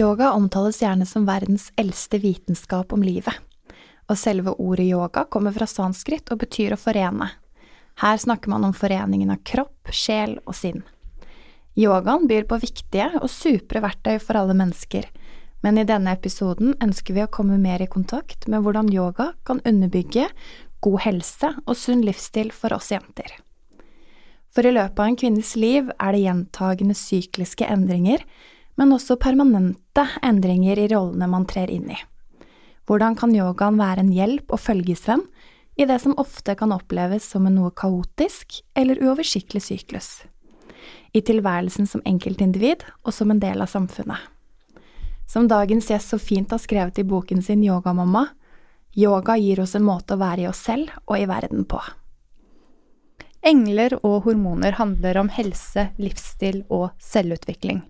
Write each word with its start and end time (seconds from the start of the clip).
Yoga 0.00 0.32
omtales 0.32 0.78
gjerne 0.82 1.06
som 1.06 1.26
verdens 1.26 1.72
eldste 1.76 2.18
vitenskap 2.18 2.92
om 2.92 3.02
livet, 3.04 3.34
og 4.08 4.16
selve 4.16 4.54
ordet 4.56 4.86
yoga 4.88 5.26
kommer 5.28 5.52
fra 5.52 5.66
sanskrit 5.68 6.30
og 6.32 6.40
betyr 6.40 6.72
å 6.72 6.78
forene. 6.80 7.26
Her 8.00 8.20
snakker 8.22 8.48
man 8.48 8.64
om 8.64 8.72
foreningen 8.72 9.32
av 9.34 9.42
kropp, 9.44 9.90
sjel 9.92 10.38
og 10.46 10.56
sinn. 10.56 10.80
Yogaen 11.76 12.24
byr 12.30 12.46
på 12.48 12.56
viktige 12.62 13.10
og 13.20 13.28
supre 13.28 13.82
verktøy 13.84 14.16
for 14.22 14.40
alle 14.40 14.56
mennesker, 14.56 15.04
men 15.60 15.76
i 15.76 15.84
denne 15.84 16.14
episoden 16.16 16.72
ønsker 16.80 17.18
vi 17.18 17.26
å 17.26 17.32
komme 17.34 17.58
mer 17.60 17.84
i 17.84 17.90
kontakt 17.90 18.48
med 18.48 18.64
hvordan 18.64 18.88
yoga 18.94 19.34
kan 19.44 19.60
underbygge 19.68 20.30
god 20.80 21.00
helse 21.04 21.52
og 21.66 21.76
sunn 21.76 22.06
livsstil 22.06 22.54
for 22.56 22.72
oss 22.78 22.88
jenter. 22.94 23.36
For 24.48 24.64
i 24.64 24.72
løpet 24.72 24.96
av 24.96 25.10
en 25.10 25.20
kvinnes 25.20 25.52
liv 25.60 25.92
er 25.92 26.16
det 26.16 26.24
gjentagende 26.24 26.96
sykliske 26.96 27.68
endringer 27.68 28.24
men 28.78 28.94
også 28.94 29.18
permanente 29.20 30.06
endringer 30.22 30.78
i 30.78 30.88
rollene 30.92 31.28
man 31.30 31.46
trer 31.50 31.70
inn 31.72 31.90
i. 31.92 31.98
Hvordan 32.88 33.14
kan 33.18 33.34
yogaen 33.34 33.78
være 33.78 34.04
en 34.04 34.12
hjelp 34.14 34.50
og 34.50 34.62
følgesvenn 34.62 35.22
i 35.78 35.86
det 35.86 36.00
som 36.02 36.16
ofte 36.18 36.56
kan 36.58 36.74
oppleves 36.74 37.28
som 37.32 37.46
en 37.46 37.56
noe 37.60 37.70
kaotisk 37.70 38.60
eller 38.74 38.98
uoversiktlig 39.02 39.62
syklus? 39.62 40.08
I 41.14 41.22
tilværelsen 41.26 41.86
som 41.90 42.02
enkeltindivid 42.06 42.84
og 43.04 43.14
som 43.14 43.30
en 43.30 43.42
del 43.42 43.62
av 43.62 43.70
samfunnet. 43.70 44.18
Som 45.30 45.46
dagens 45.46 45.86
gjest 45.90 46.10
så 46.10 46.18
fint 46.18 46.50
har 46.50 46.58
skrevet 46.58 46.98
i 46.98 47.06
boken 47.06 47.42
sin 47.42 47.62
Yogamamma, 47.62 48.26
yoga 48.98 49.36
gir 49.38 49.60
oss 49.62 49.76
en 49.78 49.86
måte 49.86 50.16
å 50.16 50.22
være 50.22 50.42
i 50.42 50.48
oss 50.50 50.64
selv 50.66 50.90
og 51.06 51.18
i 51.18 51.28
verden 51.30 51.62
på. 51.70 51.78
Engler 53.46 53.94
og 54.02 54.26
hormoner 54.26 54.74
handler 54.76 55.16
om 55.22 55.30
helse, 55.32 55.86
livsstil 56.02 56.64
og 56.68 56.90
selvutvikling. 56.98 57.84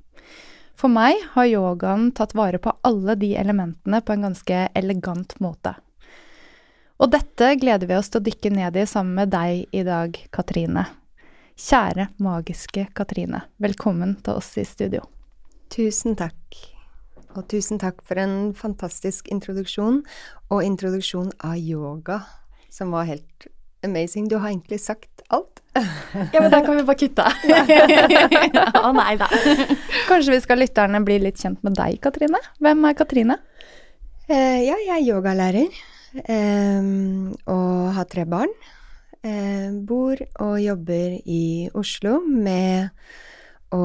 For 0.81 0.89
meg 0.89 1.19
har 1.35 1.45
yogaen 1.45 2.07
tatt 2.17 2.31
vare 2.33 2.57
på 2.57 2.73
alle 2.89 3.13
de 3.21 3.35
elementene 3.37 3.99
på 4.01 4.15
en 4.15 4.23
ganske 4.25 4.61
elegant 4.81 5.35
måte. 5.45 5.75
Og 6.97 7.11
dette 7.13 7.51
gleder 7.61 7.89
vi 7.89 7.99
oss 7.99 8.09
til 8.09 8.23
å 8.23 8.25
dykke 8.25 8.53
ned 8.55 8.79
i 8.81 8.87
sammen 8.89 9.19
med 9.19 9.33
deg 9.35 9.77
i 9.77 9.83
dag, 9.85 10.17
Katrine. 10.33 10.87
Kjære 11.61 12.09
magiske 12.25 12.87
Katrine, 12.97 13.43
velkommen 13.61 14.17
til 14.25 14.41
oss 14.41 14.55
i 14.57 14.65
studio. 14.65 15.05
Tusen 15.69 16.17
takk. 16.17 16.57
Og 17.37 17.45
tusen 17.53 17.77
takk 17.81 18.01
for 18.09 18.17
en 18.23 18.55
fantastisk 18.57 19.29
introduksjon, 19.29 20.01
og 20.49 20.65
introduksjon 20.65 21.35
av 21.45 21.61
yoga, 21.61 22.23
som 22.73 22.97
var 22.97 23.05
helt 23.13 23.51
amazing. 23.87 24.29
Du 24.29 24.37
har 24.39 24.51
egentlig 24.51 24.81
sagt 24.81 25.23
alt. 25.29 25.63
ja, 26.33 26.41
men 26.41 26.51
da 26.51 26.61
kan 26.65 26.77
vi 26.77 26.85
bare 26.87 26.99
kutte. 26.99 27.25
Å 28.81 28.83
oh, 28.83 28.93
nei 28.97 29.15
da. 29.21 29.29
Kanskje 30.11 30.35
vi 30.35 30.41
skal 30.43 30.61
lytterne 30.63 31.03
bli 31.07 31.21
litt 31.23 31.41
kjent 31.41 31.63
med 31.67 31.77
deg, 31.79 32.01
Katrine? 32.03 32.41
Hvem 32.63 32.89
er 32.89 32.99
Katrine? 32.99 33.39
Uh, 34.31 34.59
ja, 34.63 34.77
jeg 34.79 34.93
er 34.97 35.07
yogalærer 35.07 35.81
um, 36.27 37.31
og 37.51 37.95
har 37.97 38.11
tre 38.11 38.27
barn. 38.31 38.53
Uh, 39.21 39.79
bor 39.87 40.21
og 40.41 40.55
jobber 40.63 41.19
i 41.29 41.69
Oslo 41.77 42.21
med 42.25 42.91
å 43.75 43.85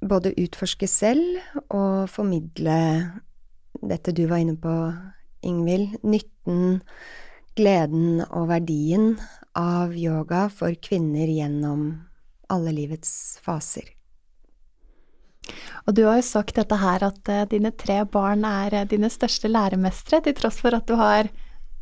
både 0.00 0.32
utforske 0.40 0.88
selv 0.88 1.40
og 1.68 2.08
formidle 2.10 2.80
dette 3.80 4.12
du 4.16 4.26
var 4.28 4.42
inne 4.42 4.56
på, 4.60 4.74
Ingvild. 5.46 5.96
Nytten 6.04 6.80
gleden 7.58 8.22
og 8.28 8.48
verdien 8.50 9.14
av 9.58 9.94
yoga 9.96 10.48
for 10.52 10.74
kvinner 10.82 11.30
gjennom 11.30 11.88
alle 12.50 12.74
livets 12.74 13.38
faser. 13.42 13.88
Og 15.88 15.94
du 15.96 16.04
har 16.06 16.20
jo 16.20 16.26
sagt 16.26 16.58
dette 16.58 16.76
her 16.78 17.02
at 17.06 17.30
uh, 17.30 17.46
dine 17.50 17.72
tre 17.74 18.02
barn 18.06 18.44
er 18.46 18.82
uh, 18.82 18.88
dine 18.88 19.10
største 19.10 19.50
læremestere, 19.50 20.22
til 20.24 20.36
tross 20.38 20.60
for 20.62 20.76
at 20.76 20.86
du 20.86 20.94
har 21.00 21.30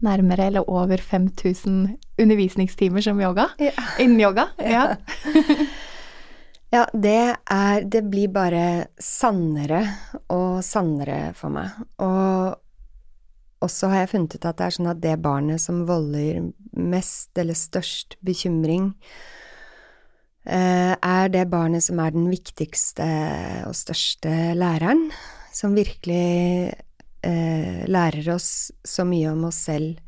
nærmere 0.05 0.47
eller 0.47 0.71
over 0.71 1.01
5000 1.03 1.99
undervisningstimer 2.23 3.05
som 3.05 3.21
yoga? 3.21 3.49
Ja. 3.59 3.75
Innen 3.99 4.21
yoga? 4.21 4.49
Ja. 4.59 4.97
ja, 6.77 6.87
det 6.93 7.37
er 7.51 7.85
Det 7.85 8.05
blir 8.11 8.31
bare 8.33 8.87
sannere 9.01 9.83
og 10.31 10.63
sannere 10.65 11.35
for 11.35 11.53
meg. 11.53 11.75
Og 11.99 12.57
og 13.59 13.71
så 13.73 13.91
har 13.91 14.05
jeg 14.05 14.13
funnet 14.13 14.37
ut 14.37 14.47
at 14.47 14.61
det 14.61 14.67
er 14.69 14.77
sånn 14.77 14.91
at 14.93 15.03
det 15.03 15.17
barnet 15.23 15.63
som 15.63 15.83
volder 15.89 16.51
mest 16.79 17.39
eller 17.41 17.59
størst 17.59 18.19
bekymring, 18.25 18.93
eh, 20.47 20.95
er 20.95 21.33
det 21.35 21.49
barnet 21.51 21.83
som 21.85 21.99
er 22.03 22.15
den 22.15 22.29
viktigste 22.31 23.09
og 23.67 23.75
største 23.79 24.55
læreren, 24.59 25.09
som 25.53 25.75
virkelig 25.75 26.71
eh, 27.27 27.85
lærer 27.91 28.35
oss 28.37 28.71
så 28.87 29.07
mye 29.09 29.33
om 29.33 29.49
oss 29.51 29.65
selv, 29.67 29.99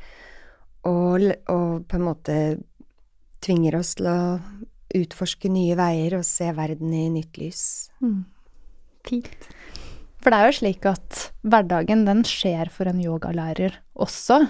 og, 0.86 1.26
og 1.50 1.86
på 1.90 1.98
en 1.98 2.06
måte 2.06 2.36
tvinger 3.44 3.80
oss 3.80 3.96
til 3.98 4.08
å 4.08 4.20
utforske 4.96 5.50
nye 5.52 5.76
veier 5.78 6.18
og 6.18 6.26
se 6.26 6.48
verden 6.54 6.94
i 6.94 7.08
nytt 7.12 7.38
lys. 7.40 7.64
Mm. 8.02 8.22
Fint. 9.06 9.50
For 10.20 10.32
det 10.32 10.38
er 10.38 10.50
jo 10.50 10.56
slik 10.58 10.86
at 10.88 11.20
hverdagen, 11.40 12.04
den 12.08 12.24
skjer 12.28 12.68
for 12.72 12.90
en 12.90 13.00
yogalærer 13.00 13.78
også. 13.96 14.42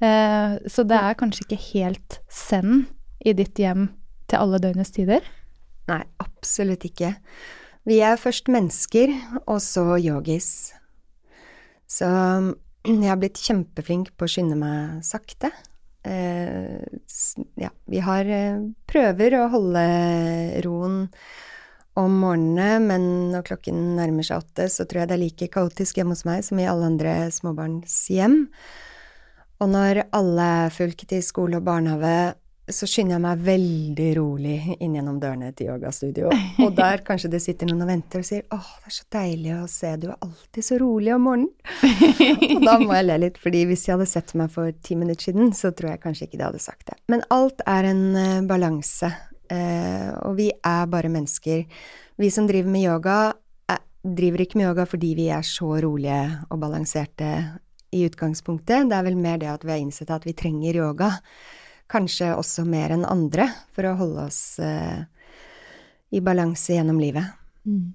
Eh, 0.00 0.56
så 0.66 0.84
det 0.88 0.96
er 0.98 1.18
kanskje 1.20 1.44
ikke 1.44 1.60
helt 1.72 2.18
send 2.32 2.86
i 3.24 3.34
ditt 3.36 3.60
hjem 3.60 3.90
til 4.30 4.40
alle 4.40 4.60
døgnets 4.62 4.94
tider? 4.94 5.24
Nei, 5.90 6.00
absolutt 6.22 6.86
ikke. 6.88 7.12
Vi 7.84 8.00
er 8.00 8.16
først 8.20 8.48
mennesker, 8.48 9.12
og 9.44 9.60
så 9.60 9.98
yogis. 10.00 10.72
Så 11.84 12.08
jeg 12.88 13.04
har 13.04 13.20
blitt 13.20 13.40
kjempeflink 13.40 14.14
på 14.16 14.24
å 14.24 14.30
skynde 14.30 14.56
meg 14.56 15.04
sakte. 15.04 15.52
Eh, 16.04 16.80
ja, 17.60 17.70
vi 17.88 18.00
har 18.04 18.28
eh, 18.28 18.64
prøver 18.88 19.36
å 19.38 19.50
holde 19.52 19.84
roen 20.64 20.98
om 22.00 22.14
morgenene, 22.24 22.80
men 22.82 23.04
når 23.32 23.46
klokken 23.50 23.82
nærmer 23.98 24.26
seg 24.26 24.42
åtte, 24.42 24.68
så 24.72 24.86
tror 24.86 25.04
jeg 25.04 25.10
det 25.10 25.16
er 25.18 25.24
like 25.24 25.50
kaotisk 25.54 26.00
hjemme 26.00 26.16
hos 26.16 26.24
meg 26.26 26.42
som 26.46 26.58
i 26.58 26.66
alle 26.68 26.88
andre 26.90 27.14
småbarnshjem. 27.34 28.40
Og 29.62 29.70
når 29.70 30.06
alle 30.16 30.48
er 30.66 30.74
fulgt 30.74 31.14
i 31.14 31.22
skole 31.22 31.60
og 31.60 31.68
barnehage, 31.68 32.34
så 32.72 32.86
skynder 32.88 33.18
jeg 33.18 33.22
meg 33.22 33.42
veldig 33.44 34.06
rolig 34.16 34.54
inn 34.78 34.94
gjennom 34.96 35.18
dørene 35.20 35.50
til 35.56 35.68
yogastudio. 35.68 36.30
Og 36.64 36.70
der 36.78 37.02
kanskje 37.04 37.28
det 37.34 37.42
sitter 37.44 37.68
noen 37.68 37.84
og 37.84 37.90
venter 37.90 38.22
og 38.24 38.28
sier 38.28 38.46
'Åh, 38.48 38.70
det 38.80 38.90
er 38.90 38.96
så 38.96 39.04
deilig 39.12 39.52
å 39.58 39.66
se, 39.68 39.90
du 40.00 40.06
er 40.08 40.16
alltid 40.24 40.68
så 40.68 40.78
rolig 40.80 41.12
om 41.14 41.28
morgenen'. 41.28 41.52
Og 42.56 42.64
da 42.64 42.78
må 42.80 42.96
jeg 42.96 43.06
le 43.06 43.18
litt, 43.26 43.38
fordi 43.42 43.66
hvis 43.68 43.84
de 43.84 43.92
hadde 43.92 44.08
sett 44.08 44.32
meg 44.40 44.50
for 44.54 44.72
ti 44.82 44.96
minutter 44.96 45.28
siden, 45.28 45.52
så 45.52 45.74
tror 45.76 45.92
jeg 45.92 46.04
kanskje 46.06 46.28
ikke 46.28 46.40
de 46.40 46.48
hadde 46.48 46.64
sagt 46.64 46.88
det. 46.88 46.96
Men 47.12 47.24
alt 47.34 47.60
er 47.68 47.90
en 47.90 48.04
uh, 48.16 48.40
balanse. 48.48 49.12
Eh, 49.52 50.10
og 50.24 50.36
vi 50.38 50.48
er 50.52 50.86
bare 50.90 51.10
mennesker. 51.12 51.64
Vi 52.20 52.30
som 52.32 52.46
driver 52.48 52.70
med 52.70 52.86
yoga, 52.86 53.18
er, 53.70 53.82
driver 54.04 54.44
ikke 54.44 54.60
med 54.60 54.70
yoga 54.70 54.86
fordi 54.88 55.14
vi 55.18 55.28
er 55.34 55.44
så 55.46 55.74
rolige 55.84 56.22
og 56.48 56.60
balanserte 56.62 57.30
i 57.94 58.04
utgangspunktet. 58.08 58.88
Det 58.90 58.96
er 58.96 59.06
vel 59.06 59.18
mer 59.20 59.40
det 59.42 59.50
at 59.52 59.66
vi 59.66 59.74
har 59.74 59.82
innsett 59.82 60.12
at 60.14 60.26
vi 60.26 60.36
trenger 60.36 60.80
yoga. 60.82 61.12
Kanskje 61.90 62.32
også 62.34 62.64
mer 62.66 62.94
enn 62.94 63.04
andre, 63.06 63.50
for 63.74 63.86
å 63.86 63.96
holde 63.98 64.28
oss 64.30 64.58
eh, 64.62 65.04
i 66.14 66.22
balanse 66.24 66.74
gjennom 66.74 66.98
livet. 67.02 67.36
Mm. 67.68 67.92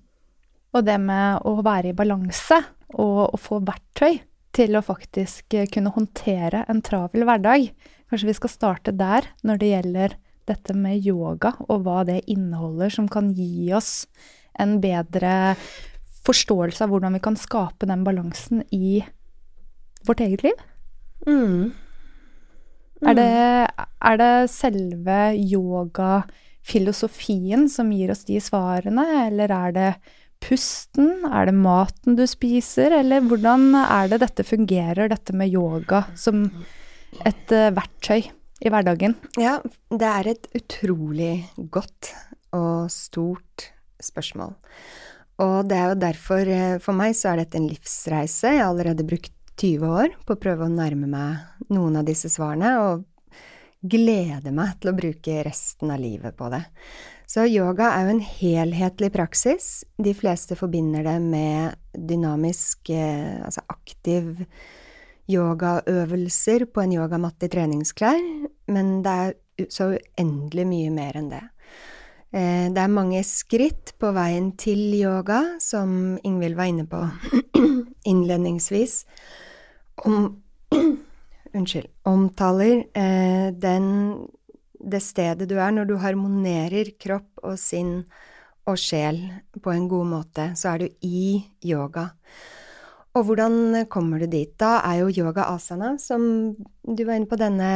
Og 0.78 0.86
det 0.86 1.00
med 1.02 1.46
å 1.50 1.58
være 1.66 1.92
i 1.92 1.98
balanse 1.98 2.60
og 2.94 3.34
å 3.34 3.40
få 3.40 3.60
verktøy 3.66 4.20
til 4.56 4.78
å 4.78 4.86
faktisk 4.86 5.56
kunne 5.74 5.94
håndtere 5.94 6.64
en 6.70 6.82
travel 6.86 7.26
hverdag. 7.26 7.70
Kanskje 8.10 8.30
vi 8.30 8.38
skal 8.38 8.54
starte 8.54 8.94
der 8.98 9.28
når 9.46 9.62
det 9.62 9.72
gjelder 9.74 10.16
dette 10.50 10.74
med 10.78 11.06
yoga 11.06 11.54
og 11.68 11.84
hva 11.86 12.04
det 12.08 12.24
inneholder, 12.32 12.90
som 12.94 13.08
kan 13.12 13.34
gi 13.38 13.74
oss 13.76 14.08
en 14.60 14.80
bedre 14.84 15.56
forståelse 16.28 16.84
av 16.84 16.90
hvordan 16.92 17.14
vi 17.16 17.22
kan 17.24 17.38
skape 17.40 17.88
den 17.90 18.04
balansen 18.06 18.60
i 18.76 19.04
vårt 20.08 20.22
eget 20.26 20.44
liv? 20.46 20.58
Mm. 21.28 21.72
Mm. 23.00 23.08
Er, 23.08 23.14
det, 23.16 23.32
er 24.12 24.16
det 24.20 24.52
selve 24.52 25.20
yogafilosofien 25.38 27.70
som 27.72 27.92
gir 27.96 28.12
oss 28.12 28.26
de 28.28 28.40
svarene, 28.44 29.06
eller 29.28 29.48
er 29.56 29.72
det 29.76 29.92
pusten? 30.44 31.24
Er 31.28 31.46
det 31.48 31.56
maten 31.56 32.16
du 32.20 32.26
spiser? 32.28 32.92
Eller 33.00 33.22
hvordan 33.24 33.76
er 33.86 34.08
det 34.12 34.20
dette 34.26 34.44
fungerer, 34.48 35.12
dette 35.12 35.34
med 35.36 35.54
yoga 35.54 36.04
som 36.20 36.50
et 37.26 37.52
uh, 37.56 37.74
verktøy 37.76 38.22
i 38.60 38.72
hverdagen? 38.72 39.16
Ja, 39.40 39.60
det 39.92 40.10
er 40.10 40.32
et 40.34 40.50
utrolig 40.58 41.48
godt 41.72 42.14
og 42.56 42.90
stort 42.94 43.70
spørsmål. 44.04 44.56
Og 45.40 45.70
det 45.70 45.78
er 45.78 45.92
jo 45.92 46.00
derfor, 46.02 46.42
eh, 46.48 46.80
for 46.84 46.96
meg, 46.96 47.16
så 47.16 47.32
er 47.32 47.44
dette 47.44 47.60
en 47.60 47.70
livsreise. 47.70 48.56
Jeg 48.56 48.64
har 48.64 48.74
allerede 48.74 49.08
brukt 49.08 49.32
20 49.60 49.88
år 49.88 50.16
på 50.26 50.36
å 50.36 50.40
prøve 50.40 50.68
å 50.68 50.74
nærme 50.74 51.08
meg 51.08 51.70
noen 51.72 52.00
av 52.00 52.06
disse 52.08 52.32
svarene, 52.32 52.74
og 52.80 53.06
gleder 53.80 54.52
meg 54.52 54.80
til 54.80 54.92
å 54.92 54.98
bruke 54.98 55.44
resten 55.46 55.92
av 55.92 56.00
livet 56.00 56.36
på 56.36 56.50
det. 56.52 56.66
Så 57.30 57.46
yoga 57.46 57.92
er 57.94 58.08
jo 58.08 58.14
en 58.16 58.26
helhetlig 58.26 59.12
praksis. 59.14 59.84
De 60.02 60.16
fleste 60.18 60.58
forbinder 60.60 61.06
det 61.06 61.22
med 61.22 61.76
dynamisk, 61.94 62.90
eh, 62.90 63.40
altså 63.46 63.62
aktiv 63.70 64.48
yogaøvelser 65.30 66.66
på 66.74 66.84
en 66.84 66.96
yogamatte 66.98 67.48
i 67.48 67.54
treningsklær, 67.54 68.20
men 68.74 69.00
det 69.06 69.14
er 69.14 69.70
så 69.70 69.92
uendelig 69.94 70.66
mye 70.70 70.92
mer 70.94 71.20
enn 71.20 71.32
det. 71.34 71.44
Eh, 72.30 72.68
det 72.74 72.82
er 72.82 72.94
mange 72.94 73.22
skritt 73.26 73.96
på 74.02 74.12
veien 74.16 74.52
til 74.60 74.82
yoga, 74.94 75.42
som 75.62 76.18
Ingvild 76.26 76.58
var 76.58 76.70
inne 76.70 76.86
på 76.90 77.02
innledningsvis. 78.12 79.04
Om 80.06 80.30
Unnskyld. 81.50 81.88
Omtaler 82.06 82.84
eh, 82.94 83.50
den, 83.58 83.88
det 84.78 85.02
stedet 85.02 85.48
du 85.50 85.56
er 85.58 85.74
når 85.74 85.88
du 85.90 85.96
harmonerer 85.98 86.92
kropp 87.02 87.42
og 87.42 87.58
sinn 87.58 88.04
og 88.70 88.78
sjel 88.78 89.18
på 89.58 89.74
en 89.74 89.88
god 89.90 90.12
måte, 90.12 90.46
så 90.54 90.76
er 90.76 90.84
du 90.84 91.06
i 91.06 91.40
yoga. 91.66 92.12
Og 93.20 93.28
hvordan 93.28 93.86
kommer 93.92 94.24
du 94.24 94.30
dit? 94.32 94.56
Da 94.56 94.80
er 94.88 95.02
jo 95.04 95.12
yoga 95.12 95.50
asana, 95.52 95.98
som 96.00 96.56
du 96.56 97.02
var 97.04 97.20
inne 97.20 97.28
på, 97.28 97.40
denne 97.40 97.72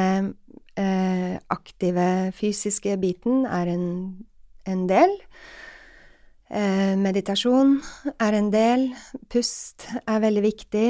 eh, 0.79 1.35
aktive 1.51 2.31
fysiske 2.37 2.95
biten, 3.01 3.43
er 3.43 3.73
en 3.73 3.89
en 4.69 4.85
del. 4.87 5.13
Eh, 6.53 6.93
meditasjon 6.99 7.77
er 8.21 8.37
en 8.37 8.51
del. 8.53 8.89
Pust 9.31 9.87
er 10.03 10.21
veldig 10.23 10.43
viktig. 10.45 10.87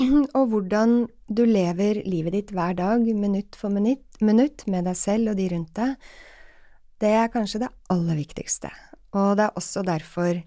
Og 0.38 0.44
hvordan 0.52 1.06
du 1.28 1.44
lever 1.48 2.02
livet 2.08 2.36
ditt 2.36 2.52
hver 2.54 2.76
dag, 2.78 3.06
minutt 3.16 3.56
for 3.58 3.72
minutt, 3.72 4.04
minutt 4.20 4.66
med 4.70 4.88
deg 4.88 4.98
selv 4.98 5.32
og 5.32 5.40
de 5.40 5.48
rundt 5.52 5.72
deg, 5.78 5.96
det 7.02 7.12
er 7.18 7.32
kanskje 7.32 7.64
det 7.64 7.72
aller 7.92 8.18
viktigste. 8.20 8.70
Og 9.18 9.34
det 9.38 9.48
er 9.48 9.58
også 9.58 9.82
derfor 9.84 10.38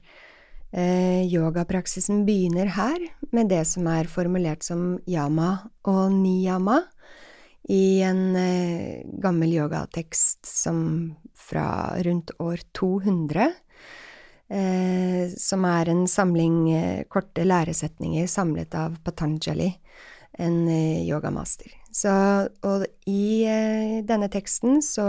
eh, 0.71 1.25
yogapraksisen 1.27 2.23
begynner 2.25 2.71
her, 2.75 2.97
med 3.31 3.49
det 3.51 3.65
som 3.69 3.87
er 3.91 4.09
formulert 4.09 4.63
som 4.63 4.97
yama 5.09 5.69
og 5.85 6.11
niyama 6.13 6.81
i 7.69 8.01
en 8.05 8.35
eh, 8.35 9.05
gammel 9.21 9.53
yogatekst 9.57 10.45
som 10.45 11.15
fra 11.35 11.95
rundt 12.05 12.31
år 12.39 12.61
200, 12.77 13.47
eh, 14.49 15.23
som 15.37 15.65
er 15.65 15.89
en 15.89 16.05
samling 16.07 16.59
eh, 16.73 17.01
korte 17.09 17.45
læresetninger 17.45 18.29
samlet 18.29 18.77
av 18.77 18.99
Patanjali, 19.03 19.71
en 20.37 20.67
eh, 20.67 21.01
yogamaster. 21.07 21.73
Så, 21.95 22.11
og 22.67 22.85
i 23.07 23.45
eh, 23.47 24.01
denne 24.05 24.27
teksten 24.29 24.81
så 24.83 25.05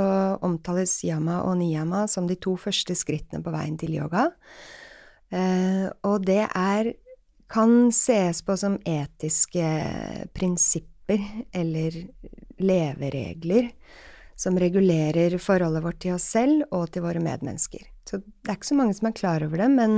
omtales 0.46 1.00
yama 1.04 1.40
og 1.42 1.58
niyama 1.60 2.04
som 2.08 2.28
de 2.30 2.38
to 2.38 2.54
første 2.60 2.94
skrittene 2.94 3.42
på 3.42 3.52
veien 3.52 3.76
til 3.80 3.96
yoga, 3.98 4.30
og 5.30 6.22
det 6.26 6.44
er 6.46 6.92
kan 7.50 7.92
ses 7.94 8.42
på 8.46 8.56
som 8.58 8.76
etiske 8.86 9.66
prinsipper 10.34 11.22
eller 11.54 11.98
leveregler 12.58 13.70
som 14.36 14.58
regulerer 14.60 15.38
forholdet 15.40 15.84
vårt 15.84 16.00
til 16.04 16.16
oss 16.16 16.26
selv 16.36 16.66
og 16.74 16.90
til 16.92 17.04
våre 17.06 17.22
medmennesker. 17.24 17.86
Så 18.06 18.20
det 18.20 18.50
er 18.50 18.58
ikke 18.58 18.68
så 18.68 18.78
mange 18.78 18.96
som 18.98 19.08
er 19.08 19.16
klar 19.16 19.44
over 19.46 19.62
det, 19.62 19.70
men 19.72 19.96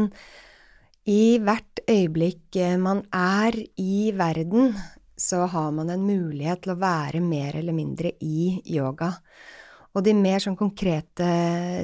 i 1.08 1.38
hvert 1.42 1.82
øyeblikk 1.88 2.56
eh, 2.60 2.76
man 2.80 3.02
er 3.14 3.56
i 3.80 4.12
verden, 4.16 4.74
så 5.18 5.46
har 5.50 5.72
man 5.74 5.90
en 5.90 6.04
mulighet 6.06 6.62
til 6.62 6.76
å 6.76 6.80
være 6.80 7.20
mer 7.24 7.56
eller 7.58 7.74
mindre 7.74 8.12
i 8.22 8.60
yoga. 8.70 9.16
Og 9.98 10.04
de 10.06 10.14
mer 10.14 10.38
sånn 10.38 10.54
konkrete 10.54 11.28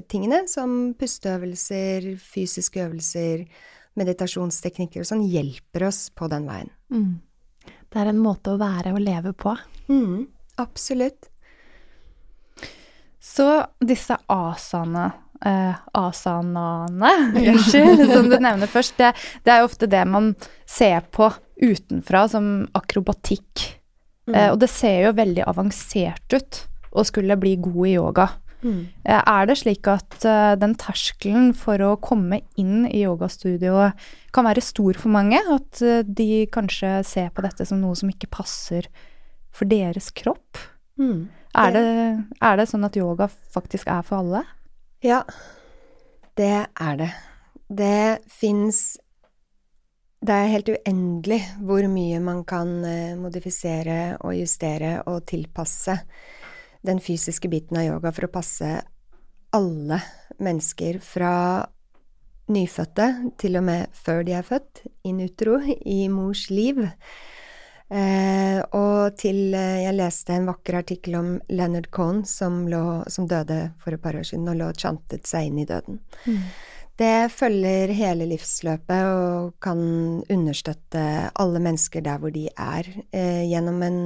tingene, 0.07 0.45
som 0.47 0.93
pusteøvelser, 0.95 2.13
fysiske 2.23 2.85
øvelser, 2.85 3.43
meditasjonsteknikker 3.99 5.03
og 5.03 5.09
sånn, 5.09 5.25
hjelper 5.27 5.89
oss 5.89 6.07
på 6.15 6.29
den 6.31 6.47
veien. 6.47 6.71
Mm. 6.95 7.17
Det 7.91 7.99
er 7.99 8.11
en 8.13 8.23
måte 8.23 8.55
å 8.55 8.61
være 8.61 8.93
og 8.95 9.03
leve 9.03 9.33
på. 9.35 9.57
Mm. 9.91 10.29
Absolutt. 10.63 11.27
Så 13.19 13.49
disse 13.83 14.15
asana 14.31 15.09
eh, 15.43 15.81
asanaene, 15.99 17.13
unnskyld, 17.51 18.05
som 18.13 18.29
du 18.31 18.37
nevner 18.39 18.71
først, 18.71 18.95
det, 19.01 19.11
det, 19.43 19.57
er 19.57 19.65
jo 19.65 19.71
ofte 19.73 19.91
det 19.91 20.05
man 20.07 20.37
ser 20.71 21.03
på 21.11 21.33
utenfra 21.59 22.29
som 22.31 22.53
akrobatikk. 22.79 23.67
Mm. 24.29 24.37
Eh, 24.37 24.49
og 24.53 24.61
det 24.63 24.71
ser 24.71 25.09
jo 25.09 25.17
veldig 25.19 25.49
avansert 25.51 26.39
ut 26.39 26.63
å 26.95 27.05
skulle 27.07 27.37
bli 27.41 27.57
god 27.63 27.87
i 27.87 27.95
yoga. 27.97 28.29
Mm. 28.65 28.87
Eh, 29.05 29.21
er 29.21 29.49
det 29.49 29.59
slik 29.61 29.89
at 29.93 30.17
uh, 30.25 30.55
den 30.57 30.73
terskelen 30.81 31.51
for 31.59 31.81
å 31.85 31.97
komme 32.01 32.41
inn 32.61 32.87
i 32.89 33.03
yogastudioet 33.03 34.07
kan 34.35 34.49
være 34.49 34.65
stor 34.65 34.97
for 35.01 35.13
mange? 35.13 35.41
At 35.53 35.83
uh, 35.85 36.01
de 36.01 36.47
kanskje 36.53 36.97
ser 37.07 37.29
på 37.35 37.45
dette 37.45 37.67
som 37.69 37.83
noe 37.83 37.99
som 37.99 38.09
ikke 38.13 38.33
passer 38.33 38.89
for 39.55 39.69
deres 39.69 40.09
kropp? 40.17 40.63
Mm. 40.97 41.29
Er, 41.55 41.71
det, 41.75 41.85
er, 42.41 42.57
det, 42.59 42.67
sånn 42.67 42.87
at 42.89 42.97
yoga 42.99 43.29
faktisk 43.29 43.91
er 43.93 44.03
for 44.07 44.25
alle? 44.25 44.43
Ja, 45.05 45.21
det 46.39 46.67
er 46.67 46.97
det. 46.99 47.13
Det 47.69 47.99
fins 48.31 48.99
Det 50.25 50.35
er 50.35 50.53
helt 50.53 50.71
uendelig 50.73 51.41
hvor 51.61 51.85
mye 51.91 52.19
man 52.25 52.43
kan 52.49 52.79
eh, 52.89 53.15
modifisere 53.21 54.17
og 54.25 54.33
justere 54.39 55.03
og 55.11 55.27
tilpasse 55.29 55.99
den 56.85 57.01
fysiske 57.01 57.49
biten 57.49 57.79
av 57.81 57.87
yoga 57.87 58.13
for 58.13 58.29
å 58.29 58.35
passe 58.35 58.71
alle 59.55 60.01
mennesker 60.43 60.99
fra 61.05 61.35
nyfødte 62.53 63.07
til 63.41 63.57
og 63.57 63.65
med 63.69 63.95
før 63.97 64.25
de 64.27 64.35
er 64.37 64.45
født, 64.45 64.85
in 65.09 65.23
utro, 65.25 65.61
i 65.65 66.05
mors 66.13 66.49
liv. 66.53 66.83
Eh, 67.95 68.59
og 68.75 69.17
til 69.21 69.53
eh, 69.55 69.85
Jeg 69.85 69.97
leste 69.99 70.33
en 70.33 70.49
vakker 70.49 70.79
artikkel 70.81 71.19
om 71.19 71.27
Leonard 71.53 71.91
Cohn 71.93 72.23
som, 72.27 72.63
lå, 72.69 73.05
som, 73.13 73.29
døde 73.29 73.75
for 73.79 73.95
et 73.95 74.03
par 74.03 74.17
år 74.17 74.25
siden 74.25 74.49
og 74.51 74.57
lå 74.57 74.71
og 74.73 74.81
chantet 74.81 75.29
seg 75.29 75.51
inn 75.51 75.61
i 75.63 75.67
døden. 75.69 76.01
Mm. 76.25 76.41
Det 76.99 77.15
følger 77.35 77.93
hele 77.95 78.27
livsløpet 78.31 79.09
og 79.11 79.55
kan 79.63 79.81
understøtte 80.31 81.05
alle 81.35 81.63
mennesker 81.63 82.05
der 82.07 82.21
hvor 82.23 82.35
de 82.35 82.47
er, 82.51 82.89
eh, 83.13 83.45
gjennom 83.51 83.83
en 83.83 84.03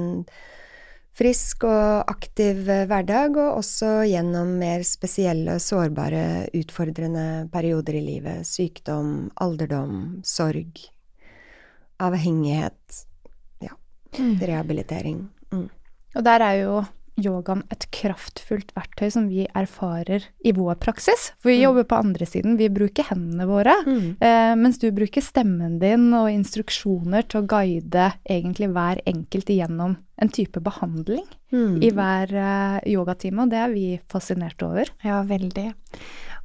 frisk 1.19 1.65
og 1.67 2.11
aktiv 2.11 2.63
eh, 2.69 2.85
hverdag, 2.89 3.35
og 3.37 3.59
også 3.59 4.05
gjennom 4.07 4.53
mer 4.61 4.85
spesielle, 4.87 5.57
sårbare, 5.63 6.47
utfordrende 6.55 7.49
perioder 7.51 7.99
i 7.99 8.03
livet. 8.05 8.47
Sykdom, 8.47 9.29
alderdom, 9.43 10.21
sorg, 10.27 10.85
avhengighet 11.99 13.03
Ja. 13.65 13.75
Rehabilitering. 14.17 15.27
Mm. 15.51 15.67
Og 16.15 16.23
der 16.25 16.45
er 16.45 16.55
jo 16.63 16.79
yogaen 17.23 17.63
et 17.73 17.85
kraftfullt 17.95 18.71
verktøy 18.75 19.09
som 19.13 19.29
vi 19.31 19.45
erfarer 19.57 20.25
i 20.45 20.53
vår 20.55 20.77
praksis. 20.81 21.31
For 21.41 21.51
vi 21.51 21.59
mm. 21.59 21.63
jobber 21.65 21.87
på 21.89 21.99
andre 21.99 22.27
siden, 22.29 22.57
vi 22.59 22.69
bruker 22.73 23.07
hendene 23.11 23.47
våre. 23.49 23.75
Mm. 23.85 24.05
Eh, 24.19 24.53
mens 24.59 24.81
du 24.81 24.89
bruker 24.95 25.23
stemmen 25.25 25.77
din 25.81 26.09
og 26.17 26.29
instruksjoner 26.31 27.27
til 27.29 27.41
å 27.41 27.49
guide 27.49 28.11
egentlig 28.23 28.71
hver 28.75 29.03
enkelt 29.09 29.51
igjennom 29.53 29.97
en 30.19 30.33
type 30.35 30.59
behandling 30.63 31.23
mm. 31.53 31.79
i 31.85 31.93
hver 31.95 32.33
eh, 32.35 32.79
yogatime, 32.91 33.45
og 33.45 33.53
det 33.53 33.63
er 33.63 33.73
vi 33.73 33.87
fascinert 34.11 34.61
over. 34.65 34.91
Ja, 35.05 35.21
veldig. 35.27 35.71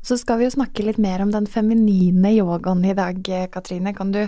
Så 0.04 0.18
skal 0.20 0.40
vi 0.40 0.48
jo 0.48 0.54
snakke 0.54 0.84
litt 0.84 1.00
mer 1.00 1.24
om 1.24 1.32
den 1.32 1.48
feminine 1.50 2.34
yogaen 2.36 2.84
i 2.84 2.96
dag, 2.96 3.20
Katrine. 3.52 3.94
Kan 3.96 4.12
du 4.14 4.26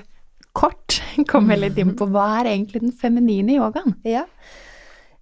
kort 0.57 1.01
komme 1.33 1.59
litt 1.61 1.79
inn 1.81 1.95
på 1.99 2.09
hva 2.13 2.29
er 2.41 2.55
egentlig 2.55 2.87
den 2.87 2.97
feminine 2.97 3.59
yogaen? 3.59 3.99
Ja, 4.07 4.25
eh, 4.25 4.66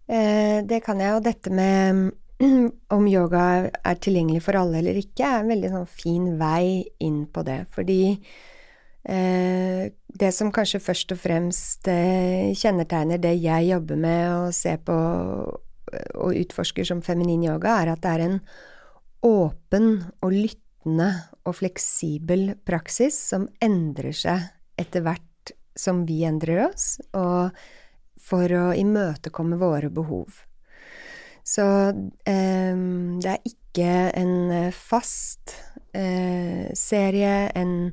det 0.06 0.78
kan 0.84 1.00
jeg. 1.00 1.16
Og 1.16 1.24
dette 1.24 1.52
med 1.54 2.10
om 2.96 3.06
yoga 3.08 3.44
er 3.70 4.00
tilgjengelig 4.02 4.42
for 4.44 4.58
alle 4.58 4.80
eller 4.80 4.98
ikke, 5.00 5.26
er 5.26 5.42
en 5.42 5.52
veldig 5.52 5.70
sånn 5.72 5.90
fin 5.90 6.26
vei 6.40 6.84
inn 7.04 7.24
på 7.32 7.44
det. 7.46 7.60
Fordi 7.74 8.00
eh, 8.12 9.84
det 9.90 10.32
som 10.36 10.52
kanskje 10.54 10.82
først 10.82 11.14
og 11.14 11.20
fremst 11.22 11.90
eh, 11.90 12.52
kjennetegner 12.58 13.22
det 13.22 13.36
jeg 13.38 13.70
jobber 13.70 14.00
med 14.06 14.24
og 14.32 14.56
ser 14.56 14.80
på 14.84 14.96
og 15.94 16.34
utforsker 16.34 16.86
som 16.88 17.02
feminin 17.04 17.44
yoga, 17.46 17.76
er 17.82 17.92
at 17.92 18.02
det 18.02 18.12
er 18.14 18.24
en 18.24 18.40
åpen 19.24 19.88
og 20.24 20.34
lyttende 20.34 21.10
og 21.46 21.54
fleksibel 21.60 22.56
praksis 22.66 23.16
som 23.30 23.46
endrer 23.62 24.16
seg 24.16 24.48
etter 24.80 25.04
hvert 25.04 25.54
som 25.78 26.02
vi 26.08 26.22
endrer 26.26 26.64
oss, 26.68 26.96
og 27.14 27.54
for 28.20 28.50
å 28.52 28.66
imøtekomme 28.76 29.58
våre 29.60 29.90
behov. 29.92 30.42
Så 31.44 31.64
eh, 32.24 32.76
det 33.20 33.32
er 33.34 33.48
ikke 33.50 33.88
en 34.16 34.70
fast 34.72 35.56
eh, 35.92 36.70
serie, 36.78 37.50
en 37.52 37.92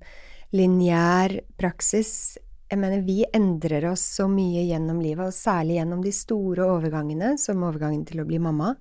lineær 0.56 1.36
praksis. 1.60 2.38
Jeg 2.72 2.80
mener, 2.80 3.04
vi 3.04 3.26
endrer 3.36 3.90
oss 3.92 4.04
så 4.16 4.30
mye 4.32 4.64
gjennom 4.70 5.02
livet, 5.04 5.28
og 5.28 5.36
særlig 5.36 5.82
gjennom 5.82 6.06
de 6.06 6.14
store 6.16 6.70
overgangene, 6.78 7.34
som 7.40 7.66
overgangen 7.68 8.06
til 8.08 8.24
å 8.24 8.28
bli 8.30 8.40
mamma. 8.40 8.78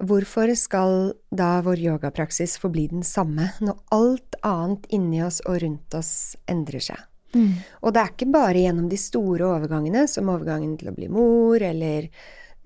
Hvorfor 0.00 0.48
skal 0.56 1.12
da 1.28 1.58
vår 1.62 1.82
yogapraksis 1.84 2.56
forbli 2.58 2.86
den 2.90 3.04
samme, 3.06 3.50
når 3.60 3.78
alt 3.92 4.38
annet 4.46 4.88
inni 4.96 5.20
oss 5.22 5.42
og 5.44 5.60
rundt 5.62 5.94
oss 5.98 6.12
endrer 6.48 6.82
seg? 6.90 7.09
Mm. 7.34 7.52
Og 7.82 7.94
det 7.94 8.02
er 8.02 8.12
ikke 8.14 8.30
bare 8.34 8.64
gjennom 8.64 8.88
de 8.90 8.98
store 9.00 9.46
overgangene, 9.48 10.06
som 10.10 10.32
overgangen 10.32 10.76
til 10.80 10.90
å 10.90 10.96
bli 10.96 11.10
mor, 11.12 11.62
eller 11.62 12.08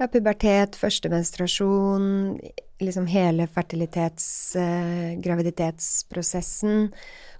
ja, 0.01 0.09
pubertet, 0.09 0.79
første 0.79 1.11
menstruasjon, 1.13 2.09
liksom 2.83 3.07
hele 3.13 3.47
fertilitets-, 3.51 4.57
eh, 4.61 5.13
graviditetsprosessen, 5.23 6.89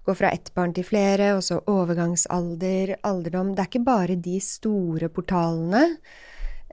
gå 0.05 0.15
fra 0.19 0.31
ett 0.37 0.53
barn 0.55 0.75
til 0.77 0.85
flere, 0.85 1.33
og 1.39 1.43
så 1.47 1.63
overgangsalder, 1.71 2.99
alderdom 3.09 3.55
Det 3.55 3.65
er 3.65 3.73
ikke 3.73 3.87
bare 3.89 4.21
de 4.21 4.37
store 4.45 5.09
portalene 5.09 5.89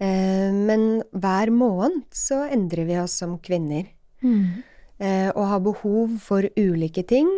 Eh, 0.01 0.53
men 0.53 1.03
hver 1.13 1.51
måned 1.53 2.07
så 2.15 2.41
endrer 2.49 2.87
vi 2.89 2.97
oss 3.01 3.19
som 3.21 3.37
kvinner. 3.43 3.91
Mm. 4.25 4.63
Eh, 5.01 5.29
og 5.33 5.47
har 5.49 5.63
behov 5.65 6.19
for 6.21 6.45
ulike 6.59 7.01
ting, 7.09 7.29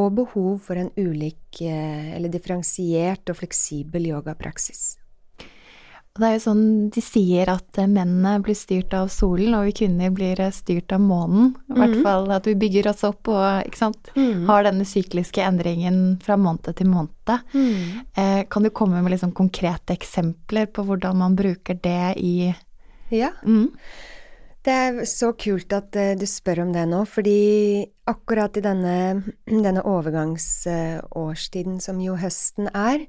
og 0.00 0.14
behov 0.16 0.62
for 0.64 0.80
en 0.80 0.88
ulik, 0.96 1.60
eh, 1.60 2.16
eller 2.16 2.32
differensiert 2.32 3.28
og 3.28 3.36
fleksibel 3.42 4.08
yogapraksis. 4.08 4.96
Og 6.10 6.22
det 6.22 6.26
er 6.26 6.32
jo 6.34 6.42
sånn 6.42 6.62
de 6.90 7.02
sier 7.04 7.50
at 7.52 7.78
eh, 7.78 7.86
mennene 7.90 8.40
blir 8.42 8.56
styrt 8.58 8.94
av 8.98 9.10
solen, 9.14 9.54
og 9.54 9.68
vi 9.68 9.74
kvinner 9.82 10.10
blir 10.14 10.40
eh, 10.42 10.50
styrt 10.54 10.90
av 10.96 11.04
månen. 11.04 11.52
I 11.70 11.76
hvert 11.76 11.98
mm. 12.00 12.02
fall 12.06 12.32
at 12.34 12.48
vi 12.50 12.56
bygger 12.58 12.88
oss 12.90 13.04
opp 13.06 13.30
og 13.30 13.76
mm. 14.16 14.48
har 14.48 14.66
denne 14.66 14.86
sykliske 14.88 15.44
endringen 15.44 16.18
fra 16.24 16.38
måned 16.40 16.72
til 16.80 16.90
måned. 16.90 17.36
Mm. 17.54 18.00
Eh, 18.18 18.40
kan 18.50 18.66
du 18.66 18.72
komme 18.74 19.04
med 19.04 19.14
liksom 19.14 19.36
konkrete 19.38 19.94
eksempler 19.94 20.66
på 20.74 20.88
hvordan 20.88 21.20
man 21.22 21.38
bruker 21.38 21.78
det 21.78 22.16
i 22.18 22.54
Ja. 23.10 23.30
Det 24.70 24.76
er 24.78 24.98
så 25.08 25.32
kult 25.34 25.72
at 25.74 25.96
uh, 25.98 26.12
du 26.14 26.26
spør 26.30 26.60
om 26.62 26.68
det 26.74 26.84
nå, 26.86 27.00
fordi 27.10 27.82
akkurat 28.10 28.54
i 28.54 28.62
denne, 28.62 28.98
denne 29.50 29.82
overgangsårstiden 29.82 31.80
som 31.82 31.98
jo 32.02 32.14
høsten 32.20 32.70
er, 32.70 33.08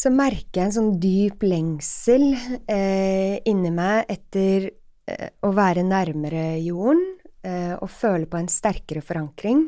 så 0.00 0.08
merker 0.14 0.62
jeg 0.62 0.68
en 0.70 0.76
sånn 0.78 0.94
dyp 1.02 1.44
lengsel 1.44 2.30
eh, 2.64 3.36
inni 3.48 3.72
meg 3.74 4.08
etter 4.08 4.70
eh, 4.70 5.28
å 5.44 5.50
være 5.52 5.84
nærmere 5.84 6.54
jorden 6.64 7.02
eh, 7.44 7.74
og 7.76 7.90
føle 7.92 8.28
på 8.30 8.40
en 8.40 8.48
sterkere 8.48 9.04
forankring. 9.04 9.66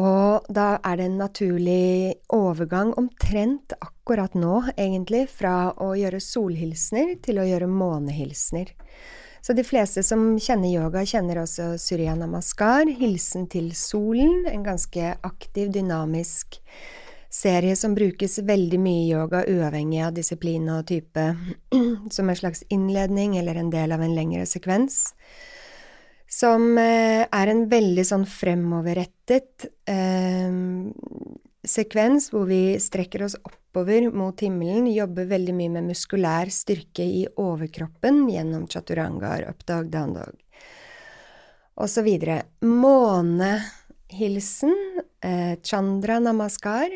Og 0.00 0.48
da 0.48 0.70
er 0.80 1.00
det 1.00 1.10
en 1.10 1.20
naturlig 1.20 2.16
overgang, 2.32 2.94
omtrent 3.00 3.76
akkurat 3.76 4.32
nå, 4.36 4.62
egentlig, 4.76 5.26
fra 5.32 5.74
å 5.76 5.92
gjøre 5.96 6.24
solhilsener 6.24 7.18
til 7.24 7.40
å 7.40 7.48
gjøre 7.48 7.68
månehilsener. 7.68 8.72
Så 9.48 9.54
de 9.56 9.62
fleste 9.64 10.02
som 10.04 10.34
kjenner 10.36 10.68
yoga, 10.68 11.00
kjenner 11.08 11.38
også 11.40 11.70
Surya 11.80 12.12
Namaskar, 12.20 12.84
hilsen 12.98 13.46
til 13.48 13.70
solen, 13.72 14.42
en 14.44 14.60
ganske 14.66 15.14
aktiv, 15.24 15.70
dynamisk 15.72 16.58
serie 17.32 17.72
som 17.80 17.94
brukes 17.96 18.36
veldig 18.44 18.80
mye 18.84 19.06
i 19.06 19.14
yoga, 19.14 19.40
uavhengig 19.48 20.02
av 20.04 20.12
disiplin 20.18 20.68
og 20.68 20.82
type, 20.92 21.24
som 22.18 22.28
en 22.28 22.36
slags 22.36 22.60
innledning 22.68 23.38
eller 23.40 23.56
en 23.56 23.72
del 23.72 23.96
av 23.96 24.04
en 24.04 24.12
lengre 24.18 24.44
sekvens. 24.44 25.00
Som 26.28 26.74
eh, 26.76 27.24
er 27.24 27.54
en 27.54 27.64
veldig 27.72 28.04
sånn 28.04 28.28
fremoverrettet 28.28 29.70
eh, 29.88 30.52
sekvens 31.68 32.30
hvor 32.32 32.48
vi 32.48 32.78
strekker 32.80 33.26
oss 33.26 33.36
oppover 33.44 34.08
mot 34.10 34.40
himmelen, 34.40 34.88
jobber 34.90 35.28
veldig 35.30 35.54
mye 35.54 35.74
med 35.76 35.92
muskulær 35.92 36.50
styrke 36.52 37.04
i 37.04 37.26
overkroppen 37.36 38.24
gjennom 38.32 38.66
chaturangar, 38.72 39.44
updog, 39.52 39.92
downdog 39.92 40.34
og 41.78 41.86
så 41.90 42.02
videre. 42.02 42.42
Månehilsen, 42.66 44.74
eh, 45.22 45.56
chandra 45.62 46.18
namaskar, 46.18 46.90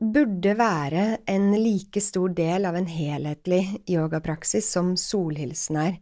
burde 0.00 0.54
være 0.56 1.18
en 1.28 1.52
like 1.52 2.00
stor 2.00 2.28
del 2.32 2.64
av 2.64 2.76
en 2.76 2.86
helhetlig 2.86 3.82
yogapraksis 3.86 4.72
som 4.72 4.96
solhilsen 4.96 5.76
er. 5.76 5.98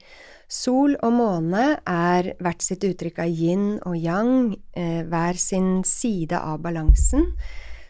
Sol 0.49 0.97
og 1.03 1.13
måne 1.13 1.81
er 1.85 2.37
hvert 2.41 2.63
sitt 2.63 2.85
uttrykk 2.87 3.19
av 3.19 3.29
yin 3.29 3.81
og 3.85 3.97
yang, 3.97 4.57
eh, 4.73 5.03
hver 5.03 5.37
sin 5.37 5.85
side 5.85 6.33
av 6.33 6.63
balansen, 6.63 7.35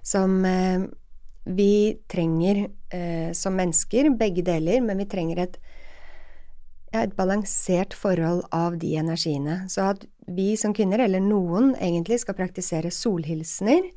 som 0.08 0.44
eh, 0.44 0.84
vi 1.44 1.98
trenger 2.08 2.68
eh, 2.92 3.32
som 3.32 3.56
mennesker, 3.56 4.10
begge 4.16 4.44
deler, 4.44 4.80
men 4.84 5.00
vi 5.00 5.08
trenger 5.08 5.42
et, 5.44 5.58
ja, 6.92 7.02
et 7.02 7.16
balansert 7.16 7.96
forhold 7.96 8.44
av 8.54 8.78
de 8.80 8.94
energiene. 9.00 9.62
Så 9.72 9.90
at 9.92 10.06
vi 10.28 10.54
som 10.60 10.74
kvinner, 10.76 11.02
eller 11.04 11.24
noen 11.24 11.74
egentlig, 11.76 12.20
skal 12.24 12.36
praktisere 12.38 12.92
solhilsener, 12.92 13.90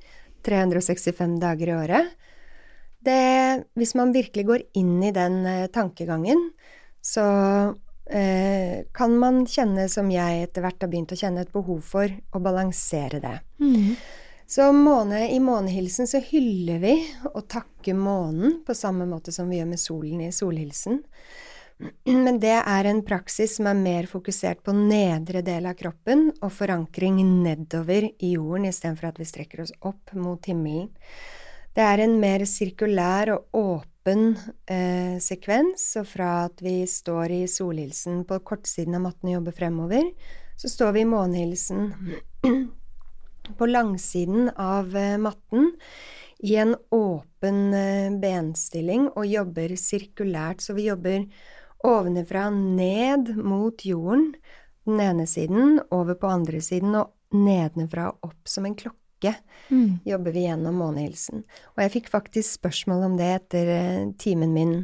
365 0.47 1.37
dager 1.41 1.69
i 1.69 1.75
året. 1.77 2.15
Det, 3.01 3.21
hvis 3.77 3.93
man 3.97 4.13
virkelig 4.13 4.45
går 4.47 4.65
inn 4.77 4.97
i 5.05 5.13
den 5.15 5.41
eh, 5.45 5.69
tankegangen, 5.73 6.51
så 7.01 7.23
kan 8.11 9.13
man 9.15 9.45
kjenne, 9.47 9.85
som 9.87 10.09
jeg 10.11 10.41
etter 10.43 10.65
hvert 10.65 10.81
har 10.83 10.89
begynt 10.91 11.13
å 11.13 11.15
kjenne, 11.15 11.45
et 11.45 11.53
behov 11.53 11.77
for 11.93 12.11
å 12.35 12.41
balansere 12.43 13.21
det. 13.23 13.37
Mm. 13.61 13.93
Så 14.51 14.65
måne, 14.75 15.29
i 15.31 15.39
månehilsen 15.39 16.07
så 16.07 16.19
hyller 16.19 16.81
vi 16.83 16.95
og 17.29 17.45
takker 17.47 17.95
månen 17.95 18.57
på 18.67 18.73
samme 18.75 19.05
måte 19.07 19.31
som 19.31 19.47
vi 19.47 19.61
gjør 19.61 19.69
med 19.69 19.79
solen 19.79 20.25
i 20.25 20.31
solhilsen. 20.35 20.97
Men 22.03 22.39
det 22.43 22.57
er 22.59 22.89
en 22.89 22.99
praksis 23.07 23.53
som 23.55 23.69
er 23.71 23.79
mer 23.79 24.09
fokusert 24.11 24.59
på 24.65 24.73
nedre 24.75 25.39
del 25.45 25.69
av 25.71 25.77
kroppen 25.79 26.25
og 26.33 26.51
forankring 26.51 27.21
nedover 27.45 28.09
i 28.11 28.33
jorden 28.33 28.67
istedenfor 28.67 29.13
at 29.13 29.21
vi 29.21 29.29
strekker 29.29 29.63
oss 29.63 29.71
opp 29.87 30.11
mot 30.19 30.51
himmelen. 30.51 30.91
Det 31.71 31.87
er 31.87 32.03
en 32.03 32.17
mer 32.19 32.43
sirkulær 32.43 33.31
og 33.37 33.55
åpen 33.55 34.33
eh, 34.67 35.15
sekvens, 35.23 35.87
og 35.95 36.11
fra 36.11 36.33
at 36.49 36.59
vi 36.59 36.81
står 36.91 37.37
i 37.39 37.41
solhilsen 37.47 38.25
på 38.27 38.43
kortsiden 38.43 38.99
av 38.99 39.07
matten 39.07 39.31
og 39.31 39.37
jobber 39.37 39.55
fremover, 39.63 40.11
så 40.59 40.75
står 40.75 40.99
vi 40.99 41.07
i 41.07 41.11
månehilsen 41.15 41.87
på 43.57 43.67
langsiden 43.69 44.49
av 44.55 44.95
eh, 44.97 45.17
matten 45.21 45.71
i 46.41 46.55
en 46.55 46.75
åpen 46.91 47.73
eh, 47.73 48.09
benstilling 48.21 49.09
og 49.11 49.27
jobber 49.29 49.75
sirkulært, 49.77 50.63
så 50.63 50.75
vi 50.77 50.87
jobber 50.89 51.27
ovenfra 51.85 52.49
ned 52.53 53.33
mot 53.37 53.85
jorden, 53.85 54.31
den 54.85 55.01
ene 55.01 55.27
siden, 55.29 55.79
over 55.93 56.17
på 56.17 56.29
andre 56.29 56.61
siden, 56.61 56.95
og 56.97 57.37
nedenfra 57.37 58.09
opp 58.25 58.49
som 58.49 58.65
en 58.65 58.77
klokke. 58.77 59.35
Mm. 59.69 60.01
Jobber 60.05 60.33
vi 60.33 60.47
gjennom 60.47 60.79
månehilsen. 60.81 61.43
Og 61.75 61.83
jeg 61.83 61.93
fikk 61.97 62.09
faktisk 62.13 62.57
spørsmål 62.57 63.05
om 63.11 63.19
det 63.19 63.29
etter 63.35 63.75
eh, 63.75 64.07
timen 64.21 64.55
min 64.57 64.79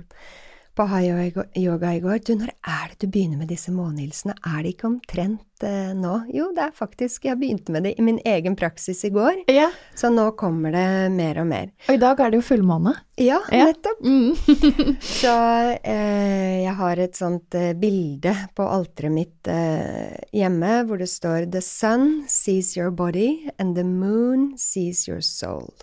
på 0.77 0.85
high-yoga 0.91 1.93
i 1.95 1.99
går. 2.03 2.19
Du, 2.25 2.35
når 2.37 2.53
er 2.61 2.91
det 2.91 2.99
du 3.01 3.09
begynner 3.09 3.39
med 3.41 3.49
disse 3.49 3.73
månehilsene? 3.73 4.35
Er 4.45 4.61
det 4.61 4.75
ikke 4.75 4.89
omtrent 4.91 5.65
eh, 5.65 5.93
nå? 5.97 6.13
Jo, 6.33 6.51
det 6.55 6.67
er 6.67 6.75
faktisk 6.77 7.25
Jeg 7.25 7.39
begynte 7.41 7.73
med 7.73 7.87
det 7.87 7.95
i 7.97 8.05
min 8.05 8.19
egen 8.25 8.55
praksis 8.59 9.01
i 9.07 9.11
går. 9.13 9.43
Ja. 9.51 9.71
Så 9.97 10.11
nå 10.13 10.29
kommer 10.37 10.75
det 10.75 10.85
mer 11.15 11.41
og 11.41 11.49
mer. 11.49 11.71
Og 11.87 11.97
i 11.97 12.01
dag 12.01 12.21
er 12.21 12.33
det 12.33 12.41
jo 12.41 12.45
fullmåne. 12.51 12.93
Ja, 13.17 13.39
nettopp. 13.49 14.05
Mm. 14.05 14.37
så 15.21 15.33
eh, 15.81 16.61
jeg 16.67 16.77
har 16.77 17.01
et 17.01 17.17
sånt 17.17 17.57
eh, 17.57 17.73
bilde 17.77 18.35
på 18.53 18.69
alteret 18.69 19.15
mitt 19.15 19.49
eh, 19.49 20.13
hjemme 20.37 20.83
hvor 20.85 21.01
det 21.01 21.09
står 21.09 21.49
The 21.53 21.63
sun 21.65 22.27
sees 22.29 22.75
your 22.77 22.93
body 22.93 23.49
and 23.57 23.73
the 23.75 23.87
moon 23.87 24.51
sees 24.61 25.07
your 25.09 25.25
soul. 25.25 25.73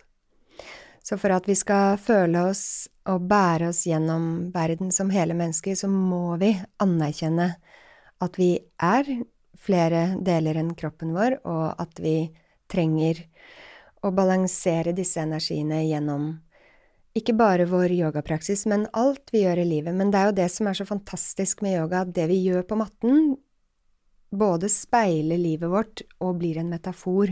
Så 1.04 1.18
for 1.20 1.34
at 1.36 1.48
vi 1.48 1.56
skal 1.58 1.98
føle 2.00 2.46
oss 2.48 2.88
og 3.12 3.26
bære 3.28 3.68
oss 3.68 3.82
gjennom 3.84 4.48
verden 4.54 4.92
som 4.94 5.12
hele 5.12 5.36
mennesker, 5.36 5.76
så 5.76 5.90
må 5.92 6.38
vi 6.40 6.54
anerkjenne 6.80 7.50
at 8.24 8.38
vi 8.40 8.54
er 8.80 9.10
flere 9.64 10.14
deler 10.24 10.56
enn 10.60 10.72
kroppen 10.78 11.12
vår, 11.16 11.38
og 11.44 11.76
at 11.80 12.00
vi 12.00 12.30
trenger 12.72 13.20
å 14.04 14.12
balansere 14.16 14.94
disse 14.96 15.20
energiene 15.20 15.82
gjennom 15.84 16.32
ikke 17.14 17.36
bare 17.38 17.66
vår 17.70 17.92
yogapraksis, 17.94 18.64
men 18.66 18.88
alt 18.98 19.30
vi 19.32 19.44
gjør 19.44 19.60
i 19.62 19.68
livet. 19.68 19.94
Men 19.94 20.10
det 20.10 20.20
er 20.20 20.30
jo 20.30 20.38
det 20.40 20.48
som 20.50 20.66
er 20.66 20.78
så 20.78 20.86
fantastisk 20.88 21.62
med 21.62 21.76
yoga, 21.78 22.02
at 22.02 22.14
det 22.16 22.26
vi 22.32 22.40
gjør 22.42 22.64
på 22.66 22.78
matten, 22.80 23.36
både 24.34 24.70
speiler 24.72 25.38
livet 25.38 25.70
vårt 25.70 26.02
og 26.18 26.40
blir 26.40 26.58
en 26.58 26.72
metafor. 26.72 27.30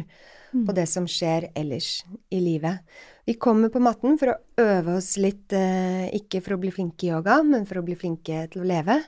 På 0.53 0.75
det 0.77 0.87
som 0.91 1.07
skjer 1.09 1.49
ellers 1.59 2.05
i 2.31 2.41
livet. 2.41 2.85
Vi 3.25 3.35
kommer 3.41 3.71
på 3.73 3.81
matten 3.81 4.19
for 4.21 4.33
å 4.33 4.41
øve 4.61 4.97
oss 4.99 5.17
litt, 5.17 5.53
eh, 5.53 6.11
ikke 6.13 6.43
for 6.43 6.57
å 6.57 6.61
bli 6.61 6.73
flinke 6.75 7.07
i 7.07 7.11
yoga, 7.11 7.43
men 7.43 7.65
for 7.67 7.81
å 7.81 7.85
bli 7.87 7.97
flinke 7.97 8.49
til 8.51 8.63
å 8.63 8.69
leve, 8.69 8.99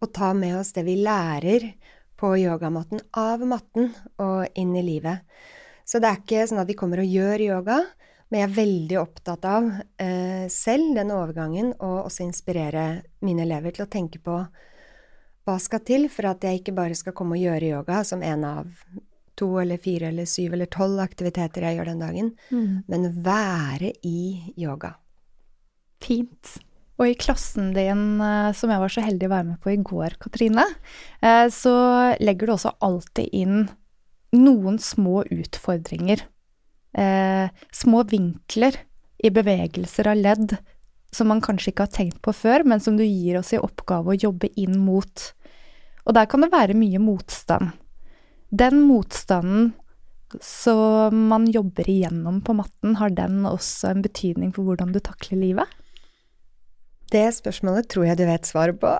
og 0.00 0.12
ta 0.14 0.32
med 0.32 0.56
oss 0.56 0.72
det 0.72 0.84
vi 0.86 0.96
lærer 1.02 1.74
på 2.16 2.34
yogamatten 2.38 3.00
av 3.12 3.40
matten 3.46 3.92
og 4.18 4.46
inn 4.54 4.74
i 4.76 4.82
livet. 4.82 5.20
Så 5.84 6.00
det 6.00 6.08
er 6.08 6.22
ikke 6.22 6.46
sånn 6.46 6.62
at 6.62 6.68
vi 6.68 6.78
kommer 6.78 7.02
og 7.02 7.06
gjør 7.06 7.40
yoga, 7.40 7.78
men 8.28 8.40
jeg 8.40 8.48
er 8.48 8.56
veldig 8.56 8.98
opptatt 9.00 9.44
av 9.48 9.68
eh, 9.98 10.46
selv 10.52 10.94
den 10.98 11.10
overgangen, 11.10 11.74
og 11.80 12.06
også 12.06 12.26
inspirere 12.26 13.02
mine 13.24 13.46
elever 13.46 13.72
til 13.72 13.86
å 13.86 13.90
tenke 13.90 14.20
på 14.20 14.40
hva 15.48 15.56
skal 15.58 15.80
til 15.80 16.10
for 16.12 16.28
at 16.28 16.44
jeg 16.44 16.60
ikke 16.60 16.76
bare 16.76 16.96
skal 16.98 17.14
komme 17.16 17.38
og 17.38 17.44
gjøre 17.46 17.70
yoga 17.72 18.02
som 18.04 18.22
en 18.22 18.44
av 18.44 18.66
to 19.38 19.48
eller 19.62 19.80
fire 19.80 20.10
eller 20.10 20.26
syv 20.28 20.54
eller 20.56 20.66
tolv 20.70 21.00
aktiviteter 21.02 21.64
jeg 21.66 21.78
gjør 21.78 21.92
den 21.92 22.02
dagen, 22.02 22.30
Mm. 22.50 22.84
men 22.88 23.10
være 23.24 23.92
i 24.04 24.52
yoga. 24.58 24.94
Fint. 26.02 26.58
Og 26.98 27.06
i 27.12 27.14
klassen 27.18 27.72
din, 27.76 28.20
eh, 28.20 28.52
som 28.58 28.70
jeg 28.70 28.82
var 28.82 28.90
så 28.90 29.02
heldig 29.04 29.28
å 29.28 29.34
være 29.36 29.46
med 29.52 29.60
på 29.62 29.70
i 29.72 29.76
går, 29.82 30.16
Katrine, 30.18 30.64
eh, 31.22 31.46
så 31.54 32.16
legger 32.20 32.46
du 32.46 32.52
også 32.56 32.74
alltid 32.82 33.28
inn 33.32 33.68
noen 34.34 34.78
små 34.82 35.22
utfordringer. 35.30 36.24
Eh, 36.94 37.48
små 37.72 38.02
vinkler 38.08 38.74
i 39.22 39.30
bevegelser 39.30 40.10
av 40.10 40.16
ledd 40.18 40.56
som 41.12 41.28
man 41.30 41.40
kanskje 41.40 41.72
ikke 41.72 41.86
har 41.86 41.94
tenkt 41.94 42.20
på 42.20 42.34
før, 42.34 42.64
men 42.66 42.80
som 42.80 42.96
du 42.96 43.04
gir 43.04 43.38
oss 43.38 43.52
i 43.54 43.58
oppgave 43.62 44.12
å 44.12 44.18
jobbe 44.18 44.50
inn 44.60 44.78
mot. 44.84 45.32
Og 46.06 46.14
der 46.14 46.26
kan 46.26 46.40
det 46.44 46.50
være 46.52 46.74
mye 46.76 46.98
motstand. 47.00 47.72
Den 48.48 48.80
motstanden 48.88 49.72
som 50.40 51.28
man 51.28 51.46
jobber 51.50 51.88
igjennom 51.90 52.40
på 52.40 52.52
matten, 52.52 52.96
har 52.96 53.10
den 53.10 53.46
også 53.48 53.92
en 53.92 54.02
betydning 54.04 54.52
for 54.52 54.68
hvordan 54.68 54.92
du 54.92 55.00
takler 55.00 55.40
livet? 55.40 55.76
Det 57.08 57.24
spørsmålet 57.32 57.88
tror 57.88 58.04
jeg 58.10 58.18
du 58.20 58.26
vet 58.28 58.48
svaret 58.48 58.76
på. 58.80 58.90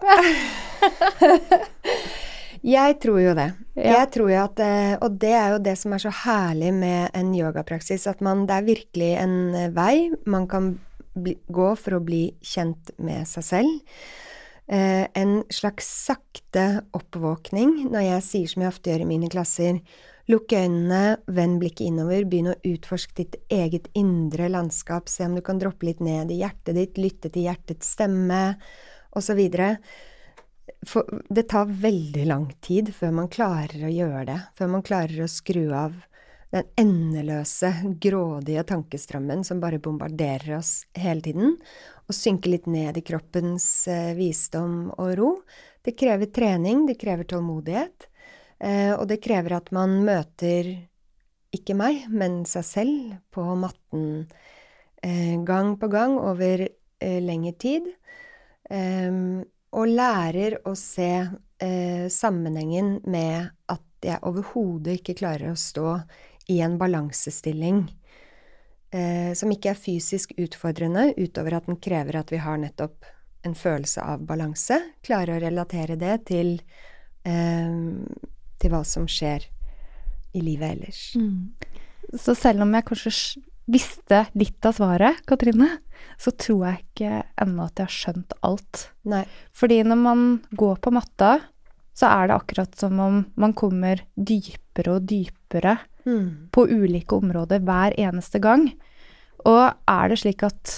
jeg 2.77 2.97
tror 3.03 3.21
jo 3.21 3.35
det. 3.37 3.51
Ja. 3.77 3.99
Jeg 3.99 4.11
tror 4.15 4.33
jo 4.33 4.39
at, 4.41 4.63
eh, 4.65 4.95
Og 5.05 5.19
det 5.21 5.35
er 5.37 5.53
jo 5.53 5.59
det 5.67 5.77
som 5.79 5.93
er 5.93 6.03
så 6.03 6.13
herlig 6.25 6.73
med 6.75 7.11
en 7.15 7.35
yogapraksis, 7.37 8.07
at 8.09 8.25
man, 8.25 8.47
det 8.49 8.57
er 8.57 8.71
virkelig 8.71 9.11
en 9.21 9.37
eh, 9.55 9.69
vei 9.77 10.09
man 10.25 10.49
kan 10.49 10.73
bli, 11.13 11.37
gå 11.53 11.75
for 11.77 11.99
å 11.99 12.05
bli 12.05 12.31
kjent 12.41 12.95
med 12.97 13.29
seg 13.29 13.45
selv. 13.45 13.77
Eh, 14.69 15.07
en 15.15 15.45
slags 15.49 15.87
sakte 16.05 16.83
oppvåkning 16.93 17.87
når 17.89 18.03
jeg 18.05 18.25
sier 18.27 18.51
som 18.53 18.65
jeg 18.65 18.73
ofte 18.75 18.93
gjør 18.93 19.05
i 19.07 19.09
mine 19.09 19.31
klasser, 19.33 19.79
lukk 20.29 20.53
øynene, 20.53 21.17
vend 21.25 21.57
blikket 21.63 21.89
innover, 21.89 22.27
begynn 22.29 22.51
å 22.53 22.59
utforske 22.69 23.17
ditt 23.23 23.39
eget 23.49 23.89
indre 23.97 24.51
landskap, 24.53 25.09
se 25.09 25.25
om 25.25 25.39
du 25.39 25.43
kan 25.45 25.61
droppe 25.61 25.89
litt 25.89 26.03
ned 26.05 26.29
i 26.35 26.43
hjertet 26.43 26.77
ditt, 26.77 27.01
lytte 27.01 27.33
til 27.33 27.49
hjertets 27.49 27.95
stemme, 27.97 28.43
osv. 29.17 29.41
For 30.87 31.25
det 31.33 31.49
tar 31.49 31.73
veldig 31.73 32.29
lang 32.29 32.51
tid 32.61 32.93
før 32.95 33.17
man 33.23 33.33
klarer 33.33 33.89
å 33.89 33.95
gjøre 33.95 34.27
det, 34.29 34.39
før 34.59 34.75
man 34.77 34.85
klarer 34.85 35.25
å 35.25 35.33
skru 35.33 35.65
av 35.73 35.97
den 36.55 36.69
endeløse, 36.81 37.71
grådige 38.01 38.65
tankestrømmen 38.69 39.45
som 39.45 39.61
bare 39.61 39.81
bombarderer 39.83 40.57
oss 40.59 40.87
hele 40.97 41.21
tiden, 41.25 41.57
og 42.09 42.17
synke 42.17 42.49
litt 42.49 42.69
ned 42.71 42.97
i 42.97 43.05
kroppens 43.05 43.67
eh, 43.93 44.15
visdom 44.17 44.89
og 44.97 45.11
ro. 45.19 45.33
Det 45.85 45.97
krever 45.99 46.31
trening, 46.33 46.87
det 46.89 46.97
krever 47.01 47.29
tålmodighet, 47.29 48.09
eh, 48.65 48.95
og 48.95 49.05
det 49.11 49.21
krever 49.25 49.59
at 49.59 49.69
man 49.77 49.99
møter 50.07 50.73
ikke 51.53 51.77
meg, 51.77 52.07
men 52.09 52.43
seg 52.49 52.65
selv 52.65 53.13
på 53.33 53.45
matten 53.61 54.09
eh, 55.05 55.37
gang 55.45 55.77
på 55.81 55.91
gang 55.93 56.17
over 56.21 56.69
lengre 56.99 57.53
tid. 57.55 57.85
Og 58.69 59.85
lærer 59.87 60.57
å 60.67 60.73
se 60.77 61.13
sammenhengen 62.11 62.89
med 63.07 63.47
at 63.71 64.03
jeg 64.03 64.19
overhodet 64.27 64.99
ikke 64.99 65.15
klarer 65.21 65.55
å 65.55 65.61
stå 65.63 65.93
i 66.49 66.61
en 66.65 66.79
balansestilling 66.81 67.83
eh, 68.91 69.33
som 69.37 69.53
ikke 69.53 69.73
er 69.73 69.81
fysisk 69.81 70.33
utfordrende, 70.41 71.13
utover 71.19 71.59
at 71.59 71.69
den 71.69 71.79
krever 71.83 72.21
at 72.21 72.33
vi 72.33 72.41
har 72.43 72.61
nettopp 72.61 73.09
en 73.47 73.55
følelse 73.55 74.03
av 74.03 74.25
balanse. 74.27 74.81
Klare 75.05 75.37
å 75.37 75.43
relatere 75.43 75.99
det 76.01 76.17
til, 76.33 76.57
eh, 77.29 77.77
til 78.59 78.73
hva 78.73 78.83
som 78.85 79.07
skjer 79.09 79.47
i 80.35 80.43
livet 80.45 80.77
ellers. 80.77 81.03
Mm. 81.17 81.53
Så 82.17 82.35
selv 82.37 82.65
om 82.65 82.73
jeg 82.75 82.89
kanskje 82.89 83.13
visste 83.69 84.23
litt 84.39 84.65
av 84.65 84.79
svaret, 84.79 85.21
Katrine, 85.29 85.69
så 86.17 86.33
tror 86.33 86.65
jeg 86.65 86.85
ikke 86.87 87.23
ennå 87.45 87.69
at 87.69 87.81
jeg 87.81 87.91
har 87.91 87.97
skjønt 87.99 88.35
alt. 88.47 88.89
Nei. 89.05 89.25
Fordi 89.53 89.83
når 89.85 90.01
man 90.01 90.25
går 90.57 90.81
på 90.81 90.93
matta, 90.95 91.37
så 91.99 92.09
er 92.09 92.29
det 92.31 92.39
akkurat 92.39 92.79
som 92.79 93.01
om 93.03 93.21
man 93.37 93.55
kommer 93.59 94.01
dypere 94.15 94.97
og 94.97 95.09
dypere 95.11 95.77
Mm. 96.09 96.49
på 96.55 96.65
ulike 96.65 97.19
områder 97.19 97.61
hver 97.67 97.97
eneste 98.01 98.41
gang. 98.41 98.71
Og 99.45 99.75
er 99.89 100.09
det 100.09 100.19
slik 100.23 100.45
at 100.47 100.73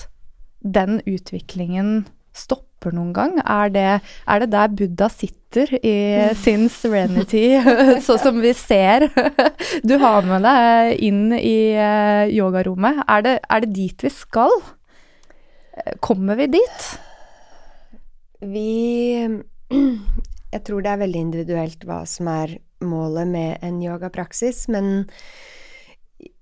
den 0.60 0.98
utviklingen 1.06 2.08
stopper 2.36 2.94
noen 2.96 3.12
gang? 3.14 3.36
Er 3.44 3.70
det, 3.72 3.86
er 4.26 4.42
det 4.42 4.50
der 4.52 4.72
Buddha 4.74 5.08
sitter 5.12 5.70
i 5.80 5.94
sin 6.44 6.66
serenity, 6.72 7.44
sånn 8.06 8.22
som 8.22 8.40
vi 8.42 8.52
ser 8.58 9.06
du 9.88 9.96
har 10.02 10.26
med 10.26 10.44
deg 10.46 11.04
inn 11.06 11.30
i 11.36 11.72
eh, 11.78 12.26
yogarommet? 12.34 13.04
Er 13.06 13.26
det, 13.26 13.36
er 13.46 13.64
det 13.64 13.72
dit 13.76 14.06
vi 14.06 14.12
skal? 14.14 14.56
Eh, 15.78 15.94
Kommer 16.02 16.40
vi 16.40 16.50
dit? 16.58 16.90
Vi 18.40 18.68
Jeg 20.50 20.64
tror 20.66 20.82
det 20.82 20.90
er 20.90 21.04
veldig 21.04 21.20
individuelt 21.22 21.84
hva 21.86 22.00
som 22.10 22.26
er 22.32 22.56
målet 22.80 23.28
med 23.28 23.58
en 23.62 23.82
yogapraksis, 23.82 24.66
men 24.68 25.08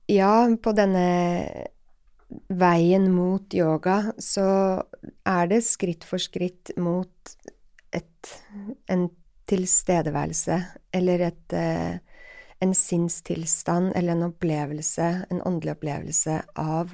ja, 0.08 0.48
på 0.62 0.72
denne 0.76 1.06
veien 2.48 3.08
mot 3.12 3.54
yoga 3.54 4.12
så 4.20 4.48
er 5.28 5.48
det 5.50 5.62
skritt 5.64 6.04
for 6.04 6.20
skritt 6.20 6.74
mot 6.76 7.34
et, 7.96 8.32
en 8.92 9.08
tilstedeværelse 9.48 10.58
eller 10.92 11.24
et, 11.30 11.52
eh, 11.56 11.96
en 12.60 12.74
sinnstilstand 12.74 13.94
eller 13.96 14.12
en 14.12 14.28
opplevelse, 14.28 15.08
en 15.30 15.42
åndelig 15.42 15.78
opplevelse 15.78 16.42
av 16.58 16.92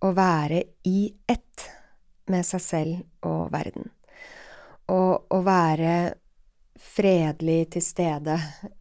å 0.00 0.12
være 0.16 0.62
i 0.88 1.10
ett 1.28 1.66
med 2.30 2.46
seg 2.46 2.62
selv 2.64 3.26
og 3.26 3.50
verden. 3.52 3.90
Og 4.88 5.28
å 5.28 5.40
være 5.44 6.14
fredelig 6.80 7.70
til 7.74 7.84
stede 7.84 8.36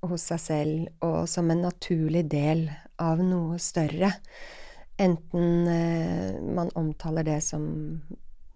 hos 0.08 0.30
seg 0.32 0.42
selv 0.42 1.06
og 1.06 1.28
som 1.30 1.52
en 1.52 1.66
naturlig 1.68 2.24
del 2.32 2.66
av 3.00 3.22
noe 3.24 3.60
større. 3.62 4.12
Enten 5.00 5.68
eh, 5.68 6.40
man 6.44 6.72
omtaler 6.80 7.28
det 7.28 7.40
som 7.46 7.66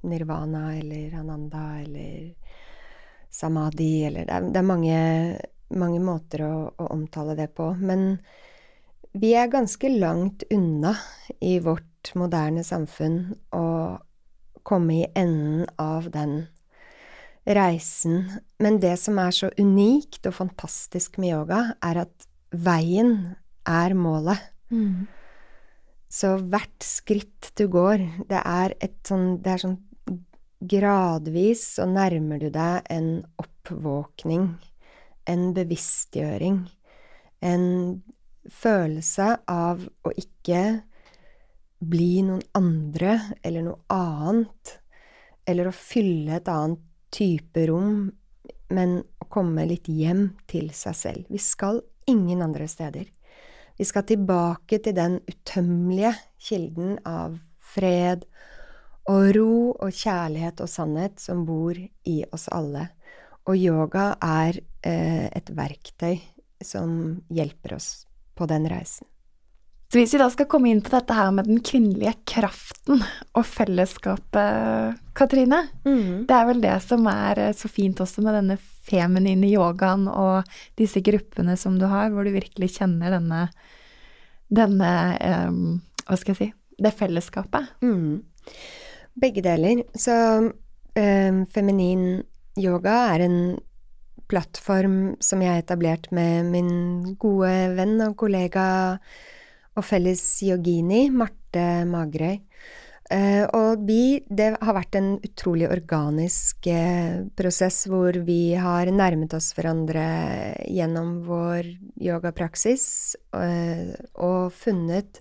nirvana 0.04 0.74
eller 0.76 1.16
ananda 1.20 1.64
eller 1.80 2.34
samadhi 3.34 4.06
eller 4.06 4.26
Det 4.26 4.34
er, 4.34 4.50
det 4.52 4.60
er 4.60 4.68
mange, 4.68 4.98
mange 5.70 6.00
måter 6.04 6.44
å, 6.46 6.56
å 6.76 6.90
omtale 6.96 7.38
det 7.40 7.50
på. 7.56 7.72
Men 7.80 8.18
vi 9.14 9.34
er 9.38 9.52
ganske 9.52 9.90
langt 9.90 10.44
unna 10.52 10.96
i 11.40 11.60
vårt 11.64 12.12
moderne 12.20 12.64
samfunn 12.68 13.36
å 13.56 13.66
komme 14.64 15.00
i 15.00 15.08
enden 15.16 15.66
av 15.80 16.12
den 16.12 16.46
reisen. 17.46 18.28
Men 18.60 18.80
det 18.84 18.96
som 19.02 19.20
er 19.22 19.34
så 19.36 19.50
unikt 19.60 20.28
og 20.30 20.38
fantastisk 20.38 21.20
med 21.22 21.34
yoga, 21.36 21.64
er 21.84 22.04
at 22.06 22.28
veien 22.54 23.36
er 23.68 23.96
målet. 23.98 24.40
Mm. 24.74 25.08
Så 26.14 26.36
hvert 26.38 26.86
skritt 26.86 27.52
du 27.58 27.66
går, 27.72 28.04
det 28.30 28.40
er 28.40 28.76
et 28.84 29.00
sånn 29.08 29.40
Det 29.42 29.54
er 29.54 29.62
sånn 29.64 29.80
gradvis 30.64 31.64
så 31.76 31.88
nærmer 31.90 32.40
du 32.40 32.48
deg 32.54 32.86
en 32.94 33.10
oppvåkning, 33.42 34.48
en 35.28 35.44
bevisstgjøring, 35.56 36.62
en 37.44 37.66
følelse 38.48 39.28
av 39.50 39.84
å 39.84 40.14
ikke 40.20 40.62
bli 41.84 42.24
noen 42.24 42.44
andre 42.56 43.18
eller 43.44 43.66
noe 43.66 43.82
annet, 43.92 44.78
eller 45.44 45.68
å 45.68 45.76
fylle 45.76 46.40
et 46.40 46.48
annet 46.48 46.80
type 47.14 47.68
rom, 47.70 48.08
men 48.74 49.02
å 49.22 49.28
komme 49.32 49.68
litt 49.70 49.88
hjem 49.92 50.32
til 50.50 50.72
seg 50.76 50.98
selv. 50.98 51.30
Vi 51.30 51.42
skal 51.42 51.82
ingen 52.10 52.42
andre 52.42 52.68
steder. 52.68 53.06
Vi 53.78 53.86
skal 53.86 54.06
tilbake 54.10 54.80
til 54.84 54.96
den 54.98 55.20
utømmelige 55.30 56.14
kilden 56.42 56.98
av 57.10 57.40
fred 57.74 58.26
og 59.10 59.30
ro 59.36 59.56
og 59.74 59.90
kjærlighet 59.92 60.62
og 60.64 60.70
sannhet 60.72 61.20
som 61.20 61.44
bor 61.48 61.78
i 61.78 62.18
oss 62.32 62.48
alle. 62.52 62.90
og 63.44 63.58
yoga 63.60 64.16
er 64.24 64.56
eh, 64.88 65.28
et 65.28 65.50
verktøy 65.52 66.22
som 66.64 67.20
hjelper 67.28 67.76
oss 67.76 68.06
på 68.40 68.48
den 68.48 68.70
reisen. 68.72 69.08
Så 69.94 70.00
hvis 70.02 70.16
vi 70.16 70.20
da 70.24 70.26
skal 70.34 70.48
komme 70.50 70.72
inn 70.74 70.80
på 70.82 70.90
dette 70.90 71.14
her 71.14 71.28
med 71.30 71.46
den 71.46 71.60
kvinnelige 71.62 72.16
kraften 72.26 73.04
og 73.38 73.44
fellesskapet, 73.46 74.96
Katrine 75.14 75.60
Mm. 75.86 76.26
Det 76.26 76.34
er 76.34 76.48
vel 76.48 76.62
det 76.64 76.78
som 76.82 77.06
er 77.12 77.38
eh, 77.38 77.54
så 77.54 77.70
fint 77.70 78.00
også 78.02 78.24
med 78.26 78.34
denne 78.34 78.56
feminine 78.58 79.46
yogaen 79.52 80.08
og 80.10 80.50
disse 80.80 81.04
gruppene 81.06 81.54
som 81.62 81.76
du 81.78 81.86
har, 81.92 82.10
hvor 82.10 82.26
du 82.26 82.32
virkelig 82.34 82.72
kjenner 82.80 83.14
denne, 83.14 83.44
denne 84.50 84.90
um, 85.46 85.82
Hva 86.08 86.18
skal 86.18 86.34
jeg 86.34 86.40
si 86.40 86.50
Det 86.82 86.94
fellesskapet. 86.98 87.70
Mm. 87.86 88.24
Begge 89.22 89.44
deler. 89.46 89.84
Så 89.94 90.16
um, 90.50 91.46
feminin 91.54 92.24
yoga 92.58 92.96
er 93.14 93.28
en 93.28 93.38
plattform 94.26 95.16
som 95.22 95.46
jeg 95.46 95.54
har 95.54 95.62
etablert 95.62 96.10
med 96.10 96.50
min 96.50 97.14
gode 97.22 97.54
venn 97.78 98.00
og 98.02 98.18
kollega 98.18 98.66
og 99.78 99.86
felles 99.88 100.24
yogini, 100.46 101.08
Marte 101.14 101.84
Magerøy. 101.90 102.40
Eh, 103.12 103.44
og 103.52 103.84
vi, 103.84 104.24
det 104.32 104.54
har 104.64 104.76
vært 104.78 104.96
en 104.96 105.10
utrolig 105.26 105.68
organisk 105.68 106.70
eh, 106.72 107.26
prosess 107.36 107.84
hvor 107.92 108.16
vi 108.26 108.56
har 108.56 108.90
nærmet 108.96 109.36
oss 109.36 109.52
hverandre 109.58 110.06
gjennom 110.72 111.18
vår 111.28 111.68
yogapraksis 112.00 112.86
eh, 113.36 113.92
og 114.16 114.56
funnet 114.56 115.20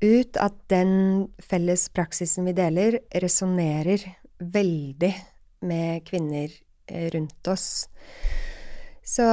ut 0.00 0.40
at 0.40 0.56
den 0.72 0.94
felles 1.44 1.86
praksisen 1.94 2.48
vi 2.48 2.56
deler, 2.56 2.98
resonnerer 3.22 4.08
veldig 4.40 5.12
med 5.68 6.02
kvinner 6.08 6.50
rundt 7.14 7.48
oss. 7.48 7.68
Så 9.04 9.26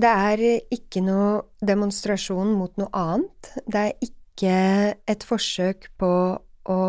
det 0.00 0.10
er 0.10 0.42
ikke 0.72 1.02
noe 1.04 1.42
demonstrasjon 1.60 2.54
mot 2.56 2.72
noe 2.80 2.88
annet. 2.96 3.52
Det 3.68 3.82
er 3.82 4.06
ikke 4.06 4.54
et 5.12 5.26
forsøk 5.28 5.90
på 6.00 6.14
å 6.70 6.80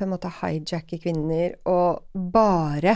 på 0.00 0.06
en 0.06 0.14
måte 0.14 0.30
hijacke 0.32 0.96
kvinner 1.02 1.58
og 1.68 2.06
bare 2.32 2.94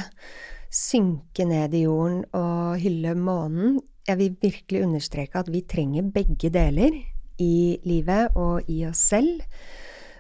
synke 0.73 1.45
ned 1.45 1.75
i 1.77 1.85
jorden 1.85 2.23
og 2.33 2.79
hylle 2.81 3.13
månen. 3.19 3.77
Jeg 4.09 4.21
vil 4.21 4.39
virkelig 4.41 4.85
understreke 4.87 5.43
at 5.43 5.51
vi 5.53 5.61
trenger 5.69 6.09
begge 6.13 6.49
deler 6.53 6.97
i 7.41 7.79
livet 7.85 8.37
og 8.41 8.69
i 8.73 8.85
oss 8.89 9.03
selv, 9.13 9.43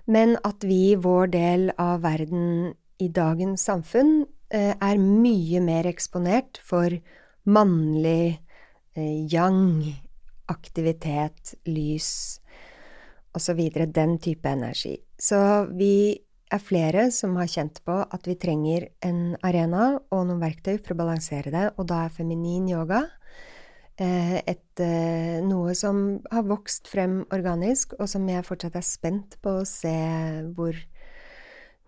men 0.04 0.36
at 0.44 0.64
vi, 0.66 0.96
vår 1.00 1.32
del 1.32 1.68
av 1.80 2.02
verden 2.04 2.74
i 3.00 3.08
dagens 3.08 3.64
samfunn, 3.64 4.26
eh, 4.52 4.74
er 4.76 5.00
mye 5.00 5.60
mer 5.64 5.88
eksponert 5.88 6.60
for 6.60 6.92
mannlig 7.44 8.40
eh, 8.94 9.26
yang, 9.30 9.84
aktivitet, 10.46 11.54
lys 11.64 12.40
osv. 13.34 13.60
Den 13.92 14.18
type 14.18 14.48
energi. 14.48 14.96
Så 15.18 15.38
vi 15.72 16.20
er 16.52 16.62
flere 16.62 17.08
som 17.14 17.36
har 17.40 17.50
kjent 17.50 17.80
på 17.86 17.96
at 18.04 18.28
vi 18.28 18.36
trenger 18.38 18.88
en 19.04 19.34
arena 19.42 19.94
og 20.12 20.26
noen 20.28 20.42
verktøy 20.42 20.76
for 20.78 20.94
å 20.94 21.00
balansere 21.02 21.52
det, 21.52 21.68
og 21.78 21.88
da 21.90 22.04
er 22.04 22.14
feminin 22.14 22.68
yoga 22.70 23.02
eh, 23.98 24.38
et, 24.44 24.80
eh, 24.82 25.40
noe 25.44 25.74
som 25.78 26.20
har 26.30 26.46
vokst 26.46 26.90
frem 26.92 27.22
organisk, 27.34 27.96
og 27.98 28.10
som 28.10 28.28
jeg 28.28 28.46
fortsatt 28.46 28.76
er 28.78 28.86
spent 28.86 29.38
på 29.42 29.60
å 29.60 29.68
se 29.68 29.94
hvor 30.56 30.76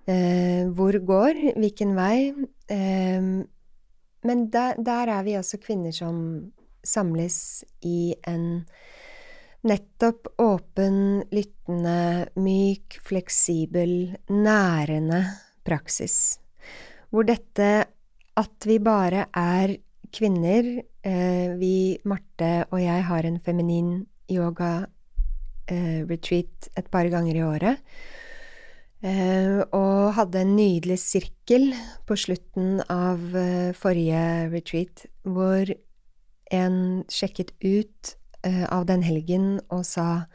hvor 0.07 0.95
går, 1.03 1.39
hvilken 1.59 1.97
vei. 1.99 2.31
Men 4.27 4.49
der, 4.51 4.79
der 4.83 5.13
er 5.19 5.23
vi 5.27 5.37
også 5.39 5.61
kvinner 5.63 5.95
som 5.95 6.17
samles 6.87 7.65
i 7.87 8.15
en 8.29 8.65
nettopp 9.67 10.29
åpen, 10.43 11.25
lyttende, 11.35 12.27
myk, 12.39 12.99
fleksibel, 13.03 14.15
nærende 14.31 15.25
praksis. 15.67 16.39
Hvor 17.11 17.27
dette 17.27 17.87
at 18.37 18.67
vi 18.69 18.77
bare 18.83 19.27
er 19.33 19.77
kvinner 20.17 20.83
eh, 21.03 21.59
Vi, 21.59 21.99
Marte 22.05 22.65
og 22.71 22.83
jeg, 22.83 23.05
har 23.09 23.25
en 23.27 23.41
feminin 23.41 24.07
yoga-retreat 24.31 26.69
et 26.77 26.91
par 26.91 27.09
ganger 27.13 27.37
i 27.37 27.43
året. 27.43 27.77
Eh, 29.07 29.61
og 29.77 30.17
hadde 30.17 30.43
en 30.43 30.55
nydelig 30.57 30.99
sirkel 30.99 31.71
på 32.09 32.17
slutten 32.19 32.81
av 32.91 33.21
eh, 33.39 33.71
forrige 33.77 34.23
retreat, 34.51 35.05
hvor 35.23 35.71
en 36.55 36.79
sjekket 37.13 37.53
ut 37.63 38.17
eh, 38.47 38.65
av 38.73 38.87
den 38.89 39.05
helgen 39.07 39.59
og 39.69 39.85
sa 39.87 40.27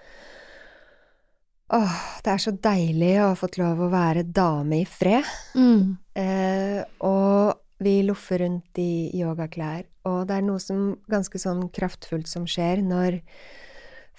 Åh, 1.71 1.99
det 2.19 2.33
er 2.33 2.41
så 2.43 2.51
deilig 2.51 3.13
å 3.21 3.29
ha 3.29 3.35
fått 3.39 3.55
lov 3.55 3.79
å 3.79 3.91
være 3.93 4.25
dame 4.27 4.81
i 4.81 4.87
fred. 4.87 5.27
Mm. 5.55 5.93
Eh, 6.19 6.81
og 7.07 7.61
vi 7.79 7.93
loffer 8.03 8.43
rundt 8.43 8.81
i 8.83 9.07
yogaklær, 9.15 9.85
og 10.03 10.25
det 10.27 10.35
er 10.35 10.43
noe 10.43 10.59
som 10.59 10.97
ganske 11.11 11.39
sånn 11.39 11.69
kraftfullt 11.71 12.27
som 12.27 12.43
skjer 12.43 12.83
når 12.83 13.21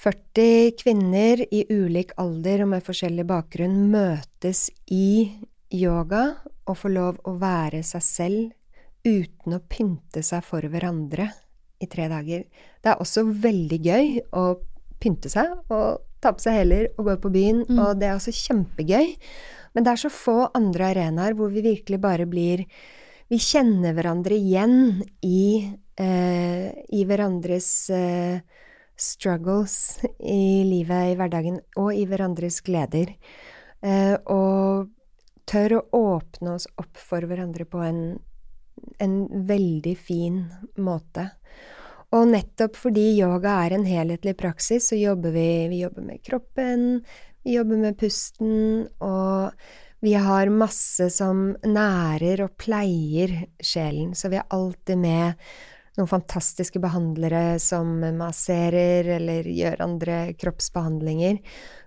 40 0.03 0.73
kvinner 0.81 1.39
i 1.55 1.61
ulik 1.71 2.11
alder 2.19 2.65
og 2.65 2.73
med 2.73 2.83
forskjellig 2.83 3.23
bakgrunn 3.29 3.85
møtes 3.93 4.65
i 4.91 5.31
yoga 5.71 6.25
og 6.67 6.75
får 6.81 6.91
lov 6.91 7.21
å 7.31 7.37
være 7.39 7.85
seg 7.87 8.03
selv 8.03 9.07
uten 9.07 9.55
å 9.55 9.61
pynte 9.71 10.25
seg 10.27 10.43
for 10.43 10.67
hverandre 10.73 11.29
i 11.83 11.87
tre 11.91 12.09
dager. 12.11 12.43
Det 12.83 12.91
er 12.91 12.99
også 13.03 13.23
veldig 13.45 13.79
gøy 13.87 14.11
å 14.39 14.43
pynte 15.03 15.31
seg 15.31 15.55
og 15.71 16.03
ta 16.23 16.33
på 16.35 16.43
seg 16.43 16.59
hæler 16.59 16.89
og 16.97 17.07
gå 17.07 17.17
på 17.23 17.33
byen, 17.35 17.63
Mm. 17.69 17.79
og 17.79 18.01
det 18.01 18.09
er 18.09 18.17
også 18.17 18.35
kjempegøy. 18.35 19.17
Men 19.75 19.85
det 19.85 19.93
er 19.93 20.03
så 20.03 20.11
få 20.11 20.51
andre 20.55 20.91
arenaer 20.91 21.35
hvor 21.35 21.51
vi 21.51 21.63
virkelig 21.63 22.01
bare 22.01 22.27
blir 22.27 22.67
Vi 23.31 23.39
kjenner 23.39 23.95
hverandre 23.95 24.35
igjen 24.37 25.07
i, 25.25 25.73
eh, 25.97 26.69
i 26.93 27.05
hverandres 27.07 27.89
eh, 27.89 28.41
struggles 28.99 30.01
i 30.19 30.63
livet, 30.69 31.13
i 31.13 31.17
hverdagen, 31.19 31.61
og 31.81 31.95
i 31.95 32.05
hverandres 32.09 32.61
gleder. 32.65 33.15
Eh, 33.83 34.15
og 34.31 34.91
tør 35.49 35.79
å 35.79 35.85
åpne 35.99 36.57
oss 36.57 36.69
opp 36.81 36.99
for 37.01 37.25
hverandre 37.27 37.67
på 37.69 37.83
en, 37.83 38.03
en 39.03 39.17
veldig 39.49 39.95
fin 39.99 40.43
måte. 40.79 41.29
Og 42.13 42.29
nettopp 42.29 42.77
fordi 42.77 43.07
yoga 43.17 43.57
er 43.65 43.77
en 43.77 43.87
helhetlig 43.89 44.37
praksis, 44.41 44.91
så 44.91 44.99
jobber 45.01 45.33
vi, 45.35 45.49
vi 45.73 45.81
jobber 45.83 46.05
med 46.05 46.23
kroppen, 46.25 47.01
vi 47.43 47.57
jobber 47.57 47.81
med 47.81 47.97
pusten, 47.99 48.85
og 49.01 50.05
vi 50.05 50.13
har 50.19 50.51
masse 50.53 51.09
som 51.15 51.53
nærer 51.65 52.45
og 52.45 52.57
pleier 52.61 53.33
sjelen, 53.63 54.13
så 54.19 54.29
vi 54.33 54.41
er 54.41 54.49
alltid 54.53 54.99
med 54.99 55.47
noen 55.99 56.09
fantastiske 56.09 56.81
behandlere 56.81 57.59
som 57.61 57.99
masserer 58.17 59.11
eller 59.19 59.49
gjør 59.49 59.83
andre 59.85 60.19
kroppsbehandlinger. 60.41 61.37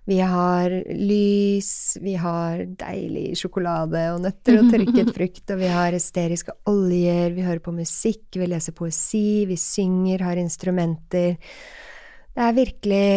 Vi 0.06 0.20
har 0.22 0.70
lys, 0.94 1.98
vi 2.02 2.14
har 2.22 2.62
deilig 2.78 3.32
sjokolade 3.40 4.04
og 4.14 4.22
nøtter 4.28 4.60
og 4.60 4.70
tørket 4.70 5.10
frukt, 5.18 5.46
og 5.50 5.62
vi 5.64 5.72
har 5.74 5.98
esteriske 5.98 6.54
oljer, 6.70 7.34
vi 7.34 7.48
hører 7.48 7.64
på 7.66 7.74
musikk, 7.74 8.28
vi 8.38 8.52
leser 8.52 8.78
poesi, 8.78 9.48
vi 9.50 9.58
synger, 9.58 10.28
har 10.28 10.38
instrumenter. 10.38 11.40
Det 12.36 12.46
er 12.46 12.58
virkelig 12.60 13.10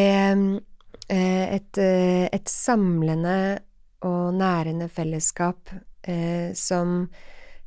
eh, 1.12 1.44
et, 1.58 1.82
eh, 1.84 2.26
et 2.32 2.48
samlende 2.48 3.38
og 4.08 4.32
nærende 4.38 4.88
fellesskap 4.88 5.74
eh, 6.08 6.54
som 6.56 7.02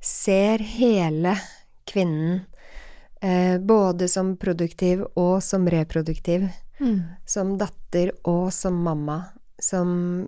ser 0.01 0.63
hele 0.65 1.35
kvinnen 1.85 2.47
eh, 3.21 3.57
både 3.59 4.09
som 4.11 4.35
produktiv 4.37 5.05
og 5.15 5.41
som 5.43 5.69
reproduktiv. 5.69 6.49
Mm. 6.81 6.99
Som 7.25 7.55
datter 7.61 8.11
og 8.27 8.51
som 8.53 8.81
mamma. 8.83 9.21
Som 9.61 10.27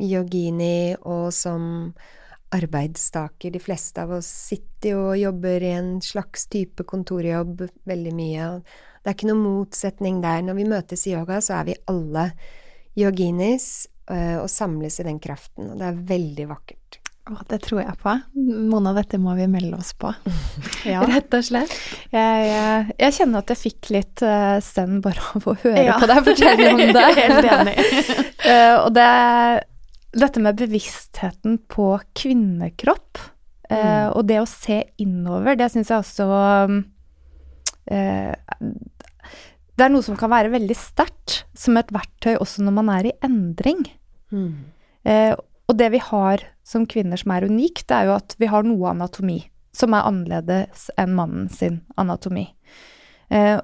yogini 0.00 0.96
og 0.96 1.32
som 1.36 1.92
arbeidstaker. 2.52 3.52
De 3.52 3.60
fleste 3.60 4.02
av 4.02 4.12
oss 4.18 4.28
sitter 4.28 4.94
jo 4.94 5.04
og 5.12 5.20
jobber 5.20 5.64
i 5.64 5.74
en 5.76 5.92
slags 6.04 6.46
type 6.52 6.84
kontorjobb 6.88 7.64
veldig 7.88 8.14
mye. 8.16 8.48
Det 9.02 9.10
er 9.10 9.16
ikke 9.16 9.30
noen 9.30 9.46
motsetning 9.46 10.20
der. 10.24 10.42
Når 10.46 10.58
vi 10.60 10.68
møtes 10.68 11.06
i 11.08 11.14
yoga, 11.16 11.40
så 11.44 11.60
er 11.60 11.70
vi 11.70 11.80
alle 11.90 12.28
yoginis 12.98 13.88
eh, 14.10 14.36
og 14.38 14.50
samles 14.52 15.00
i 15.00 15.08
den 15.08 15.20
kraften. 15.22 15.72
Og 15.72 15.80
det 15.80 15.88
er 15.88 16.04
veldig 16.12 16.48
vakkert. 16.52 17.01
Det 17.48 17.58
tror 17.62 17.80
jeg 17.84 17.94
på. 18.02 18.12
Mona, 18.72 18.92
dette 18.96 19.18
må 19.22 19.36
vi 19.38 19.46
melde 19.50 19.78
oss 19.78 19.92
på. 19.94 20.10
Ja. 20.92 21.04
Rett 21.06 21.30
og 21.38 21.44
slett. 21.46 21.70
Jeg, 22.10 22.46
jeg, 22.48 22.94
jeg 22.98 23.14
kjenner 23.14 23.44
at 23.44 23.52
jeg 23.52 23.60
fikk 23.60 23.90
litt 23.94 24.22
uh, 24.26 24.56
zen 24.64 24.96
bare 25.04 25.22
av 25.36 25.44
å 25.46 25.54
høre 25.62 25.84
Ja. 25.86 25.98
på 26.02 26.08
deg 26.10 26.24
fortelle 26.26 26.72
om 26.72 26.80
det. 26.98 27.04
Helt 27.20 27.50
enig. 27.52 27.76
uh, 28.42 28.78
og 28.86 28.88
det 28.96 29.10
dette 30.12 30.42
med 30.44 30.58
bevisstheten 30.58 31.54
på 31.72 31.94
kvinnekropp 32.18 33.22
Eh, 33.72 34.08
og 34.12 34.26
det 34.28 34.40
å 34.42 34.48
se 34.48 34.82
innover, 35.00 35.56
det 35.56 35.70
syns 35.72 35.88
jeg 35.88 36.02
også 36.02 36.26
um, 36.68 36.80
eh, 37.88 38.34
Det 39.72 39.86
er 39.86 39.92
noe 39.94 40.04
som 40.04 40.18
kan 40.20 40.32
være 40.32 40.52
veldig 40.52 40.76
sterkt 40.76 41.38
som 41.56 41.78
et 41.80 41.92
verktøy 41.94 42.34
også 42.36 42.64
når 42.66 42.76
man 42.76 42.90
er 42.92 43.08
i 43.08 43.14
endring. 43.24 43.80
Mm. 44.34 44.50
Eh, 45.08 45.32
og 45.70 45.78
det 45.80 45.88
vi 45.94 46.02
har 46.04 46.44
som 46.64 46.86
kvinner 46.86 47.16
som 47.20 47.32
er 47.34 47.46
unikt, 47.48 47.86
det 47.88 47.96
er 47.96 48.04
jo 48.10 48.16
at 48.16 48.36
vi 48.38 48.46
har 48.46 48.62
noe 48.66 48.90
anatomi 48.92 49.40
som 49.72 49.94
er 49.96 50.04
annerledes 50.04 50.90
enn 51.00 51.14
mannen 51.16 51.48
sin 51.48 51.80
anatomi. 51.96 52.46
Eh, 53.32 53.58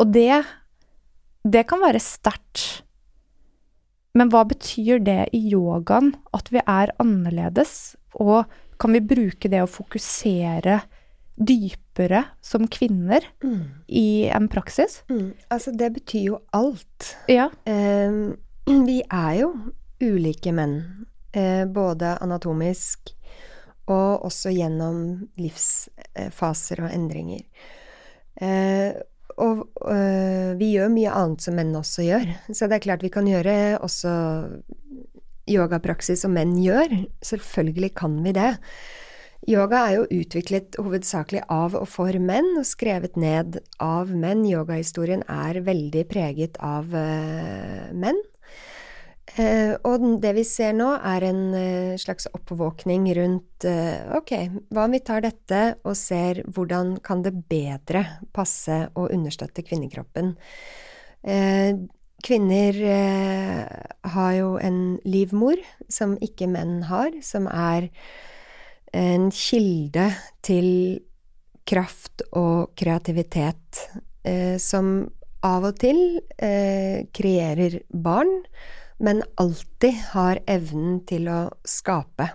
og 0.00 0.12
det 0.12 0.44
Det 1.46 1.62
kan 1.68 1.78
være 1.78 2.00
sterkt. 2.02 2.82
Men 4.16 4.30
hva 4.32 4.40
betyr 4.48 4.98
det 5.04 5.28
i 5.36 5.42
yogaen 5.52 6.08
at 6.34 6.48
vi 6.50 6.58
er 6.66 6.90
annerledes, 6.98 7.94
og 8.18 8.46
kan 8.80 8.92
vi 8.96 8.98
bruke 9.00 9.48
det 9.52 9.60
å 9.62 9.68
fokusere 9.70 10.80
dypere 11.36 12.24
som 12.42 12.66
kvinner 12.66 13.20
Mm. 13.44 13.62
i 13.88 14.24
en 14.26 14.48
praksis? 14.48 15.02
Mm. 15.08 15.34
Altså, 15.50 15.70
det 15.76 15.92
betyr 15.94 16.24
jo 16.24 16.38
alt. 16.52 17.16
Ja. 17.28 17.50
Eh, 17.66 18.34
vi 18.88 19.02
er 19.08 19.32
jo 19.40 19.52
ulike 20.00 20.52
menn, 20.52 21.06
både 21.72 22.16
anatomisk 22.24 23.12
og 23.86 24.26
også 24.26 24.52
gjennom 24.54 25.28
livsfaser 25.38 26.82
og 26.84 26.94
endringer. 26.94 27.44
Eh, 28.42 28.90
og 29.36 29.66
øh, 29.84 30.52
vi 30.58 30.72
gjør 30.74 30.92
mye 30.92 31.12
annet 31.12 31.44
som 31.44 31.56
menn 31.58 31.74
også 31.76 32.06
gjør, 32.06 32.30
så 32.50 32.68
det 32.68 32.78
er 32.78 32.86
klart 32.86 33.04
vi 33.04 33.12
kan 33.12 33.28
gjøre 33.28 33.76
også 33.84 34.12
yogapraksis 35.46 36.24
som 36.24 36.34
menn 36.34 36.56
gjør. 36.58 36.94
Selvfølgelig 37.24 37.92
kan 38.00 38.16
vi 38.24 38.32
det. 38.36 38.54
Yoga 39.46 39.82
er 39.86 39.92
jo 40.00 40.22
utviklet 40.24 40.78
hovedsakelig 40.80 41.44
av 41.52 41.76
og 41.78 41.84
for 41.92 42.16
menn, 42.18 42.48
og 42.58 42.66
skrevet 42.66 43.14
ned 43.20 43.60
av 43.78 44.10
menn. 44.10 44.42
Yogahistorien 44.48 45.22
er 45.30 45.60
veldig 45.68 46.02
preget 46.10 46.58
av 46.64 46.88
menn. 47.94 48.18
Uh, 49.34 49.74
og 49.84 50.04
det 50.22 50.32
vi 50.36 50.44
ser 50.46 50.76
nå, 50.78 50.92
er 51.02 51.26
en 51.26 51.40
uh, 51.50 51.96
slags 51.98 52.28
oppvåkning 52.30 53.08
rundt 53.18 53.66
ok, 53.66 54.32
hva 54.70 54.84
om 54.86 54.94
vi 54.94 55.00
tar 55.02 55.24
dette 55.24 55.60
og 55.82 55.96
ser 55.98 56.42
hvordan 56.46 56.96
kan 57.04 57.24
det 57.24 57.32
bedre 57.50 58.04
passe 58.36 58.84
å 58.94 59.08
understøtte 59.08 59.64
kvinnekroppen? 59.66 60.34
kvinner 62.26 62.76
har 64.12 64.32
jo 64.36 64.50
en 64.62 64.78
livmor 65.08 65.58
som 65.90 66.14
ikke 66.22 66.46
menn 66.52 66.84
har, 66.86 67.16
som 67.24 67.48
er 67.50 67.88
en 68.94 69.26
kilde 69.34 70.06
til 70.46 70.68
kraft 71.66 72.22
og 72.36 72.72
kreativitet 72.78 73.82
eh, 74.26 74.56
som 74.62 75.06
av 75.46 75.68
og 75.68 75.78
til 75.82 76.00
eh, 76.42 77.06
kreerer 77.14 77.80
barn, 77.90 78.32
men 78.98 79.22
alltid 79.40 80.02
har 80.14 80.40
evnen 80.46 81.00
til 81.08 81.28
å 81.28 81.40
skape. 81.68 82.30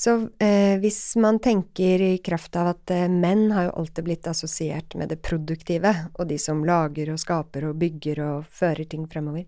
Så 0.00 0.14
eh, 0.40 0.78
hvis 0.80 1.16
man 1.20 1.38
tenker 1.44 2.00
i 2.00 2.18
kraft 2.24 2.56
av 2.56 2.70
at 2.70 2.92
eh, 2.94 3.08
menn 3.12 3.50
har 3.52 3.66
jo 3.66 3.74
alltid 3.82 4.06
blitt 4.06 4.28
assosiert 4.30 4.94
med 4.96 5.10
det 5.12 5.18
produktive, 5.20 5.92
og 6.14 6.30
de 6.30 6.38
som 6.40 6.62
lager 6.64 7.10
og 7.12 7.20
skaper 7.20 7.66
og 7.68 7.76
bygger 7.82 8.22
og 8.24 8.46
fører 8.48 8.88
ting 8.88 9.04
fremover, 9.10 9.44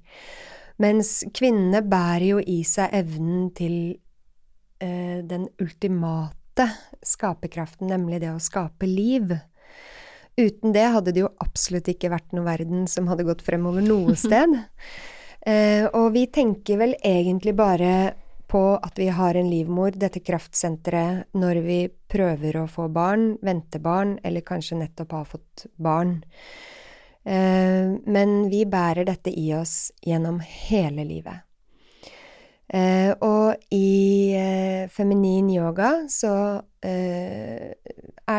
mens 0.82 1.22
kvinnene 1.32 1.80
bærer 1.88 2.26
jo 2.34 2.42
i 2.44 2.58
seg 2.68 2.92
evnen 3.00 3.48
til 3.56 3.78
eh, 4.82 5.24
den 5.24 5.48
ultimate 5.62 6.68
skaperkraften, 7.00 7.88
nemlig 7.88 8.20
det 8.20 8.34
å 8.34 8.42
skape 8.42 8.90
liv. 8.90 9.32
Uten 10.36 10.76
det 10.76 10.84
hadde 10.98 11.16
det 11.16 11.24
jo 11.24 11.32
absolutt 11.40 11.88
ikke 11.88 12.12
vært 12.12 12.36
noe 12.36 12.44
verden 12.44 12.84
som 12.92 13.08
hadde 13.08 13.24
gått 13.24 13.40
fremover 13.46 13.84
noe 13.88 14.18
sted. 14.26 14.52
Eh, 15.46 15.86
og 15.90 16.12
vi 16.14 16.26
tenker 16.30 16.78
vel 16.78 16.94
egentlig 17.02 17.54
bare 17.58 17.94
på 18.52 18.62
at 18.76 18.98
vi 19.00 19.08
har 19.10 19.34
en 19.34 19.48
livmor, 19.50 19.94
dette 19.96 20.20
kraftsenteret, 20.22 21.32
når 21.34 21.62
vi 21.64 21.78
prøver 22.12 22.60
å 22.60 22.68
få 22.70 22.86
barn, 22.92 23.32
vente 23.42 23.80
barn, 23.82 24.18
eller 24.22 24.44
kanskje 24.46 24.78
nettopp 24.82 25.16
har 25.16 25.30
fått 25.30 25.64
barn. 25.82 26.20
Eh, 27.24 27.96
men 28.04 28.36
vi 28.52 28.66
bærer 28.68 29.08
dette 29.08 29.32
i 29.32 29.48
oss 29.56 29.90
gjennom 30.04 30.38
hele 30.44 31.06
livet. 31.08 31.48
Eh, 32.72 33.10
og 33.20 33.74
i 33.74 34.36
feminin 34.92 35.50
yoga 35.52 36.06
så 36.08 36.34
er 36.82 37.74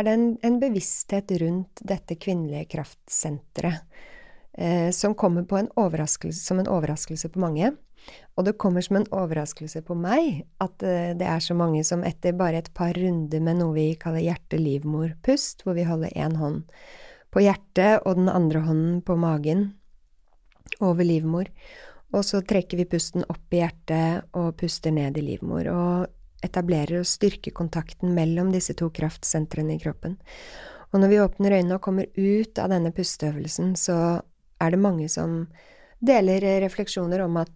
det 0.08 0.14
en, 0.14 0.26
en, 0.42 0.56
bevissthet 0.60 1.30
rundt 1.40 1.84
dette 1.86 2.18
kvinnelige 2.20 2.66
kraftsenteret 2.74 3.86
eh, 4.58 4.92
som 4.92 5.16
kommer 5.16 5.46
som 6.32 6.60
en 6.60 6.68
overraskelse 6.68 7.30
på 7.30 7.40
mange. 7.40 7.74
Og 8.36 8.46
det 8.46 8.58
kommer 8.58 8.82
som 8.82 8.98
en 9.00 9.08
overraskelse 9.12 9.82
på 9.86 9.96
meg 9.96 10.44
at 10.64 10.84
eh, 10.84 11.14
det 11.18 11.28
er 11.28 11.40
så 11.40 11.56
mange 11.56 11.84
som 11.88 12.04
etter 12.04 12.36
bare 12.36 12.60
et 12.64 12.74
par 12.74 12.94
runder 12.98 13.40
med 13.40 13.62
noe 13.62 13.74
vi 13.76 13.94
kaller 13.96 14.26
hjerte-livmor-pust, 14.26 15.64
hvor 15.64 15.78
vi 15.78 15.88
holder 15.88 16.14
én 16.18 16.36
hånd 16.42 16.66
på 17.34 17.42
hjertet 17.42 18.04
og 18.06 18.20
den 18.20 18.30
andre 18.30 18.62
hånden 18.66 19.00
på 19.06 19.16
magen 19.18 19.72
over 20.82 21.06
livmor, 21.06 21.50
og 22.14 22.26
så 22.26 22.44
trekker 22.46 22.78
vi 22.78 22.90
pusten 22.90 23.26
opp 23.30 23.54
i 23.54 23.62
hjertet 23.62 24.36
og 24.38 24.54
puster 24.60 24.94
ned 24.94 25.18
i 25.18 25.26
livmor, 25.26 25.70
og 25.70 26.46
etablerer 26.46 27.02
og 27.02 27.10
styrker 27.10 27.56
kontakten 27.56 28.14
mellom 28.14 28.52
disse 28.54 28.76
to 28.78 28.90
kraftsentrene 28.94 29.78
i 29.78 29.82
kroppen. 29.82 30.18
Og 30.94 31.02
når 31.02 31.10
vi 31.10 31.22
åpner 31.24 31.56
øynene 31.58 31.80
og 31.80 31.86
kommer 31.86 32.06
ut 32.14 32.60
av 32.62 32.70
denne 32.70 32.92
pusteøvelsen, 32.94 33.74
så 33.80 33.96
er 34.62 34.74
det 34.74 34.82
mange 34.82 35.10
som 35.12 35.46
deler 36.04 36.44
refleksjoner 36.64 37.24
om 37.24 37.38
at 37.40 37.54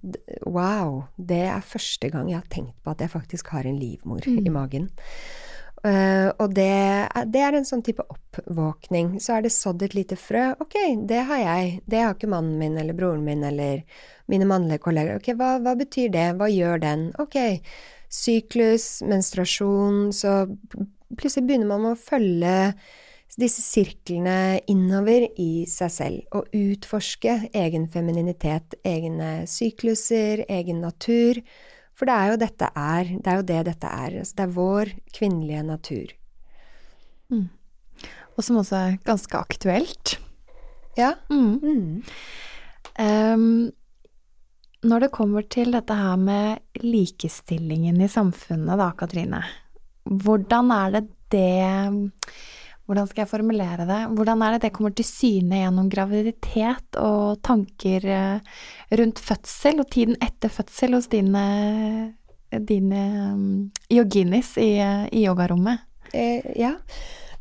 wow, 0.47 1.01
det 1.19 1.43
er 1.49 1.65
første 1.67 2.09
gang 2.13 2.29
jeg 2.31 2.39
har 2.39 2.53
tenkt 2.53 2.77
på 2.83 2.93
at 2.93 3.03
jeg 3.03 3.11
faktisk 3.11 3.51
har 3.51 3.67
en 3.67 3.79
livmor 3.79 4.23
mm. 4.23 4.39
i 4.45 4.53
magen. 4.53 4.87
Uh, 5.85 6.33
og 6.41 6.55
det, 6.57 6.71
det, 7.29 7.41
er 7.43 7.55
en 7.55 7.67
sånn 7.67 7.83
type 7.85 8.03
oppvåkning. 8.09 9.17
Så 9.23 9.35
er 9.35 9.45
det 9.45 9.53
sådd 9.53 9.83
et 9.85 9.93
lite 9.95 10.17
frø. 10.19 10.49
Ok, 10.63 10.75
det 11.07 11.21
har 11.29 11.43
jeg. 11.43 11.81
Det 11.85 12.01
har 12.01 12.15
ikke 12.15 12.31
mannen 12.31 12.57
min 12.59 12.79
eller 12.81 12.97
broren 12.97 13.23
min 13.27 13.45
eller 13.45 13.83
mine 14.31 14.47
mannlige 14.49 14.81
kolleger. 14.83 15.19
Ok, 15.19 15.31
hva, 15.37 15.57
hva 15.63 15.75
betyr 15.77 16.09
det? 16.15 16.27
Hva 16.39 16.49
gjør 16.51 16.81
den? 16.83 17.05
Ok, 17.21 17.37
syklus, 18.13 19.01
menstruasjon 19.03 20.13
Så 20.15 20.33
plutselig 21.19 21.47
begynner 21.47 21.69
man 21.69 21.91
å 21.91 21.97
følge 21.99 22.55
disse 23.37 23.61
sirklene 23.61 24.59
innover 24.71 25.27
i 25.37 25.65
seg 25.69 25.91
selv, 25.93 26.21
og 26.33 26.49
utforske 26.57 27.35
egen 27.53 27.85
femininitet, 27.93 28.77
egne 28.87 29.45
sykluser, 29.49 30.41
egen 30.49 30.81
natur. 30.81 31.41
For 31.97 32.09
det 32.09 32.15
er 32.15 32.31
jo 32.31 32.39
dette 32.41 32.71
er, 32.73 33.11
det 33.13 33.31
er 33.31 33.39
jo 33.39 33.47
det 33.51 33.59
dette 33.69 33.91
er. 33.93 34.17
Altså, 34.21 34.37
det 34.37 34.45
er 34.45 34.57
vår 34.57 34.93
kvinnelige 35.17 35.63
natur. 35.65 36.13
Mm. 37.33 37.47
Og 38.37 38.45
som 38.45 38.59
også 38.61 38.79
er 38.79 38.99
ganske 39.05 39.37
aktuelt. 39.37 40.17
Ja. 40.97 41.13
Mm. 41.29 41.57
Mm. 41.61 42.03
Um, 42.97 43.71
når 44.87 45.05
det 45.05 45.13
kommer 45.13 45.45
til 45.45 45.73
dette 45.73 45.93
her 45.97 46.17
med 46.21 46.81
likestillingen 46.85 48.01
i 48.01 48.09
samfunnet, 48.09 48.77
da, 48.77 48.91
Katrine. 48.97 49.41
Hvordan 50.05 50.71
er 50.73 50.93
det 50.97 51.07
det 51.33 52.11
hvordan 52.87 53.07
skal 53.09 53.25
jeg 53.25 53.31
formulere 53.33 53.85
det? 53.87 53.99
Hvordan 54.15 54.43
er 54.45 54.55
det 54.55 54.61
det 54.63 54.73
kommer 54.77 54.93
til 54.95 55.07
syne 55.07 55.59
gjennom 55.59 55.89
graviditet 55.91 56.99
og 57.01 57.41
tanker 57.43 58.07
eh, 58.07 58.55
rundt 58.95 59.19
fødsel 59.19 59.83
og 59.83 59.89
tiden 59.91 60.15
etter 60.23 60.51
fødsel 60.51 60.95
hos 60.95 61.09
dine, 61.11 61.43
dine 62.55 63.03
mm, 63.35 63.55
yoginis 63.91 64.53
i, 64.63 64.71
i 65.11 65.25
yogarommet? 65.27 65.83
Eh, 66.15 66.47
ja. 66.55 66.77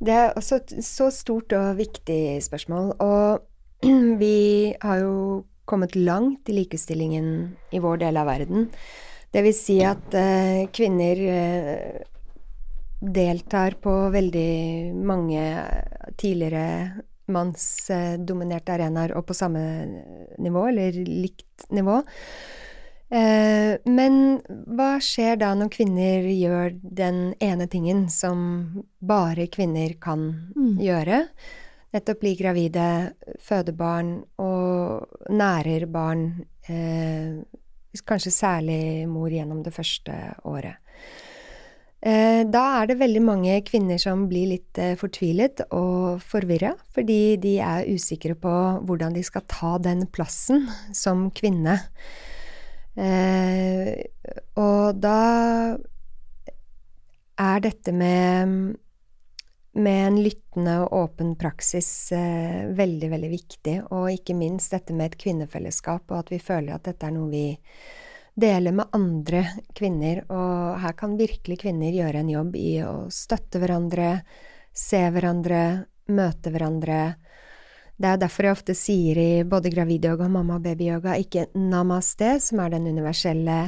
Det 0.03 0.13
er 0.13 0.35
også 0.37 0.59
et 0.61 0.75
så 0.85 1.09
stort 1.15 1.55
og 1.57 1.79
viktig 1.79 2.43
spørsmål. 2.45 2.97
Og 3.01 3.87
vi 4.23 4.75
har 4.83 5.05
jo 5.05 5.45
kommet 5.67 5.95
langt 5.99 6.51
i 6.51 6.59
likestillingen 6.59 7.31
i 7.75 7.83
vår 7.83 8.03
del 8.03 8.19
av 8.19 8.29
verden. 8.29 8.67
Det 9.31 9.43
vil 9.47 9.55
si 9.55 9.79
at 9.85 10.15
eh, 10.17 10.67
kvinner 10.75 11.23
eh, 11.31 12.05
deltar 13.01 13.77
på 13.83 13.93
veldig 14.15 14.95
mange 15.05 15.43
tidligere 16.17 17.03
mannsdominerte 17.33 18.77
arenaer 18.77 19.17
og 19.19 19.27
på 19.29 19.35
samme 19.35 19.63
nivå, 20.39 20.69
eller 20.71 20.97
likt 21.07 21.67
nivå. 21.75 22.01
Eh, 23.07 23.77
men 23.87 24.17
hva 24.47 24.97
skjer 25.03 25.39
da 25.39 25.53
når 25.55 25.71
kvinner 25.75 26.27
gjør 26.27 26.73
den 26.83 27.21
ene 27.43 27.69
tingen 27.71 28.09
som 28.11 28.41
bare 28.99 29.47
kvinner 29.53 29.95
kan 30.03 30.27
mm. 30.57 30.73
gjøre? 30.83 31.21
Nettopp 31.95 32.23
bli 32.23 32.35
gravide, 32.39 32.89
føde 33.43 33.73
barn 33.77 34.19
og 34.43 35.31
nærer 35.31 35.87
barn, 35.91 36.27
eh, 36.69 37.39
kanskje 38.07 38.35
særlig 38.35 39.07
mor 39.09 39.31
gjennom 39.33 39.63
det 39.65 39.73
første 39.75 40.17
året. 40.45 40.83
Eh, 42.07 42.45
da 42.47 42.63
er 42.79 42.87
det 42.87 43.01
veldig 43.01 43.21
mange 43.25 43.55
kvinner 43.67 43.99
som 43.99 44.29
blir 44.31 44.53
litt 44.53 44.79
eh, 44.79 44.95
fortvilet 44.99 45.65
og 45.75 46.23
forvirra, 46.23 46.77
fordi 46.95 47.35
de 47.43 47.57
er 47.59 47.89
usikre 47.91 48.37
på 48.39 48.53
hvordan 48.87 49.17
de 49.17 49.25
skal 49.27 49.43
ta 49.51 49.73
den 49.83 50.05
plassen 50.15 50.69
som 50.95 51.27
kvinne. 51.35 51.81
Eh, 52.95 53.91
og 54.55 55.03
da 55.03 55.21
er 57.43 57.63
dette 57.67 57.93
med 57.93 58.75
med 59.77 60.07
en 60.07 60.15
lyttende 60.25 60.79
og 60.87 60.95
åpen 60.97 61.35
praksis 61.37 62.09
veldig, 62.09 63.11
veldig 63.13 63.29
viktig, 63.29 63.75
og 63.93 64.07
ikke 64.09 64.33
minst 64.33 64.73
dette 64.73 64.95
med 64.97 65.11
et 65.11 65.19
kvinnefellesskap, 65.21 66.07
og 66.09 66.23
at 66.23 66.33
vi 66.33 66.39
føler 66.41 66.79
at 66.79 66.87
dette 66.89 67.05
er 67.05 67.13
noe 67.13 67.29
vi 67.29 67.43
deler 68.37 68.75
med 68.77 68.93
andre 68.97 69.43
kvinner, 69.77 70.23
og 70.29 70.77
her 70.83 70.97
kan 70.99 71.17
virkelig 71.17 71.61
kvinner 71.65 71.95
gjøre 71.95 72.21
en 72.21 72.33
jobb 72.33 72.57
i 72.61 72.73
å 72.85 73.07
støtte 73.13 73.61
hverandre, 73.63 74.11
se 74.77 75.01
hverandre, 75.13 75.63
møte 76.13 76.53
hverandre. 76.53 77.01
Det 77.97 78.11
er 78.11 78.21
derfor 78.21 78.47
jeg 78.47 78.57
ofte 78.59 78.77
sier 78.77 79.19
i 79.19 79.31
både 79.49 79.73
gravidyoga 79.73 80.27
og 80.29 80.35
mamma-baby-yoga 80.35 81.17
ikke 81.23 81.49
namaste, 81.57 82.35
som 82.45 82.61
er 82.61 82.75
den 82.77 82.91
universelle 82.93 83.61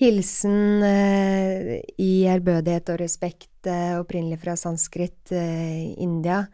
hilsen 0.00 0.82
eh, 0.86 1.82
i 2.00 2.12
ærbødighet 2.32 2.94
og 2.94 3.02
respekt, 3.02 3.52
eh, 3.68 3.98
opprinnelig 4.00 4.40
fra 4.40 4.56
sanskrit, 4.56 5.20
eh, 5.36 5.92
India. 6.00 6.46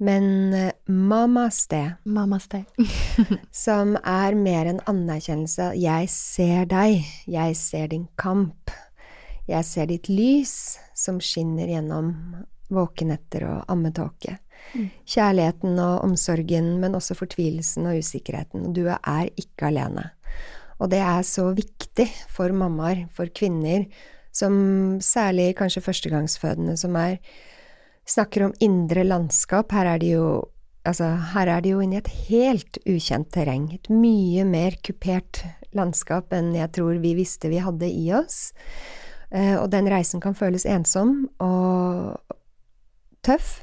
Men 0.00 0.54
eh, 0.56 0.72
mamaste, 0.88 1.80
Mamaste. 2.04 2.64
som 3.52 3.98
er 4.00 4.34
mer 4.34 4.70
en 4.70 4.80
anerkjennelse 4.88 5.74
'jeg 5.76 6.08
ser 6.08 6.64
deg, 6.70 7.04
jeg 7.28 7.56
ser 7.56 7.90
din 7.92 8.06
kamp', 8.16 8.72
jeg 9.48 9.64
ser 9.64 9.90
ditt 9.90 10.08
lys 10.08 10.78
som 10.96 11.20
skinner 11.20 11.68
gjennom 11.68 12.14
våkenetter 12.70 13.44
og 13.50 13.68
ammetåke. 13.68 14.38
Mm. 14.72 14.88
Kjærligheten 15.04 15.78
og 15.82 16.04
omsorgen, 16.06 16.78
men 16.80 16.96
også 16.96 17.16
fortvilelsen 17.18 17.88
og 17.90 18.00
usikkerheten. 18.00 18.72
Du 18.72 18.86
er 18.88 19.28
ikke 19.36 19.68
alene. 19.68 20.10
Og 20.80 20.88
det 20.92 21.02
er 21.04 21.22
så 21.26 21.50
viktig 21.52 22.08
for 22.32 22.52
mammaer, 22.56 23.04
for 23.12 23.28
kvinner, 23.28 23.84
som 24.32 25.00
særlig 25.02 25.56
kanskje 25.58 25.82
førstegangsfødende, 25.84 26.76
som 26.78 26.96
er 26.96 27.18
snakker 28.10 28.48
om 28.48 28.56
indre 28.64 29.04
landskap. 29.06 29.72
Her 29.72 29.96
er 29.96 30.02
de 30.02 30.16
jo 30.16 30.30
Altså, 30.80 31.10
her 31.34 31.44
er 31.52 31.60
det 31.60 31.74
jo 31.74 31.82
inne 31.84 31.98
i 31.98 32.00
et 32.00 32.08
helt 32.30 32.78
ukjent 32.88 33.28
terreng. 33.34 33.66
Et 33.76 33.90
mye 33.92 34.46
mer 34.48 34.78
kupert 34.80 35.42
landskap 35.76 36.32
enn 36.32 36.54
jeg 36.56 36.72
tror 36.72 36.96
vi 37.02 37.10
visste 37.18 37.50
vi 37.52 37.60
hadde 37.60 37.90
i 37.92 38.06
oss. 38.16 38.54
Eh, 39.28 39.58
og 39.60 39.68
den 39.74 39.90
reisen 39.92 40.24
kan 40.24 40.32
føles 40.34 40.64
ensom 40.64 41.28
og 41.36 42.16
tøff. 43.20 43.58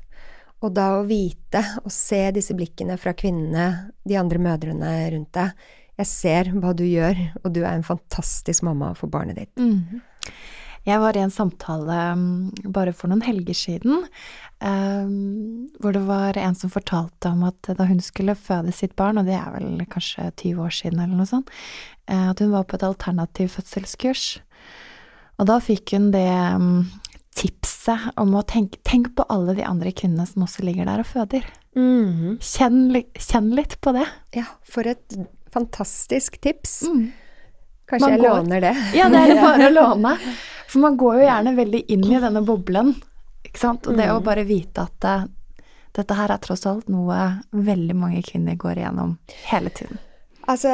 Og 0.61 0.73
da 0.77 0.91
å 0.99 1.07
vite 1.09 1.63
og 1.83 1.89
se 1.93 2.21
disse 2.37 2.53
blikkene 2.57 2.99
fra 3.01 3.15
kvinnene, 3.17 3.91
de 4.05 4.17
andre 4.17 4.41
mødrene 4.41 4.93
rundt 5.13 5.33
deg, 5.37 5.67
jeg 5.97 6.09
ser 6.09 6.49
hva 6.53 6.75
du 6.77 6.83
gjør, 6.85 7.17
og 7.43 7.53
du 7.53 7.63
er 7.63 7.73
en 7.73 7.85
fantastisk 7.85 8.65
mamma 8.65 8.93
for 8.97 9.09
barnet 9.09 9.41
ditt. 9.41 9.55
Mhm. 9.57 10.01
Jeg 10.87 11.01
var 11.03 11.17
i 11.17 11.21
en 11.25 11.33
samtale 11.33 11.95
um, 12.15 12.25
bare 12.71 12.93
for 12.95 13.11
noen 13.11 13.23
helger 13.25 13.57
siden, 13.59 14.05
um, 14.63 15.67
hvor 15.83 15.91
det 15.95 16.03
var 16.07 16.37
en 16.39 16.55
som 16.55 16.71
fortalte 16.71 17.31
om 17.33 17.43
at 17.49 17.69
da 17.75 17.87
hun 17.89 17.99
skulle 18.03 18.35
føde 18.39 18.71
sitt 18.75 18.95
barn, 18.99 19.19
og 19.19 19.27
det 19.27 19.35
er 19.35 19.51
vel 19.57 19.83
kanskje 19.91 20.29
20 20.39 20.63
år 20.63 20.73
siden 20.77 21.01
eller 21.03 21.19
noe 21.19 21.27
sånt, 21.29 21.51
eh, 22.07 22.29
at 22.31 22.39
hun 22.43 22.53
var 22.55 22.63
på 22.69 22.79
et 22.79 22.87
alternativ 22.87 23.51
fødselskurs. 23.57 24.25
Og 25.37 25.49
da 25.51 25.59
fikk 25.61 25.91
hun 25.97 26.07
det 26.15 26.25
um, 26.55 26.87
tipset 27.37 28.07
om 28.17 28.31
å 28.39 28.45
tenke 28.49 28.79
tenk 28.87 29.11
på 29.19 29.27
alle 29.29 29.53
de 29.59 29.67
andre 29.67 29.91
kvinnene 29.93 30.25
som 30.25 30.47
også 30.47 30.63
ligger 30.65 30.87
der 30.89 31.03
og 31.03 31.11
føder. 31.11 31.45
Mm. 31.77 32.39
Kjenn, 32.41 32.79
kjenn 33.21 33.51
litt 33.59 33.75
på 33.85 33.91
det. 33.93 34.07
Ja, 34.39 34.47
for 34.65 34.87
et 34.89 35.19
fantastisk 35.53 36.39
tips. 36.41 36.79
Mm. 36.89 37.09
Kanskje 37.87 38.07
Man 38.07 38.15
jeg 38.15 38.23
går- 38.23 38.39
låner 38.41 38.61
det. 38.65 38.75
Ja, 38.97 39.05
det 39.13 39.19
er 39.21 39.33
det 39.35 39.41
bare 39.45 39.67
å 39.69 39.75
låne. 39.75 40.15
For 40.67 40.83
man 40.83 40.97
går 40.99 41.21
jo 41.21 41.27
gjerne 41.27 41.55
veldig 41.57 41.83
inn 41.95 42.07
i 42.09 42.19
denne 42.21 42.43
boblen, 42.45 42.93
ikke 43.47 43.61
sant. 43.61 43.87
Og 43.87 43.97
det 43.99 44.09
å 44.11 44.19
bare 44.23 44.43
vite 44.47 44.83
at 44.83 45.07
eh, 45.07 45.27
dette 45.97 46.17
her 46.17 46.33
er 46.33 46.43
tross 46.43 46.67
alt 46.69 46.91
noe 46.91 47.21
veldig 47.51 47.95
mange 47.97 48.21
kvinner 48.27 48.59
går 48.59 48.83
igjennom 48.83 49.15
hele 49.47 49.71
tiden. 49.73 50.03
Altså, 50.47 50.69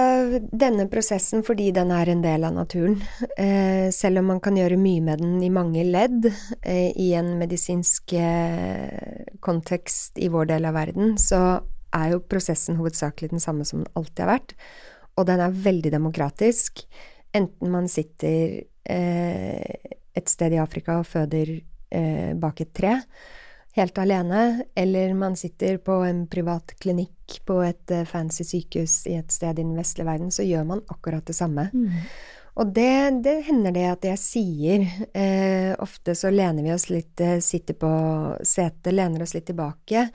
denne 0.54 0.86
prosessen, 0.86 1.42
fordi 1.42 1.72
den 1.74 1.90
er 1.96 2.12
en 2.12 2.22
del 2.22 2.44
av 2.46 2.54
naturen, 2.54 3.00
eh, 3.42 3.90
selv 3.90 4.22
om 4.22 4.28
man 4.30 4.42
kan 4.44 4.58
gjøre 4.58 4.78
mye 4.78 5.02
med 5.02 5.24
den 5.24 5.40
i 5.42 5.50
mange 5.50 5.82
ledd 5.88 6.28
eh, 6.62 6.92
i 6.94 7.08
en 7.18 7.32
medisinsk 7.40 8.14
eh, 8.14 9.24
kontekst 9.42 10.22
i 10.22 10.30
vår 10.30 10.52
del 10.52 10.70
av 10.70 10.78
verden, 10.78 11.16
så 11.18 11.64
er 11.94 12.12
jo 12.14 12.22
prosessen 12.22 12.78
hovedsakelig 12.78 13.32
den 13.32 13.42
samme 13.42 13.66
som 13.66 13.82
den 13.82 13.90
alltid 13.98 14.22
har 14.28 14.32
vært, 14.36 14.54
og 15.18 15.26
den 15.32 15.42
er 15.42 15.58
veldig 15.66 15.96
demokratisk. 15.96 16.86
Enten 17.34 17.74
man 17.74 17.90
sitter 17.90 18.60
et 18.86 20.30
sted 20.30 20.54
i 20.54 20.60
Afrika 20.62 21.00
og 21.00 21.08
føder 21.08 21.56
eh, 21.94 22.34
bak 22.40 22.62
et 22.62 22.74
tre, 22.76 22.98
helt 23.74 23.98
alene, 23.98 24.66
eller 24.76 25.16
man 25.18 25.36
sitter 25.40 25.80
på 25.82 26.02
en 26.06 26.26
privat 26.30 26.76
klinikk 26.82 27.40
på 27.48 27.58
et 27.66 27.94
eh, 27.94 28.06
fancy 28.06 28.46
sykehus 28.46 29.04
i 29.10 29.18
et 29.18 29.34
sted 29.34 29.58
i 29.58 29.64
den 29.64 29.74
vestlige 29.78 30.08
verden, 30.10 30.32
så 30.32 30.46
gjør 30.46 30.68
man 30.70 30.86
akkurat 30.94 31.26
det 31.26 31.38
samme. 31.38 31.70
Og 32.54 32.70
det, 32.70 33.24
det 33.26 33.40
hender 33.48 33.74
det 33.74 33.86
at 33.90 34.04
jeg 34.06 34.22
sier. 34.22 34.84
Eh, 35.18 35.74
ofte 35.82 36.14
så 36.14 36.30
lener 36.30 36.62
vi 36.62 36.74
oss 36.76 36.86
litt, 36.92 37.18
eh, 37.18 37.40
sitter 37.42 37.78
på 37.82 37.94
setet, 38.46 38.94
lener 38.94 39.26
oss 39.26 39.34
litt 39.34 39.48
tilbake. 39.50 40.06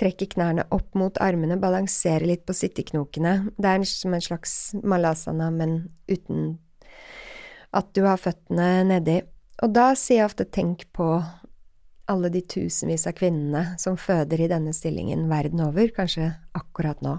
Trekker 0.00 0.30
knærne 0.32 0.64
opp 0.74 0.96
mot 0.98 1.20
armene, 1.22 1.60
balanserer 1.60 2.24
litt 2.26 2.46
på 2.48 2.56
sitteknokene. 2.56 3.34
Det 3.60 3.68
er 3.74 3.84
som 3.86 4.16
en 4.16 4.24
slags 4.24 4.54
malasana, 4.80 5.50
men 5.52 5.76
uten 6.08 6.54
at 7.74 7.94
du 7.96 8.04
har 8.06 8.20
føttene 8.20 8.84
nedi. 8.88 9.20
Og 9.62 9.72
da 9.74 9.92
sier 9.98 10.22
jeg 10.22 10.30
ofte 10.30 10.46
tenk 10.50 10.86
på 10.94 11.08
alle 12.10 12.28
de 12.28 12.42
tusenvis 12.44 13.06
av 13.08 13.14
kvinnene 13.16 13.62
som 13.80 13.96
føder 13.96 14.42
i 14.44 14.48
denne 14.50 14.74
stillingen 14.76 15.24
verden 15.30 15.62
over, 15.64 15.88
kanskje 15.96 16.28
akkurat 16.56 17.00
nå. 17.04 17.14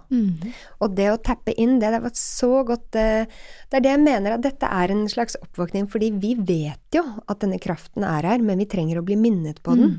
Og 0.86 0.94
det 0.98 1.08
å 1.10 1.18
tappe 1.18 1.56
inn 1.58 1.80
det, 1.82 1.90
det 1.96 2.04
var 2.04 2.14
så 2.20 2.62
godt 2.68 2.98
eh, 3.00 3.26
Det 3.70 3.80
er 3.80 3.86
det 3.86 3.94
jeg 3.96 4.04
mener 4.04 4.36
at 4.36 4.46
dette 4.46 4.70
er 4.70 4.94
en 4.94 5.06
slags 5.10 5.40
oppvåkning, 5.42 5.90
fordi 5.90 6.12
vi 6.22 6.36
vet 6.38 6.98
jo 7.00 7.02
at 7.26 7.42
denne 7.42 7.60
kraften 7.62 8.06
er 8.06 8.30
her, 8.30 8.44
men 8.46 8.62
vi 8.62 8.70
trenger 8.70 9.02
å 9.02 9.06
bli 9.06 9.18
minnet 9.18 9.64
på 9.66 9.78
den. 9.80 9.98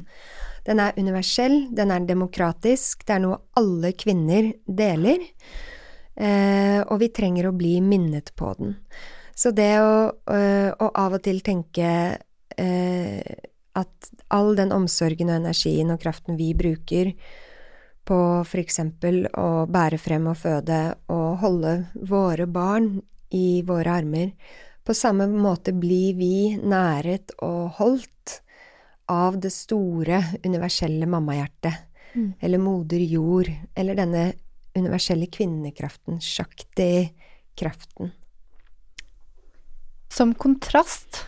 Den 0.67 0.83
er 0.83 0.97
universell, 0.99 1.69
den 1.75 1.93
er 1.95 2.07
demokratisk, 2.07 3.05
det 3.07 3.19
er 3.19 3.23
noe 3.23 3.43
alle 3.59 3.93
kvinner 3.99 4.53
deler, 4.67 5.23
eh, 6.15 6.81
og 6.87 6.99
vi 7.03 7.11
trenger 7.15 7.51
å 7.51 7.55
bli 7.59 7.79
minnet 7.83 8.33
på 8.39 8.55
den. 8.59 8.75
Så 9.37 9.53
det 9.53 9.73
å, 9.83 9.97
øh, 10.33 10.71
å 10.81 10.91
av 10.97 11.19
og 11.19 11.25
til 11.27 11.43
tenke 11.45 11.89
eh, 12.57 13.35
at 13.77 14.11
all 14.33 14.55
den 14.57 14.73
omsorgen 14.73 15.29
og 15.29 15.43
energien 15.43 15.93
og 15.93 16.01
kraften 16.01 16.39
vi 16.39 16.55
bruker 16.57 17.13
på 18.07 18.19
eksempel 18.63 19.27
å 19.35 19.67
bære 19.69 19.99
frem 20.01 20.31
og 20.31 20.39
føde 20.41 20.79
og 21.13 21.41
holde 21.43 21.75
våre 22.07 22.47
barn 22.47 22.95
i 23.35 23.61
våre 23.67 23.99
armer, 23.99 24.31
på 24.87 24.95
samme 24.95 25.27
måte 25.27 25.75
blir 25.75 26.15
vi 26.15 26.55
næret 26.63 27.35
og 27.43 27.75
holdt 27.81 28.39
av 29.11 29.37
det 29.43 29.51
store, 29.53 30.23
universelle 30.47 31.07
mammahjertet, 31.11 31.83
Mm. 32.17 32.33
eller 32.41 32.59
moder 32.59 33.03
jord, 33.05 33.51
eller 33.77 33.95
denne 33.95 34.33
universelle 34.77 35.27
kvinnekraften, 35.27 36.21
shakti-kraften. 36.21 38.13
Som 40.17 40.31
kontrast 40.33 41.27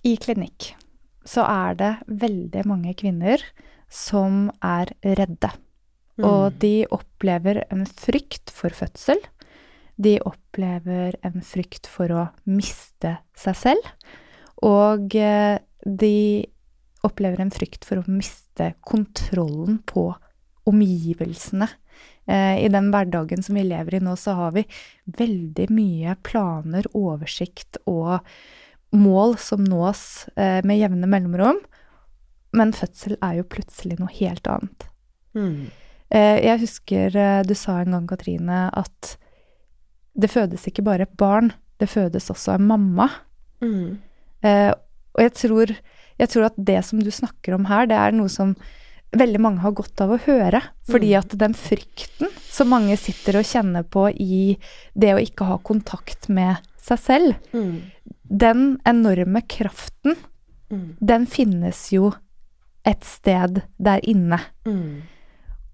i 0.00 0.14
klinikk 0.16 0.70
så 1.28 1.42
er 1.44 1.74
det 1.76 1.90
veldig 2.08 2.62
mange 2.64 2.94
kvinner 2.96 3.42
som 3.92 4.46
er 4.64 4.94
redde. 5.04 5.50
Og 6.24 6.56
de 6.62 6.86
opplever 6.94 7.60
en 7.68 7.84
frykt 7.84 8.48
for 8.54 8.72
fødsel. 8.72 9.20
De 10.00 10.14
opplever 10.24 11.18
en 11.20 11.44
frykt 11.44 11.90
for 11.90 12.16
å 12.16 12.24
miste 12.48 13.12
seg 13.36 13.60
selv. 13.60 13.92
Og 14.64 15.18
eh, 15.20 15.60
de 15.84 16.16
opplever 17.04 17.44
en 17.44 17.52
frykt 17.52 17.84
for 17.84 18.00
å 18.00 18.08
miste 18.08 18.72
kontrollen 18.88 19.82
på 19.84 20.08
omgivelsene. 20.70 21.68
Eh, 22.26 22.64
I 22.64 22.68
den 22.72 22.90
hverdagen 22.92 23.42
som 23.44 23.58
vi 23.58 23.64
lever 23.66 23.98
i 23.98 24.02
nå, 24.02 24.16
så 24.16 24.36
har 24.38 24.54
vi 24.56 24.64
veldig 25.18 25.68
mye 25.74 26.16
planer, 26.26 26.88
oversikt 26.96 27.78
og 27.90 28.24
mål 28.94 29.36
som 29.42 29.64
nås 29.66 30.28
eh, 30.36 30.60
med 30.64 30.80
jevne 30.80 31.08
mellomrom. 31.10 31.60
Men 32.54 32.74
fødsel 32.76 33.16
er 33.18 33.40
jo 33.40 33.48
plutselig 33.50 33.98
noe 33.98 34.12
helt 34.14 34.46
annet. 34.50 34.86
Mm. 35.34 35.66
Eh, 36.14 36.38
jeg 36.46 36.62
husker 36.62 37.18
du 37.44 37.54
sa 37.58 37.80
en 37.82 37.96
gang, 37.96 38.08
Katrine, 38.08 38.68
at 38.70 39.16
det 40.14 40.30
fødes 40.30 40.68
ikke 40.70 40.84
bare 40.86 41.08
et 41.08 41.16
barn, 41.18 41.50
det 41.82 41.90
fødes 41.90 42.30
også 42.30 42.54
en 42.54 42.68
mamma. 42.70 43.08
Mm. 43.64 43.98
Og 44.44 45.20
jeg 45.22 45.32
tror 45.34 45.72
jeg 46.20 46.30
tror 46.30 46.48
at 46.48 46.58
det 46.58 46.78
som 46.86 47.00
du 47.02 47.10
snakker 47.10 47.56
om 47.56 47.66
her, 47.66 47.88
det 47.90 47.98
er 47.98 48.14
noe 48.14 48.30
som 48.30 48.54
veldig 49.18 49.40
mange 49.40 49.60
har 49.64 49.72
godt 49.72 50.00
av 50.00 50.10
å 50.10 50.18
høre. 50.26 50.60
Fordi 50.88 51.10
Mm. 51.14 51.18
at 51.18 51.38
den 51.38 51.54
frykten 51.54 52.28
som 52.50 52.68
mange 52.68 52.96
sitter 52.98 53.38
og 53.38 53.44
kjenner 53.44 53.82
på 53.84 54.08
i 54.14 54.58
det 54.96 55.14
å 55.14 55.20
ikke 55.22 55.46
ha 55.46 55.58
kontakt 55.58 56.28
med 56.28 56.56
seg 56.78 56.98
selv, 56.98 57.34
Mm. 57.52 57.82
den 58.28 58.78
enorme 58.86 59.42
kraften, 59.48 60.16
Mm. 60.70 60.96
den 61.04 61.26
finnes 61.26 61.90
jo 61.92 62.14
et 62.84 63.02
sted 63.04 63.62
der 63.80 64.00
inne. 64.02 64.40
Mm. 64.66 65.02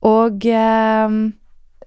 Og 0.02 0.46
eh, 0.46 1.08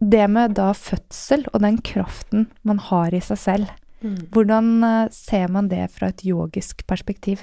det 0.01 0.29
med 0.29 0.53
da 0.55 0.71
fødsel 0.73 1.45
og 1.53 1.61
den 1.61 1.77
kraften 1.79 2.47
man 2.63 2.77
har 2.77 3.13
i 3.13 3.19
seg 3.19 3.37
selv, 3.37 3.69
Mm. 4.03 4.27
hvordan 4.31 4.83
eh, 4.83 5.07
ser 5.11 5.47
man 5.47 5.69
det 5.69 5.89
fra 5.91 6.07
et 6.09 6.25
yogisk 6.25 6.85
perspektiv? 6.85 7.39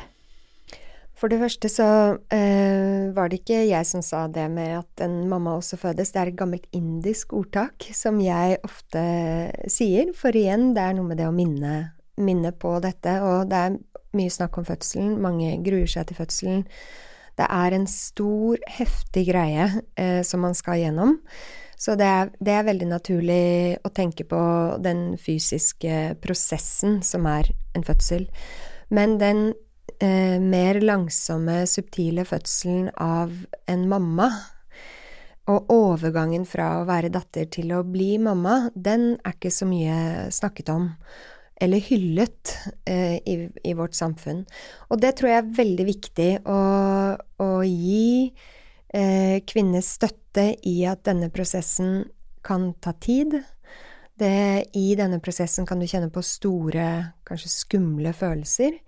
For 1.21 1.29
det 1.29 1.37
første 1.43 1.69
så 1.69 1.87
eh, 2.33 3.11
var 3.13 3.29
det 3.29 3.43
ikke 3.43 3.59
jeg 3.69 3.85
som 3.85 4.01
sa 4.05 4.23
det 4.33 4.47
med 4.49 4.79
at 4.79 5.03
en 5.05 5.27
mamma 5.29 5.59
også 5.59 5.77
fødes. 5.83 6.15
Det 6.15 6.21
er 6.23 6.31
et 6.31 6.39
gammelt 6.39 6.65
indisk 6.73 7.35
ordtak 7.37 7.85
som 7.93 8.23
jeg 8.25 8.57
ofte 8.65 9.03
sier, 9.69 10.15
for 10.17 10.33
igjen, 10.33 10.71
det 10.77 10.87
er 10.87 10.97
noe 10.97 11.11
med 11.11 11.21
det 11.21 11.29
å 11.29 11.37
minne, 11.37 11.75
minne 12.17 12.55
på 12.57 12.73
dette. 12.81 13.19
Og 13.21 13.53
det 13.53 13.61
er 13.67 13.79
mye 14.17 14.33
snakk 14.33 14.57
om 14.63 14.67
fødselen, 14.67 15.19
mange 15.21 15.53
gruer 15.67 15.93
seg 15.93 16.09
til 16.09 16.23
fødselen. 16.23 16.67
Det 17.37 17.53
er 17.53 17.77
en 17.77 17.89
stor, 17.89 18.57
heftig 18.81 19.29
greie 19.29 19.69
eh, 20.01 20.21
som 20.25 20.41
man 20.45 20.57
skal 20.57 20.81
gjennom. 20.81 21.19
Så 21.81 22.01
det 22.01 22.09
er, 22.09 22.33
det 22.41 22.57
er 22.57 22.69
veldig 22.69 22.89
naturlig 22.89 23.45
å 23.85 23.93
tenke 23.93 24.25
på 24.29 24.41
den 24.85 25.19
fysiske 25.21 26.15
prosessen 26.25 27.03
som 27.05 27.29
er 27.29 27.53
en 27.77 27.85
fødsel. 27.85 28.27
Men 28.89 29.21
den 29.21 29.51
eh, 29.99 30.39
mer 30.43 30.81
langsomme, 30.85 31.65
subtile 31.67 32.25
fødselen 32.29 32.91
av 33.01 33.35
en 33.71 33.89
mamma, 33.91 34.31
og 35.51 35.71
overgangen 35.73 36.45
fra 36.47 36.77
å 36.79 36.87
være 36.89 37.11
datter 37.13 37.49
til 37.51 37.73
å 37.75 37.83
bli 37.87 38.15
mamma, 38.23 38.71
den 38.75 39.17
er 39.25 39.35
ikke 39.35 39.53
så 39.55 39.67
mye 39.69 40.31
snakket 40.35 40.71
om 40.73 40.91
eller 41.61 41.83
hyllet 41.85 42.55
eh, 42.89 43.19
i, 43.29 43.35
i 43.69 43.75
vårt 43.77 43.97
samfunn. 43.97 44.47
Og 44.89 45.01
det 45.03 45.13
tror 45.19 45.29
jeg 45.29 45.43
er 45.43 45.53
veldig 45.59 45.87
viktig 45.91 46.29
å, 46.49 46.61
å 47.21 47.51
gi 47.67 48.31
eh, 48.97 49.43
kvinner 49.45 49.85
støtte 49.85 50.47
i 50.65 50.79
at 50.89 51.05
denne 51.05 51.29
prosessen 51.35 52.07
kan 52.47 52.71
ta 52.81 52.95
tid. 52.97 53.37
Det, 54.17 54.33
I 54.73 54.87
denne 54.97 55.21
prosessen 55.21 55.69
kan 55.69 55.81
du 55.81 55.89
kjenne 55.89 56.09
på 56.13 56.25
store, 56.25 56.87
kanskje 57.29 57.53
skumle 57.53 58.15
følelser 58.17 58.81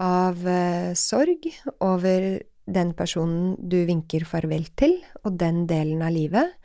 av 0.00 0.46
eh, 0.48 0.92
sorg 0.96 1.46
over 1.84 2.30
den 2.70 2.94
personen 2.94 3.54
du 3.58 3.82
vinker 3.88 4.24
farvel 4.28 4.68
til, 4.78 4.96
og 5.24 5.36
den 5.38 5.66
delen 5.68 6.02
av 6.06 6.14
livet. 6.14 6.56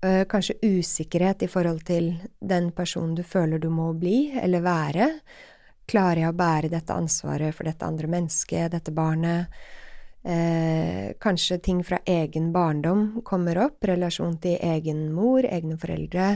Eh, 0.00 0.24
kanskje 0.28 0.58
usikkerhet 0.62 1.42
i 1.44 1.50
forhold 1.50 1.82
til 1.88 2.12
den 2.40 2.70
personen 2.72 3.16
du 3.18 3.24
føler 3.26 3.60
du 3.60 3.68
må 3.72 3.90
bli 3.98 4.30
eller 4.40 4.64
være. 4.64 5.10
Klarer 5.90 6.24
jeg 6.24 6.32
å 6.32 6.38
bære 6.38 6.72
dette 6.72 6.94
ansvaret 6.94 7.56
for 7.56 7.68
dette 7.68 7.86
andre 7.86 8.08
mennesket, 8.08 8.70
dette 8.72 8.94
barnet? 8.94 9.50
Eh, 10.22 11.12
kanskje 11.20 11.58
ting 11.64 11.80
fra 11.84 11.98
egen 12.04 12.50
barndom 12.52 13.22
kommer 13.24 13.58
opp, 13.64 13.84
relasjon 13.88 14.36
til 14.40 14.58
egen 14.60 15.08
mor, 15.16 15.44
egne 15.44 15.78
foreldre. 15.80 16.34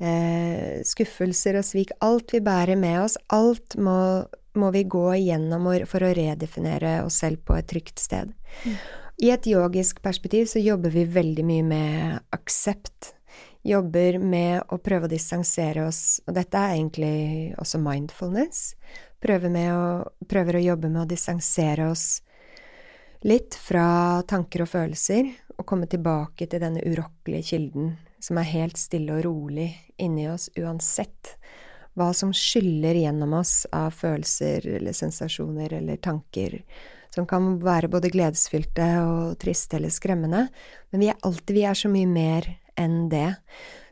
Eh, 0.00 0.80
skuffelser 0.86 1.58
og 1.60 1.66
svik. 1.66 1.90
Alt 2.00 2.32
vi 2.32 2.40
bærer 2.40 2.78
med 2.78 3.02
oss, 3.02 3.18
alt 3.28 3.76
må, 3.76 4.24
må 4.58 4.70
vi 4.74 4.84
gå 4.84 5.06
igjennom 5.14 5.68
for 5.86 6.02
å 6.02 6.12
redefinere 6.16 7.00
oss 7.04 7.20
selv 7.22 7.44
på 7.46 7.56
et 7.58 7.68
trygt 7.70 7.98
sted. 8.02 8.32
I 9.20 9.30
et 9.30 9.46
yogisk 9.46 10.00
perspektiv 10.02 10.46
så 10.48 10.62
jobber 10.62 10.90
vi 10.94 11.04
veldig 11.04 11.44
mye 11.44 11.66
med 11.66 12.20
aksept. 12.34 13.14
Jobber 13.62 14.16
med 14.18 14.72
å 14.72 14.78
prøve 14.80 15.06
å 15.06 15.12
distansere 15.12 15.84
oss, 15.86 16.22
og 16.26 16.34
dette 16.38 16.56
er 16.56 16.78
egentlig 16.78 17.54
også 17.60 17.78
mindfulness. 17.82 18.62
Prøver, 19.20 19.52
med 19.52 19.74
å, 19.74 19.84
prøver 20.24 20.56
å 20.56 20.64
jobbe 20.64 20.88
med 20.88 21.02
å 21.02 21.10
distansere 21.10 21.90
oss 21.92 22.22
litt 23.20 23.54
fra 23.60 24.22
tanker 24.24 24.64
og 24.64 24.72
følelser, 24.72 25.28
og 25.60 25.66
komme 25.68 25.84
tilbake 25.92 26.48
til 26.48 26.62
denne 26.62 26.80
urokkelige 26.80 27.50
kilden 27.52 27.92
som 28.20 28.40
er 28.40 28.48
helt 28.48 28.80
stille 28.80 29.18
og 29.18 29.26
rolig 29.26 29.68
inni 30.00 30.24
oss 30.32 30.48
uansett 30.56 31.36
hva 31.98 32.12
som 32.16 32.32
skyller 32.36 32.94
gjennom 33.00 33.34
oss 33.40 33.64
av 33.74 33.94
følelser 33.96 34.66
eller 34.78 34.94
sensasjoner 34.96 35.72
eller 35.80 36.00
tanker 36.02 36.60
som 37.14 37.26
kan 37.26 37.56
være 37.62 37.90
både 37.90 38.10
gledesfylte 38.12 38.86
og 39.02 39.38
triste 39.42 39.78
eller 39.78 39.90
skremmende, 39.90 40.46
men 40.90 41.02
vi 41.02 41.10
er 41.10 41.18
alltid 41.26 41.56
vi 41.56 41.66
er 41.66 41.78
så 41.78 41.90
mye 41.90 42.06
mer 42.06 42.46
enn 42.78 43.08
det. 43.10 43.34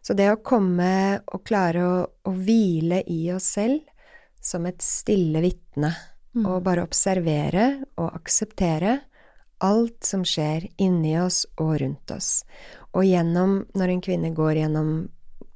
Så 0.02 0.14
det 0.14 0.30
å 0.32 0.40
komme 0.42 1.18
og 1.26 1.42
klare 1.46 1.82
å, 1.84 1.96
å 2.06 2.32
hvile 2.32 3.02
i 3.10 3.26
oss 3.34 3.50
selv 3.58 3.82
som 4.40 4.68
et 4.70 4.80
stille 4.84 5.42
vitne, 5.42 5.90
og 6.38 6.62
bare 6.62 6.84
observere 6.86 7.64
og 7.98 8.12
akseptere 8.14 9.00
alt 9.64 10.06
som 10.06 10.22
skjer 10.22 10.68
inni 10.78 11.16
oss 11.18 11.42
og 11.58 11.80
rundt 11.82 12.12
oss. 12.14 12.44
Og 12.94 13.02
gjennom, 13.08 13.64
når 13.74 13.92
en 13.92 14.02
kvinne 14.04 14.30
går 14.36 14.60
gjennom 14.62 14.92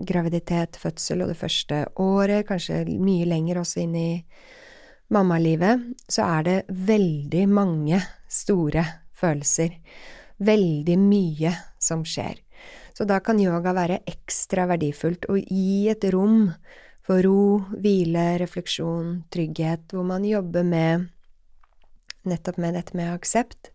graviditet, 0.07 0.79
fødsel 0.81 1.25
og 1.25 1.33
det 1.33 1.39
første 1.41 1.85
året, 2.03 2.47
kanskje 2.49 2.85
mye 2.99 3.29
lenger 3.29 3.63
også 3.63 3.83
inn 3.85 3.97
i 3.99 4.11
mammalivet, 5.13 5.83
så 6.09 6.27
er 6.39 6.47
det 6.49 6.59
veldig 6.89 7.47
mange 7.53 8.01
store 8.31 8.85
følelser. 9.17 9.77
Veldig 10.43 10.97
mye 10.99 11.53
som 11.83 12.07
skjer. 12.09 12.41
Så 12.93 13.07
da 13.09 13.21
kan 13.25 13.41
yoga 13.41 13.73
være 13.77 14.03
ekstra 14.09 14.67
verdifullt 14.71 15.29
og 15.33 15.41
gi 15.41 15.89
et 15.93 16.05
rom 16.13 16.51
for 17.03 17.25
ro, 17.25 17.63
hvile, 17.83 18.37
refleksjon, 18.43 19.23
trygghet, 19.33 19.91
hvor 19.91 20.07
man 20.07 20.27
jobber 20.29 20.67
med 20.67 21.09
nettopp 22.29 22.61
med 22.63 22.77
dette 22.79 22.97
med 22.97 23.11
aksept, 23.15 23.73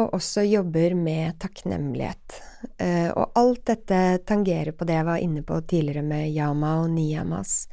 og 0.00 0.14
også 0.16 0.44
jobber 0.48 0.94
med 0.98 1.38
takknemlighet. 1.42 2.40
Eh, 2.80 3.08
og 3.10 3.36
alt 3.38 3.64
dette 3.70 4.20
tangerer 4.28 4.72
på 4.76 4.88
det 4.88 4.98
jeg 4.98 5.08
var 5.08 5.24
inne 5.24 5.42
på 5.46 5.60
tidligere 5.62 6.04
med 6.06 6.30
yama 6.34 6.78
og 6.82 6.90
niyamas. 6.94 7.66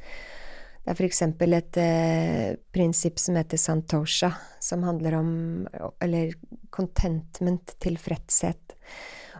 Det 0.88 0.94
er 0.94 0.96
for 1.02 1.08
eksempel 1.08 1.52
et 1.58 1.76
eh, 1.82 2.56
prinsipp 2.72 3.20
som 3.20 3.36
heter 3.36 3.60
santosha, 3.60 4.32
som 4.60 4.86
handler 4.88 5.18
om 5.18 5.30
eller 6.00 6.32
contentment, 6.72 7.74
tilfredshet. 7.82 8.76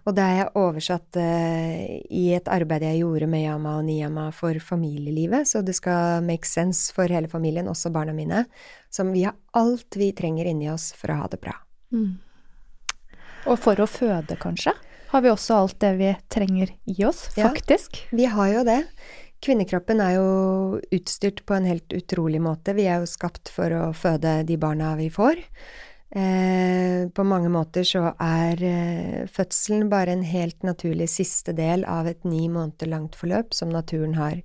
Og 0.09 0.15
det 0.17 0.25
er 0.25 0.37
jeg 0.39 0.53
oversatt 0.57 1.19
eh, 1.21 1.99
i 2.13 2.29
et 2.37 2.49
arbeid 2.53 2.85
jeg 2.87 3.03
gjorde 3.03 3.29
med 3.29 3.45
yama 3.45 3.79
og 3.81 3.89
niyama 3.89 4.29
for 4.37 4.57
familielivet, 4.63 5.49
så 5.49 5.65
det 5.65 5.77
skal 5.77 6.25
make 6.25 6.49
sense 6.49 6.93
for 6.93 7.09
hele 7.13 7.29
familien, 7.29 7.69
også 7.69 7.93
barna 7.93 8.15
mine, 8.17 8.45
som 8.93 9.13
vi 9.13 9.27
har 9.27 9.37
alt 9.57 9.99
vi 10.01 10.13
trenger 10.17 10.49
inni 10.49 10.71
oss 10.73 10.91
for 10.97 11.13
å 11.13 11.21
ha 11.23 11.29
det 11.33 11.41
bra. 11.45 11.57
Og 13.49 13.57
for 13.57 13.81
å 13.81 13.89
føde, 13.89 14.37
kanskje? 14.41 14.75
Har 15.09 15.25
vi 15.25 15.31
også 15.33 15.57
alt 15.63 15.79
det 15.81 15.95
vi 15.97 16.13
trenger 16.29 16.75
i 16.85 16.97
oss, 17.09 17.31
faktisk? 17.33 17.97
Ja. 18.11 18.17
Vi 18.19 18.29
har 18.35 18.49
jo 18.53 18.65
det. 18.69 18.81
Kvinnekroppen 19.45 20.03
er 20.05 20.17
jo 20.19 20.31
utstyrt 20.93 21.45
på 21.49 21.57
en 21.57 21.69
helt 21.69 21.95
utrolig 21.97 22.43
måte. 22.45 22.75
Vi 22.77 22.89
er 22.91 23.01
jo 23.01 23.09
skapt 23.09 23.49
for 23.55 23.73
å 23.73 23.85
føde 23.97 24.43
de 24.45 24.59
barna 24.61 24.93
vi 24.99 25.09
får. 25.15 25.41
Eh, 26.09 27.07
på 27.15 27.25
mange 27.29 27.51
måter 27.53 27.85
så 27.89 28.11
er 28.21 28.63
eh, 28.65 29.25
fødselen 29.33 29.91
bare 29.93 30.13
en 30.17 30.25
helt 30.25 30.65
naturlig 30.65 31.09
siste 31.13 31.53
del 31.57 31.85
av 31.89 32.09
et 32.09 32.25
ni 32.25 32.49
måneder 32.53 32.89
langt 32.91 33.17
forløp 33.17 33.57
som 33.57 33.73
naturen 33.73 34.17
har. 34.19 34.41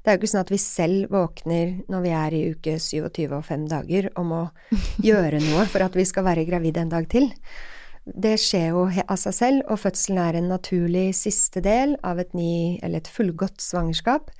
Det 0.00 0.08
er 0.08 0.16
jo 0.16 0.20
ikke 0.22 0.32
sånn 0.32 0.44
at 0.46 0.52
vi 0.52 0.60
selv 0.60 1.12
våkner 1.12 1.74
når 1.92 2.04
vi 2.04 2.14
er 2.16 2.36
i 2.36 2.44
uke 2.54 2.78
27 2.80 3.34
og 3.36 3.44
fem 3.48 3.66
dager 3.68 4.08
og 4.14 4.28
må 4.30 4.40
gjøre 5.08 5.42
noe 5.44 5.66
for 5.68 5.84
at 5.84 5.96
vi 5.96 6.06
skal 6.08 6.28
være 6.28 6.46
gravide 6.48 6.86
en 6.86 6.92
dag 6.92 7.08
til. 7.12 7.28
Det 8.04 8.36
skjer 8.40 8.70
jo 8.72 8.86
av 8.88 9.18
seg 9.20 9.34
selv, 9.36 9.64
og 9.68 9.82
fødselen 9.82 10.20
er 10.22 10.38
en 10.38 10.48
naturlig 10.50 11.10
siste 11.18 11.62
del 11.64 11.96
av 12.06 12.20
et 12.22 12.32
ny, 12.36 12.78
eller 12.82 13.02
et 13.02 13.10
fullgodt 13.12 13.60
svangerskap, 13.62 14.30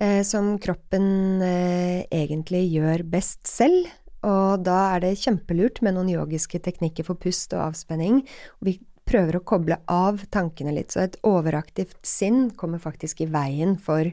eh, 0.00 0.22
som 0.26 0.54
kroppen 0.62 1.42
eh, 1.44 2.00
egentlig 2.08 2.64
gjør 2.72 3.04
best 3.12 3.44
selv. 3.50 3.90
Og 4.24 4.64
da 4.64 4.78
er 4.94 5.04
det 5.04 5.18
kjempelurt 5.20 5.82
med 5.84 5.98
noen 5.98 6.08
yogiske 6.14 6.62
teknikker 6.64 7.04
for 7.04 7.20
pust 7.20 7.52
og 7.52 7.66
avspenning. 7.68 8.22
Vi 8.64 8.78
prøver 9.04 9.36
å 9.36 9.44
koble 9.44 9.76
av 9.90 10.24
tankene 10.32 10.72
litt, 10.72 10.94
så 10.94 11.04
et 11.04 11.20
overaktivt 11.28 12.00
sinn 12.08 12.48
kommer 12.56 12.80
faktisk 12.80 13.20
i 13.20 13.28
veien 13.28 13.76
for 13.76 14.08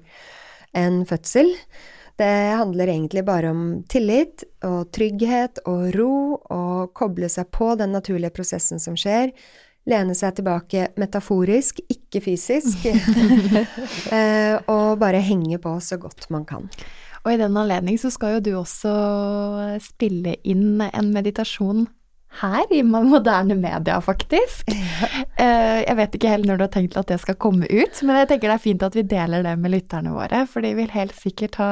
en 0.76 1.02
fødsel. 1.08 1.54
Det 2.22 2.54
handler 2.54 2.88
egentlig 2.88 3.24
bare 3.26 3.50
om 3.50 3.62
tillit 3.90 4.44
og 4.68 4.92
trygghet 4.94 5.64
og 5.66 5.88
ro, 5.96 6.14
og 6.54 6.92
koble 6.98 7.30
seg 7.32 7.50
på 7.50 7.72
den 7.80 7.96
naturlige 7.96 8.34
prosessen 8.36 8.82
som 8.82 8.98
skjer. 9.00 9.32
Lene 9.90 10.14
seg 10.14 10.36
tilbake 10.38 10.92
metaforisk, 11.02 11.80
ikke 11.90 12.22
fysisk, 12.22 12.86
eh, 14.18 14.54
og 14.70 15.00
bare 15.02 15.24
henge 15.26 15.58
på 15.64 15.74
så 15.82 15.98
godt 15.98 16.30
man 16.30 16.46
kan. 16.46 16.70
Og 17.24 17.34
i 17.34 17.40
den 17.42 17.58
anledning 17.58 17.98
så 18.02 18.12
skal 18.14 18.36
jo 18.36 18.46
du 18.46 18.52
også 18.60 18.94
spille 19.82 20.36
inn 20.46 20.82
en 20.92 21.10
meditasjon 21.16 21.88
her 22.40 22.74
i 22.74 22.82
moderne 22.84 23.56
media, 23.56 24.00
faktisk. 24.02 24.70
Jeg 25.42 25.96
vet 25.98 26.16
ikke 26.16 26.30
helt 26.32 26.48
når 26.48 26.60
du 26.60 26.64
har 26.64 26.72
tenkt 26.74 26.98
at 27.00 27.10
det 27.12 27.18
skal 27.22 27.38
komme 27.42 27.68
ut, 27.68 28.02
men 28.06 28.22
jeg 28.22 28.30
tenker 28.30 28.52
det 28.52 28.56
er 28.56 28.64
fint 28.64 28.86
at 28.86 28.96
vi 28.96 29.04
deler 29.08 29.44
det 29.46 29.56
med 29.60 29.74
lytterne 29.74 30.14
våre, 30.16 30.44
for 30.50 30.64
de 30.64 30.72
vil 30.78 30.92
helt 30.94 31.16
sikkert 31.18 31.58
ha, 31.62 31.70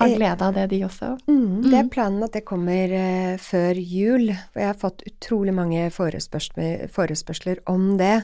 ha 0.00 0.08
eh, 0.08 0.14
glede 0.16 0.48
av 0.48 0.56
det, 0.56 0.66
de 0.72 0.80
også. 0.86 1.12
Mm, 1.28 1.68
det 1.68 1.76
er 1.76 1.86
mm. 1.86 1.92
planen 1.94 2.26
at 2.26 2.34
det 2.34 2.44
kommer 2.48 2.96
uh, 2.96 3.36
før 3.42 3.78
jul, 3.78 4.32
for 4.50 4.64
jeg 4.64 4.72
har 4.72 4.80
fått 4.80 5.04
utrolig 5.08 5.54
mange 5.56 5.86
forespørsler, 5.94 6.88
forespørsler 6.92 7.62
om 7.70 7.92
det. 8.00 8.16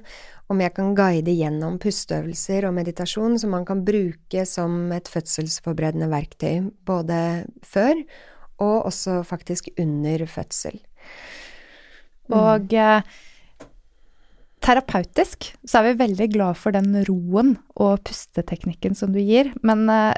Om 0.48 0.64
jeg 0.64 0.72
kan 0.78 0.94
guide 0.96 1.34
gjennom 1.36 1.76
pusteøvelser 1.82 2.64
og 2.64 2.74
meditasjon 2.78 3.36
som 3.38 3.52
man 3.52 3.68
kan 3.68 3.84
bruke 3.84 4.46
som 4.48 4.88
et 4.96 5.10
fødselsforberedende 5.12 6.08
verktøy, 6.08 6.70
både 6.88 7.20
før 7.68 8.00
og 8.64 8.88
også 8.88 9.20
faktisk 9.28 9.68
under 9.78 10.24
fødsel. 10.26 10.80
Mm. 12.28 12.36
Og 12.38 12.74
mm. 12.74 13.66
terapeutisk 14.64 15.50
så 15.64 15.80
er 15.80 15.90
vi 15.90 16.02
veldig 16.04 16.28
glad 16.34 16.58
for 16.60 16.76
den 16.76 17.00
roen 17.08 17.56
og 17.76 18.02
pusteteknikken 18.08 18.98
som 18.98 19.14
du 19.14 19.20
gir. 19.22 19.52
Men 19.66 19.86
eh, 19.92 20.12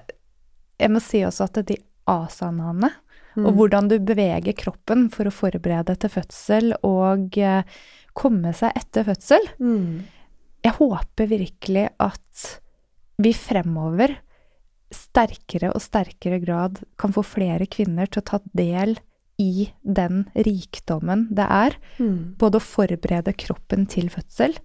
jeg 0.80 0.92
må 0.94 1.02
si 1.04 1.22
også 1.26 1.48
at 1.48 1.62
de 1.68 1.78
asanaene, 2.10 2.90
mm. 3.36 3.44
og 3.44 3.52
hvordan 3.58 3.90
du 3.90 3.98
beveger 4.02 4.56
kroppen 4.58 5.08
for 5.14 5.28
å 5.28 5.34
forberede 5.34 5.94
til 6.00 6.12
fødsel 6.12 6.72
og 6.86 7.36
eh, 7.38 7.62
komme 8.16 8.54
seg 8.56 8.74
etter 8.78 9.06
fødsel 9.06 9.44
mm. 9.60 9.92
Jeg 10.60 10.76
håper 10.76 11.28
virkelig 11.30 11.86
at 12.04 12.48
vi 13.20 13.30
fremover 13.36 14.12
sterkere 14.92 15.70
og 15.72 15.80
sterkere 15.80 16.40
grad 16.42 16.82
kan 17.00 17.14
få 17.14 17.22
flere 17.24 17.68
kvinner 17.70 18.10
til 18.10 18.20
å 18.20 18.28
ta 18.32 18.40
del 18.56 18.96
i 19.40 19.70
den 19.82 20.26
rikdommen 20.34 21.28
det 21.34 21.46
er. 21.46 21.78
Mm. 21.98 22.36
Både 22.40 22.60
å 22.60 22.64
forberede 22.64 23.34
kroppen 23.38 23.86
til 23.90 24.10
fødsel 24.12 24.58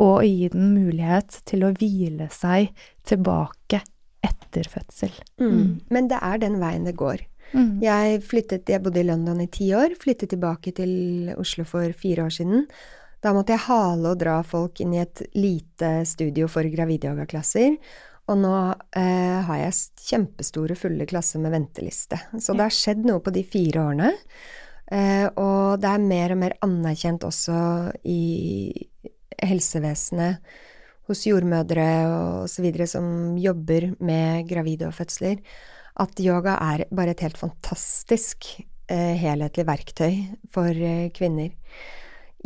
og 0.00 0.22
å 0.22 0.24
gi 0.24 0.48
den 0.52 0.70
mulighet 0.72 1.42
til 1.48 1.66
å 1.66 1.72
hvile 1.76 2.30
seg 2.32 2.70
tilbake 3.08 3.82
etter 4.24 4.68
fødsel. 4.70 5.12
Mm. 5.40 5.52
mm. 5.52 5.68
Men 5.92 6.08
det 6.12 6.22
er 6.22 6.40
den 6.42 6.58
veien 6.62 6.88
det 6.88 6.96
går. 6.98 7.26
Mm. 7.52 7.82
Jeg 7.84 8.22
flyttet, 8.24 8.70
jeg 8.70 8.80
bodde 8.80 9.02
i 9.02 9.06
London 9.06 9.42
i 9.44 9.50
ti 9.52 9.68
år, 9.76 9.96
flyttet 10.00 10.32
tilbake 10.32 10.72
til 10.76 11.32
Oslo 11.36 11.66
for 11.68 11.92
fire 11.98 12.26
år 12.28 12.32
siden. 12.32 12.66
Da 13.22 13.34
måtte 13.36 13.54
jeg 13.54 13.66
hale 13.68 14.14
og 14.14 14.18
dra 14.18 14.40
folk 14.46 14.80
inn 14.82 14.96
i 14.96 15.02
et 15.02 15.22
lite 15.36 16.00
studio 16.08 16.48
for 16.50 16.66
gravidyogaklasser. 16.66 17.76
Og 18.30 18.38
nå 18.38 18.54
eh, 18.96 19.38
har 19.46 19.58
jeg 19.64 20.04
kjempestore, 20.06 20.76
fulle 20.78 21.06
klasser 21.10 21.42
med 21.42 21.54
venteliste. 21.54 22.20
Så 22.38 22.54
det 22.54 22.68
har 22.68 22.74
skjedd 22.74 23.06
noe 23.08 23.22
på 23.24 23.32
de 23.34 23.42
fire 23.42 23.82
årene. 23.82 24.12
Eh, 24.92 25.26
og 25.40 25.80
det 25.82 25.90
er 25.90 26.04
mer 26.04 26.34
og 26.34 26.42
mer 26.44 26.54
anerkjent 26.64 27.24
også 27.26 27.56
i 28.06 28.22
helsevesenet, 29.42 30.42
hos 31.10 31.24
jordmødre 31.26 31.86
og 32.06 32.62
videre 32.62 32.86
som 32.86 33.34
jobber 33.40 33.88
med 33.98 34.46
gravide 34.46 34.86
og 34.86 34.94
fødsler, 34.94 35.40
at 36.00 36.20
yoga 36.22 36.54
er 36.62 36.84
bare 36.94 37.12
et 37.12 37.24
helt 37.26 37.40
fantastisk 37.40 38.52
eh, 38.86 39.16
helhetlig 39.18 39.66
verktøy 39.68 40.14
for 40.54 40.70
eh, 40.70 41.10
kvinner 41.14 41.50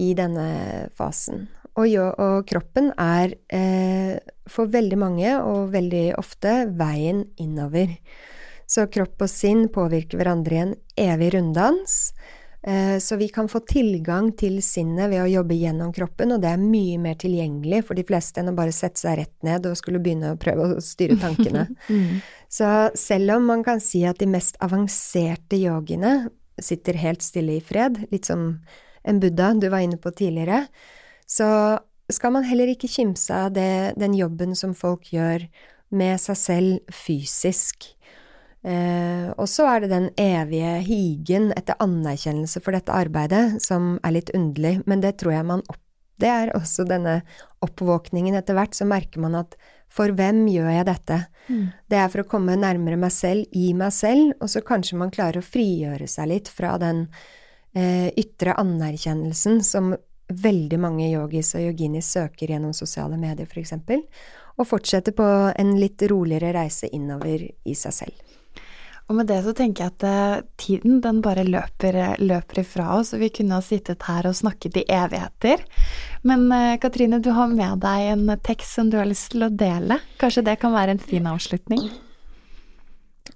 i 0.00 0.08
denne 0.16 0.48
fasen. 0.96 1.46
Og, 1.76 1.92
og 1.92 2.46
kroppen 2.48 2.88
er 2.96 3.36
eh, 3.52 4.16
for 4.50 4.70
veldig 4.72 4.98
mange, 5.00 5.34
og 5.42 5.72
veldig 5.74 6.06
ofte, 6.20 6.64
veien 6.78 7.24
innover. 7.42 7.96
Så 8.66 8.88
kropp 8.90 9.22
og 9.22 9.30
sinn 9.30 9.68
påvirker 9.72 10.18
hverandre 10.18 10.56
i 10.56 10.64
en 10.64 10.74
evig 10.98 11.32
runddans. 11.36 12.00
Eh, 12.66 12.98
så 12.98 13.16
vi 13.16 13.28
kan 13.28 13.46
få 13.48 13.60
tilgang 13.68 14.32
til 14.38 14.58
sinnet 14.64 15.12
ved 15.12 15.22
å 15.22 15.28
jobbe 15.30 15.54
gjennom 15.54 15.92
kroppen, 15.94 16.34
og 16.34 16.42
det 16.42 16.50
er 16.50 16.62
mye 16.62 16.98
mer 16.98 17.14
tilgjengelig 17.20 17.84
for 17.86 17.98
de 17.98 18.02
fleste 18.08 18.42
enn 18.42 18.50
å 18.50 18.56
bare 18.58 18.74
sette 18.74 18.98
seg 18.98 19.20
rett 19.20 19.36
ned 19.46 19.68
og 19.70 19.78
skulle 19.78 20.00
begynne 20.02 20.32
å 20.34 20.40
prøve 20.40 20.72
å 20.72 20.82
styre 20.82 21.18
tankene. 21.22 21.68
mm. 21.86 22.18
Så 22.50 22.70
selv 22.98 23.36
om 23.36 23.46
man 23.52 23.62
kan 23.66 23.78
si 23.82 24.02
at 24.08 24.18
de 24.18 24.26
mest 24.30 24.58
avanserte 24.64 25.60
yogiene 25.62 26.32
sitter 26.58 26.98
helt 26.98 27.22
stille 27.22 27.60
i 27.60 27.62
fred, 27.62 28.02
litt 28.10 28.26
som 28.26 28.48
en 29.06 29.22
buddha 29.22 29.52
du 29.54 29.68
var 29.70 29.84
inne 29.86 30.00
på 30.02 30.10
tidligere, 30.16 30.64
så 31.30 31.46
skal 32.12 32.34
man 32.36 32.46
heller 32.46 32.70
ikke 32.70 32.90
kimse 32.90 33.34
av 33.34 33.54
det, 33.56 33.96
den 33.98 34.14
jobben 34.14 34.54
som 34.58 34.74
folk 34.78 35.10
gjør 35.14 35.46
med 35.94 36.20
seg 36.22 36.38
selv 36.38 36.94
fysisk. 36.94 37.88
Eh, 38.66 39.30
og 39.38 39.46
så 39.50 39.68
er 39.70 39.84
det 39.84 39.92
den 39.92 40.08
evige 40.18 40.72
higen 40.86 41.52
etter 41.54 41.78
anerkjennelse 41.82 42.62
for 42.64 42.74
dette 42.74 42.94
arbeidet 42.94 43.60
som 43.62 43.94
er 44.02 44.16
litt 44.16 44.32
underlig, 44.34 44.80
men 44.90 45.04
det 45.04 45.18
tror 45.22 45.38
jeg 45.38 45.50
man 45.54 45.66
opp... 45.66 45.82
Det 46.16 46.30
er 46.32 46.48
også 46.56 46.86
denne 46.88 47.18
oppvåkningen 47.60 48.38
etter 48.38 48.56
hvert, 48.56 48.72
så 48.72 48.86
merker 48.88 49.20
man 49.20 49.34
at 49.36 49.52
for 49.92 50.08
hvem 50.16 50.46
gjør 50.48 50.70
jeg 50.72 50.86
dette? 50.88 51.18
Mm. 51.46 51.66
Det 51.92 51.98
er 52.00 52.08
for 52.08 52.22
å 52.22 52.28
komme 52.30 52.56
nærmere 52.56 52.96
meg 53.00 53.12
selv, 53.12 53.44
i 53.52 53.74
meg 53.76 53.92
selv, 53.92 54.32
og 54.40 54.48
så 54.48 54.64
kanskje 54.64 54.96
man 54.96 55.12
klarer 55.12 55.42
å 55.42 55.46
frigjøre 55.46 56.08
seg 56.08 56.30
litt 56.32 56.48
fra 56.48 56.74
den 56.80 57.04
eh, 57.76 58.08
ytre 58.16 58.56
anerkjennelsen 58.56 59.60
som 59.60 59.92
veldig 60.28 60.78
mange 60.80 61.08
yogis 61.10 61.54
og 61.56 61.68
yoginis 61.68 62.10
søker 62.16 62.50
gjennom 62.52 62.74
sosiale 62.76 63.18
medier, 63.20 63.46
f.eks., 63.46 63.76
og 64.56 64.64
fortsetter 64.64 65.12
på 65.12 65.26
en 65.52 65.74
litt 65.76 66.00
roligere 66.08 66.54
reise 66.56 66.88
innover 66.88 67.44
i 67.44 67.74
seg 67.76 67.92
selv. 67.92 68.22
Og 69.06 69.14
med 69.14 69.28
det 69.30 69.38
så 69.44 69.52
tenker 69.54 69.84
jeg 69.84 69.92
at 69.92 70.04
uh, 70.06 70.46
tiden 70.58 70.96
den 71.04 71.20
bare 71.22 71.44
løper, 71.46 72.16
løper 72.18 72.62
ifra 72.64 72.88
oss, 72.96 73.12
og 73.14 73.22
vi 73.22 73.30
kunne 73.36 73.54
ha 73.54 73.62
sittet 73.62 74.02
her 74.08 74.26
og 74.26 74.34
snakket 74.34 74.80
i 74.80 74.86
evigheter. 74.90 75.62
Men 76.26 76.48
uh, 76.50 76.74
Katrine, 76.82 77.20
du 77.22 77.30
har 77.36 77.52
med 77.52 77.84
deg 77.84 78.08
en 78.16 78.34
tekst 78.42 78.80
som 78.80 78.90
du 78.90 78.98
har 78.98 79.06
lyst 79.06 79.30
til 79.34 79.46
å 79.46 79.52
dele. 79.52 80.00
Kanskje 80.18 80.48
det 80.48 80.58
kan 80.64 80.74
være 80.74 80.96
en 80.96 81.04
fin 81.12 81.30
avslutning? 81.30 81.86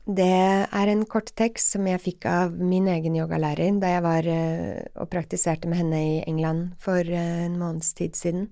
Det 0.04 0.26
er 0.26 0.90
en 0.90 1.04
kort 1.06 1.30
tekst 1.38 1.74
som 1.74 1.86
jeg 1.86 2.00
fikk 2.02 2.26
av 2.26 2.54
min 2.56 2.88
egen 2.90 3.14
yogalærer 3.18 3.78
da 3.82 3.92
jeg 3.94 4.02
var 4.04 4.26
eh, 4.26 4.80
og 4.98 5.10
praktiserte 5.12 5.70
med 5.70 5.78
henne 5.82 6.00
i 6.00 6.14
England 6.26 6.72
for 6.82 7.00
eh, 7.00 7.44
en 7.46 7.58
måneds 7.60 7.92
tid 7.98 8.16
siden. 8.18 8.48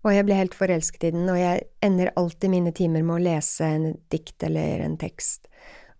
Og 0.00 0.14
jeg 0.14 0.24
ble 0.24 0.38
helt 0.38 0.56
forelsket 0.56 1.10
i 1.10 1.12
den, 1.12 1.28
og 1.28 1.36
jeg 1.36 1.66
ender 1.84 2.12
alltid 2.16 2.52
mine 2.52 2.72
timer 2.72 3.02
med 3.04 3.18
å 3.18 3.24
lese 3.26 3.64
en 3.68 3.90
dikt 4.12 4.42
eller 4.46 4.80
en 4.86 4.96
tekst. 5.00 5.50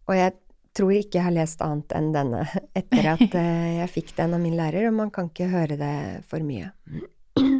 Og 0.09 0.17
jeg 0.17 0.33
tror 0.77 0.93
ikke 0.97 1.19
jeg 1.19 1.27
har 1.27 1.37
lest 1.37 1.61
annet 1.67 1.93
enn 1.99 2.13
denne 2.15 2.47
etter 2.81 3.11
at 3.17 3.35
eh, 3.43 3.81
jeg 3.83 3.95
fikk 3.99 4.15
den 4.21 4.37
av 4.39 4.41
min 4.45 4.57
lærer, 4.61 4.89
og 4.89 4.97
man 5.03 5.13
kan 5.13 5.29
ikke 5.33 5.53
høre 5.53 5.77
det 5.81 5.97
for 6.31 6.41
mye. 6.47 6.73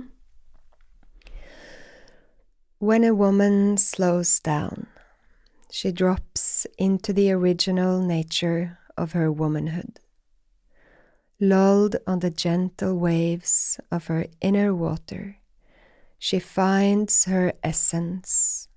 When 2.81 3.05
a 3.05 3.13
woman 3.13 3.77
slows 3.77 4.41
down 4.41 4.87
she 5.71 5.93
drops 5.93 6.67
into 6.79 7.13
the 7.13 7.31
original 7.31 8.03
nature 8.03 8.79
of 8.97 9.13
her 9.13 9.31
womanhood. 9.31 10.01
Lulled 11.41 11.97
on 12.07 12.19
the 12.19 12.31
gentle 12.31 12.99
waves 12.99 13.81
of 13.91 14.09
her 14.09 14.27
inner 14.41 14.75
water, 14.75 15.39
she 16.19 16.39
finds 16.39 17.25
her 17.25 17.53
essence, 17.63 18.69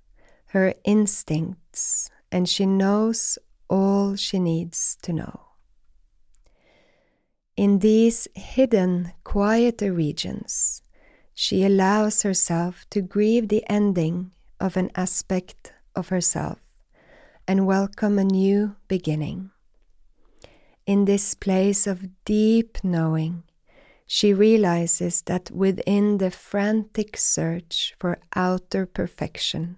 her 0.48 0.74
instincts, 0.86 2.10
and 2.32 2.48
she 2.48 2.66
knows 2.66 3.38
all 3.70 4.16
she 4.16 4.40
needs 4.40 4.96
to 5.02 5.12
know. 5.12 5.42
In 7.58 7.80
these 7.80 8.28
hidden, 8.34 9.12
quieter 9.24 9.92
regions, 9.92 10.82
she 11.34 11.66
allows 11.66 12.22
herself 12.22 12.86
to 12.92 13.02
grieve 13.02 13.50
the 13.50 13.66
ending 13.70 14.32
of 14.60 14.78
an 14.78 14.90
aspect 14.96 15.74
of 15.96 16.10
herself 16.10 16.63
and 17.48 17.66
welcome 17.66 18.18
a 18.18 18.24
new 18.24 18.76
beginning. 18.88 19.52
In 20.86 21.06
this 21.06 21.34
place 21.34 21.88
of 21.88 22.08
deep 22.26 22.78
knowing, 22.84 23.44
she 24.06 24.34
realizes 24.34 25.22
that 25.24 25.52
within 25.52 26.20
the 26.20 26.32
frantic 26.32 27.18
search 27.18 27.96
for 28.00 28.20
outer 28.36 28.86
perfection, 28.86 29.78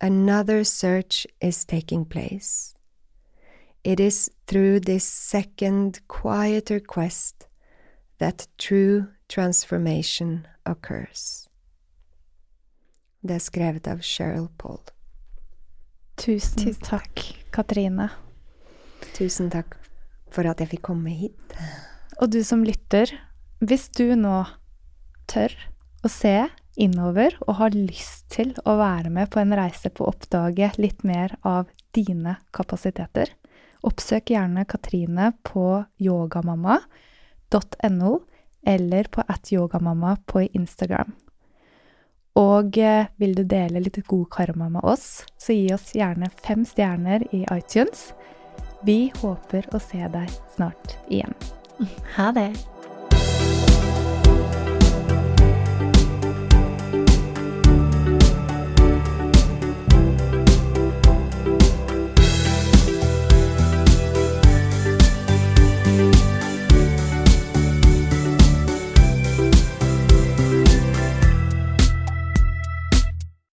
another 0.00 0.62
search 0.64 1.26
is 1.40 1.64
taking 1.64 2.04
place. 2.04 2.74
It 3.82 3.98
is 3.98 4.30
through 4.46 4.80
this 4.80 5.04
second, 5.04 6.00
quieter 6.06 6.80
quest 6.80 7.48
that 8.18 8.46
true 8.58 9.08
transformation 9.28 10.46
occurs. 10.66 11.48
Det 13.22 13.34
er 13.34 13.38
skrevet 13.38 13.86
av 13.86 14.00
Cheryl 14.02 14.48
Paul. 14.58 14.80
Tusen, 16.20 16.60
Tusen 16.60 16.82
takk, 16.84 17.22
Katrine. 17.50 18.10
Tusen 19.16 19.48
takk 19.52 19.76
for 20.30 20.46
at 20.50 20.60
jeg 20.60 20.68
fikk 20.74 20.82
komme 20.90 21.12
hit. 21.16 21.54
Og 22.20 22.28
du 22.34 22.42
som 22.44 22.64
lytter, 22.66 23.08
hvis 23.64 23.88
du 23.96 24.12
nå 24.20 24.44
tør 25.30 25.54
å 26.04 26.08
se 26.12 26.48
innover 26.80 27.36
og 27.46 27.54
har 27.62 27.76
lyst 27.76 28.28
til 28.36 28.52
å 28.68 28.76
være 28.80 29.10
med 29.12 29.30
på 29.32 29.40
en 29.40 29.56
reise 29.56 29.88
på 29.88 30.04
å 30.04 30.12
oppdage 30.12 30.68
litt 30.76 31.04
mer 31.08 31.38
av 31.40 31.72
dine 31.96 32.36
kapasiteter, 32.56 33.32
oppsøk 33.80 34.30
gjerne 34.34 34.68
Katrine 34.68 35.32
på 35.46 35.84
yogamamma.no 36.04 38.12
eller 38.68 39.08
på 39.08 39.24
atyogamamma 39.24 40.18
på 40.28 40.44
Instagram. 40.52 41.16
Og 42.38 42.78
eh, 42.78 43.10
vil 43.18 43.34
du 43.34 43.42
dele 43.42 43.82
litt 43.82 43.98
god 44.06 44.28
karma 44.30 44.68
med 44.70 44.84
oss, 44.86 45.24
så 45.38 45.56
gi 45.56 45.70
oss 45.74 45.90
gjerne 45.96 46.30
fem 46.44 46.64
stjerner 46.68 47.26
i 47.34 47.42
iTunes. 47.50 48.10
Vi 48.86 49.10
håper 49.20 49.66
å 49.74 49.82
se 49.82 50.06
deg 50.12 50.30
snart 50.54 50.96
igjen. 51.08 51.34
Ha 52.16 52.30
det! 52.36 52.52